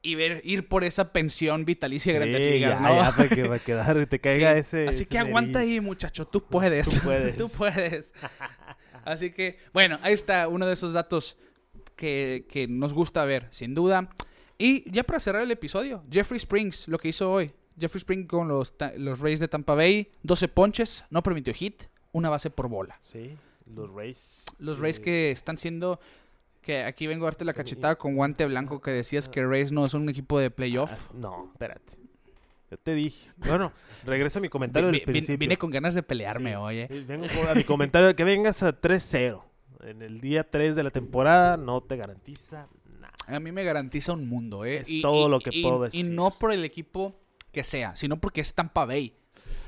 [0.00, 2.94] y ver, ir por esa pensión vitalicia Sí, Grandes Ligas, ya, ¿no?
[2.94, 4.88] ya, para que va a quedar, te caiga Sí, ese.
[4.88, 6.24] Así ese que aguanta ahí, muchacho.
[6.28, 6.88] Tú puedes.
[6.88, 7.36] Tú puedes.
[7.38, 8.14] Tú puedes.
[9.04, 11.36] Así que, bueno, ahí está uno de esos datos
[11.96, 14.08] que, que nos gusta ver, sin duda.
[14.58, 17.52] Y ya para cerrar el episodio, Jeffrey Springs, lo que hizo hoy.
[17.78, 22.28] Jeffrey Springs con los, los Rays de Tampa Bay, 12 ponches, no permitió hit, una
[22.30, 22.98] base por bola.
[23.00, 23.36] Sí,
[23.74, 24.44] los Rays.
[24.58, 26.00] Los Rays eh, que están siendo...
[26.60, 29.84] Que aquí vengo a darte la cachetada con guante blanco que decías que Rays no
[29.84, 30.92] es un equipo de playoff.
[30.92, 31.94] ah, no, espérate.
[32.70, 33.30] Yo te dije.
[33.36, 33.72] Bueno,
[34.04, 35.36] regreso a mi comentario del principio.
[35.38, 37.04] vine con ganas de pelearme Sí.
[37.06, 39.42] Vengo a mi comentario de que vengas a 3-0.
[39.82, 42.68] En el día 3 de la temporada no te garantiza
[43.00, 43.12] nada.
[43.26, 44.78] A mí me garantiza un mundo, ¿eh?
[44.78, 46.10] Es todo lo que puedo Y decir.
[46.10, 47.14] no por el equipo
[47.52, 49.14] que sea, sino porque es Tampa Bay.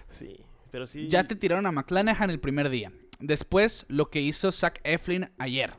[0.08, 0.36] Sí,
[0.70, 1.08] pero sí.
[1.08, 2.92] Ya te tiraron a McClanahan el primer día.
[3.20, 5.74] Después, lo que hizo Zach Eflin ayer.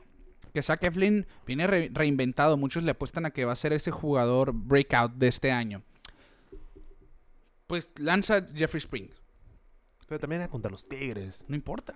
[0.52, 2.56] Que Zach Eflin viene re- reinventado.
[2.56, 5.82] Muchos le apuestan a que va a ser ese jugador breakout de este año.
[7.66, 9.20] Pues lanza Jeffrey Springs.
[10.08, 11.44] Pero también era contra los Tigres.
[11.48, 11.94] No importa.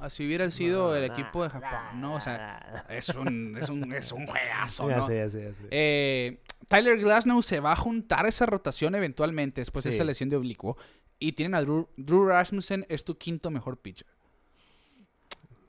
[0.00, 2.14] Así hubiera sido No, el equipo de Japón, ¿no?
[2.14, 5.02] O sea, es un, es un, es un juegazo, ya ¿no?
[5.06, 5.66] sé, ya sé, ya sé.
[5.70, 10.28] Eh, Tyler Glasnow se va a juntar a esa rotación eventualmente después de esa lesión
[10.28, 10.76] de oblicuo.
[11.18, 14.06] Y tienen a Drew, Drew Rasmussen, es tu quinto mejor pitcher.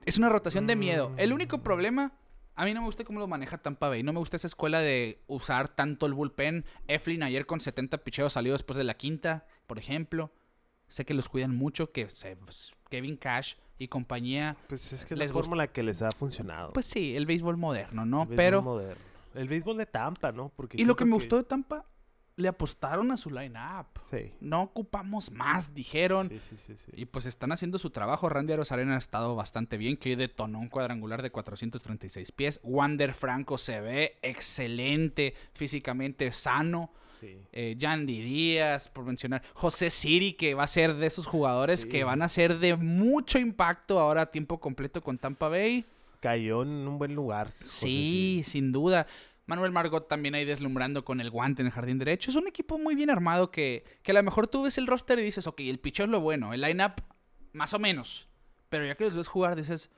[0.05, 1.13] Es una rotación de miedo.
[1.17, 1.61] El único Mm.
[1.61, 2.13] problema,
[2.55, 4.03] a mí no me gusta cómo lo maneja Tampa Bay.
[4.03, 6.65] No me gusta esa escuela de usar tanto el bullpen.
[6.87, 10.31] Eflin ayer con 70 picheos salió después de la quinta, por ejemplo.
[10.87, 12.37] Sé que los cuidan mucho, que se-
[12.89, 14.55] Kevin Cash y compañía.
[14.67, 16.71] Pues es que es la fórmula que les ha funcionado.
[16.73, 18.23] Pues sí, el béisbol moderno, ¿no?
[18.23, 18.61] El béisbol Pero...
[18.61, 19.11] moderno.
[19.33, 20.51] El béisbol de Tampa, ¿no?
[20.55, 21.85] Porque Y lo que me gustó de Tampa,
[22.41, 23.87] le apostaron a su line-up.
[24.09, 24.31] Sí.
[24.41, 26.29] No ocupamos más, dijeron.
[26.29, 26.91] Sí, sí, sí, sí.
[26.95, 28.27] Y pues están haciendo su trabajo.
[28.29, 32.59] Randy Arozarena ha estado bastante bien, que hoy detonó un cuadrangular de 436 pies.
[32.63, 36.91] Wander Franco se ve excelente, físicamente sano.
[37.19, 37.37] Sí.
[37.51, 39.43] Eh, Yandy Díaz, por mencionar.
[39.53, 41.89] José Siri, que va a ser de esos jugadores Sí.
[41.89, 45.85] que van a ser de mucho impacto ahora a tiempo completo con Tampa Bay.
[46.19, 47.47] Cayó en un buen lugar.
[47.47, 49.07] José Sí, sin duda.
[49.51, 52.31] Manuel Margot también ahí deslumbrando con el guante en el jardín derecho.
[52.31, 55.19] Es un equipo muy bien armado que, que a lo mejor tú ves el roster
[55.19, 57.01] y dices, ok, el picheo es lo bueno, el lineup
[57.51, 58.29] más o menos.
[58.69, 59.89] Pero ya que los ves jugar dices,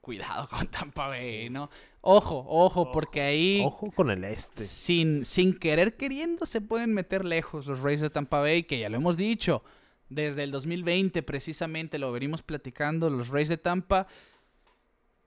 [0.00, 1.50] cuidado con Tampa Bay, Sí.
[1.50, 1.68] ¿no?
[2.00, 4.64] Ojo, ojo, porque ahí Ojo con el este.
[4.64, 8.88] sin, sin querer queriendo se pueden meter lejos los Rays de Tampa Bay, que ya
[8.88, 9.62] lo hemos dicho.
[10.08, 14.06] Desde el 2020 precisamente lo venimos platicando, los Rays de Tampa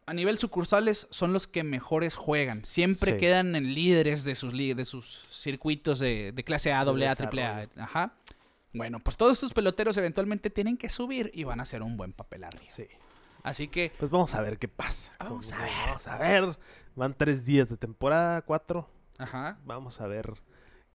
[0.07, 2.65] a nivel sucursales son los que mejores juegan.
[2.65, 3.17] Siempre Sí.
[3.19, 7.67] quedan en líderes de sus, de sus circuitos de, de clase A, AA, AAA.
[7.77, 8.13] Ajá.
[8.73, 12.13] Bueno, pues todos estos peloteros eventualmente tienen que subir y van a hacer un buen
[12.13, 12.71] papel arriba.
[12.71, 12.87] Sí.
[13.43, 15.13] Así que Pues vamos a ver qué pasa.
[15.19, 15.71] Vamos a ver.
[15.87, 16.57] Vamos a ver.
[16.95, 18.89] Van tres días de temporada, cuatro.
[19.17, 19.57] Ajá.
[19.65, 20.33] Vamos a ver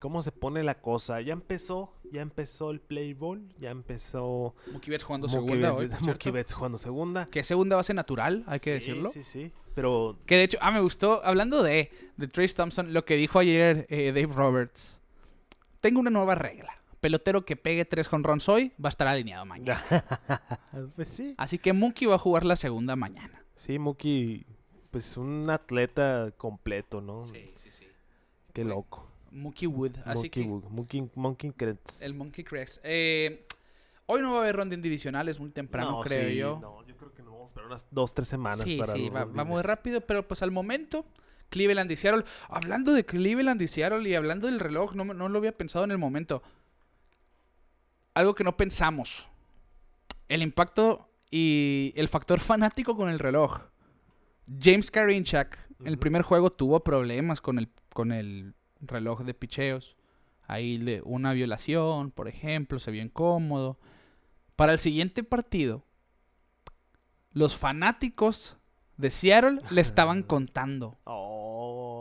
[0.01, 1.21] cómo se pone la cosa.
[1.21, 6.31] Ya empezó, ya empezó el play ball, ya empezó Mookie Betts jugando Mookie segunda hoy.
[6.31, 7.25] Betts jugando segunda.
[7.27, 9.09] Que segunda base natural, hay que Sí, decirlo.
[9.09, 9.51] Sí, sí.
[9.75, 13.37] Pero Que de hecho, ah, me gustó, hablando de, de Trace Thompson, lo que dijo
[13.39, 14.99] ayer eh, Dave Roberts.
[15.79, 16.73] Tengo una nueva regla.
[16.99, 19.83] Pelotero que pegue tres honrones hoy va a estar alineado mañana.
[20.95, 21.35] pues sí.
[21.37, 23.43] Así que Mookie va a jugar la segunda mañana.
[23.55, 24.45] Sí, Mookie,
[24.89, 27.23] pues un atleta completo, ¿no?
[27.25, 27.85] sí, sí.
[28.53, 28.75] Qué Güey.
[28.75, 29.10] loco.
[29.31, 29.97] Mookie Wood.
[30.05, 32.01] Así que Wood, Mookie, Mookie Kretz.
[32.01, 32.79] el Monkey Crest.
[32.83, 33.47] Eh,
[34.05, 36.59] hoy no va a haber ronda individual, es muy temprano, No, creo sí, yo.
[36.61, 39.09] No, yo creo que nos vamos a esperar unas dos, tres semanas sí, para sí,
[39.09, 41.05] va, va muy rápido, pero pues al momento,
[41.49, 42.25] Cleveland y Seattle.
[42.49, 45.91] Hablando de Cleveland y Seattle y hablando del reloj, no, no lo había pensado en
[45.91, 46.43] el momento.
[48.13, 49.29] Algo que no pensamos.
[50.27, 53.61] El impacto y el factor fanático con el reloj.
[54.59, 59.95] James Karinchak en el primer juego tuvo problemas con el, con el reloj de picheos.
[60.47, 63.79] Ahí le, una violación, por ejemplo, se vio incómodo.
[64.55, 65.85] Para el siguiente partido,
[67.31, 68.57] los fanáticos
[68.97, 70.97] de Seattle le estaban contando.
[71.05, 71.51] Oh,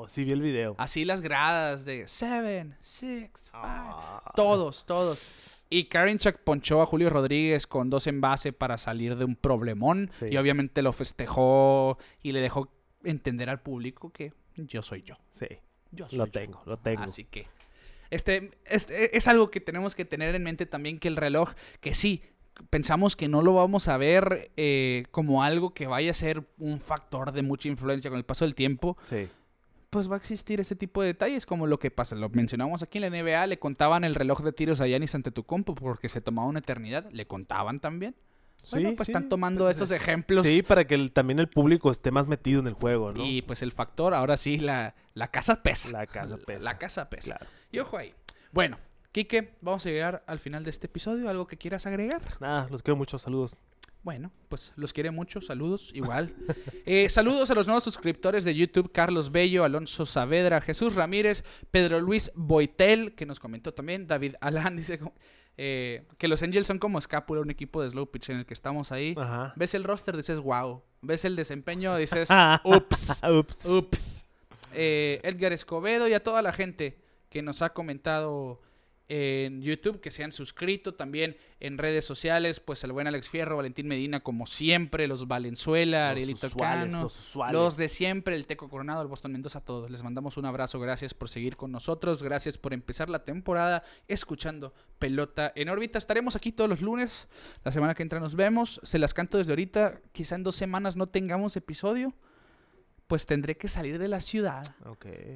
[0.03, 0.75] Oh, sí vi el video.
[0.79, 3.51] Así las gradas de 7, 6, 5.
[3.53, 4.33] Ah.
[4.35, 5.27] Todos, todos.
[5.69, 10.09] Y Karinchak ponchó a Julio Rodríguez con dos en base para salir de un problemón.
[10.11, 10.27] Sí.
[10.31, 12.73] Y obviamente lo festejó y le dejó
[13.05, 15.17] entender al público que yo soy yo.
[15.33, 15.49] Sí,
[15.93, 16.33] Yo soy lo yo.
[16.33, 17.03] tengo, lo tengo.
[17.03, 17.47] Así que
[18.11, 21.51] este, este es algo que tenemos que tener en mente también que el reloj,
[21.81, 22.23] que sí,
[22.71, 26.81] pensamos que no lo vamos a ver eh, como algo que vaya a ser un
[26.81, 29.29] factor de mucha influencia con el paso del tiempo, Sí.
[29.91, 32.15] pues va a existir ese tipo de detalles como lo que pasa.
[32.17, 35.75] Lo mencionamos aquí en la NBA, le contaban el reloj de tiros a Giannis Antetokounmpo
[35.75, 38.15] porque se tomaba una eternidad, le contaban también.
[38.71, 40.43] Bueno, Sí, pues sí, están tomando pues, esos ejemplos.
[40.45, 43.25] Sí, para que el- también el público esté más metido en el juego, ¿no?
[43.25, 45.91] Y pues el factor, ahora sí, la, la casa pesa.
[45.91, 46.65] La casa pesa.
[46.65, 47.37] La casa pesa.
[47.37, 47.47] Claro.
[47.73, 48.15] Y ojo ahí.
[48.53, 48.79] Bueno,
[49.13, 51.29] Quique, vamos a llegar al final de este episodio.
[51.29, 52.23] ¿Algo que quieras agregar?
[52.41, 53.61] Nada, los quiero mucho, saludos.
[54.03, 55.41] Bueno, pues los quiere mucho.
[55.41, 56.35] Saludos, igual.
[56.87, 62.01] Eh, saludos a los nuevos suscriptores de YouTube: Carlos Bello, Alonso Saavedra, Jesús Ramírez, Pedro
[62.01, 64.07] Luis Boitel, que nos comentó también.
[64.07, 64.99] David Alán dice
[65.57, 68.55] eh, que los Angels son como Escápula, un equipo de slow pitch en el que
[68.55, 69.15] estamos ahí.
[69.19, 69.53] Ajá.
[69.57, 70.83] Ves el roster, dices wow.
[71.03, 72.29] Ves el desempeño, dices
[72.65, 73.23] ups.
[73.29, 73.65] Ups.
[73.67, 74.27] Ups.
[74.73, 76.99] Eh, Edgar Escobedo y a toda la gente
[77.29, 78.61] que nos ha comentado
[79.11, 83.57] en YouTube, que se han suscrito también en redes sociales, pues el buen Alex Fierro,
[83.57, 87.53] Valentín Medina, como siempre, los Valenzuela, Arielito Cano, los usuales.
[87.53, 89.91] los de siempre, el Teco Coronado, el Boston Mendoza, a todos.
[89.91, 94.73] Les mandamos un abrazo, gracias por seguir con nosotros, gracias por empezar la temporada escuchando
[95.01, 95.99] Pelota en órbita.
[95.99, 97.27] Estaremos aquí todos los lunes,
[97.65, 100.95] la semana que entra nos vemos, se las canto desde ahorita, quizá en dos semanas
[100.95, 102.15] no tengamos episodio,
[103.09, 104.63] pues tendré que salir de la ciudad,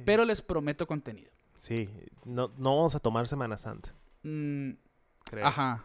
[0.05, 1.35] pero les prometo contenido.
[1.57, 1.89] Sí,
[2.25, 4.71] no, no vamos a tomar Semana Santa, Mm,
[5.23, 5.45] creo.
[5.47, 5.83] ajá,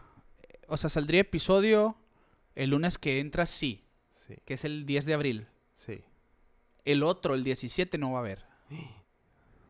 [0.67, 1.95] o sea, saldría episodio
[2.55, 5.47] el lunes que entra, sí, Sí, que es el 10 de abril.
[5.73, 6.01] sí.
[6.83, 8.45] El otro, el 17, no va a haber.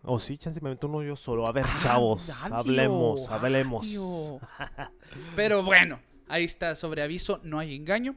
[0.03, 1.45] O sí, chance me meto uno yo solo.
[1.47, 3.85] A ver, Ah, chavos, hablemos, hablemos.
[5.35, 8.15] Pero bueno, ahí está, sobre aviso, no hay engaño.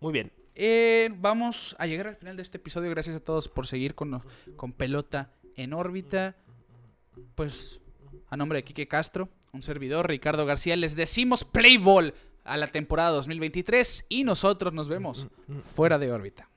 [0.00, 0.30] Muy bien.
[0.54, 2.90] Eh, vamos a llegar al final de este episodio.
[2.90, 4.22] Gracias a todos por seguir con,
[4.56, 6.36] con pelota en órbita.
[7.34, 7.80] Pues
[8.28, 12.14] a nombre de Quique Castro, un servidor, Ricardo García, les decimos play ball
[12.44, 15.26] a la temporada 2023 y nosotros nos vemos
[15.60, 16.48] fuera de órbita.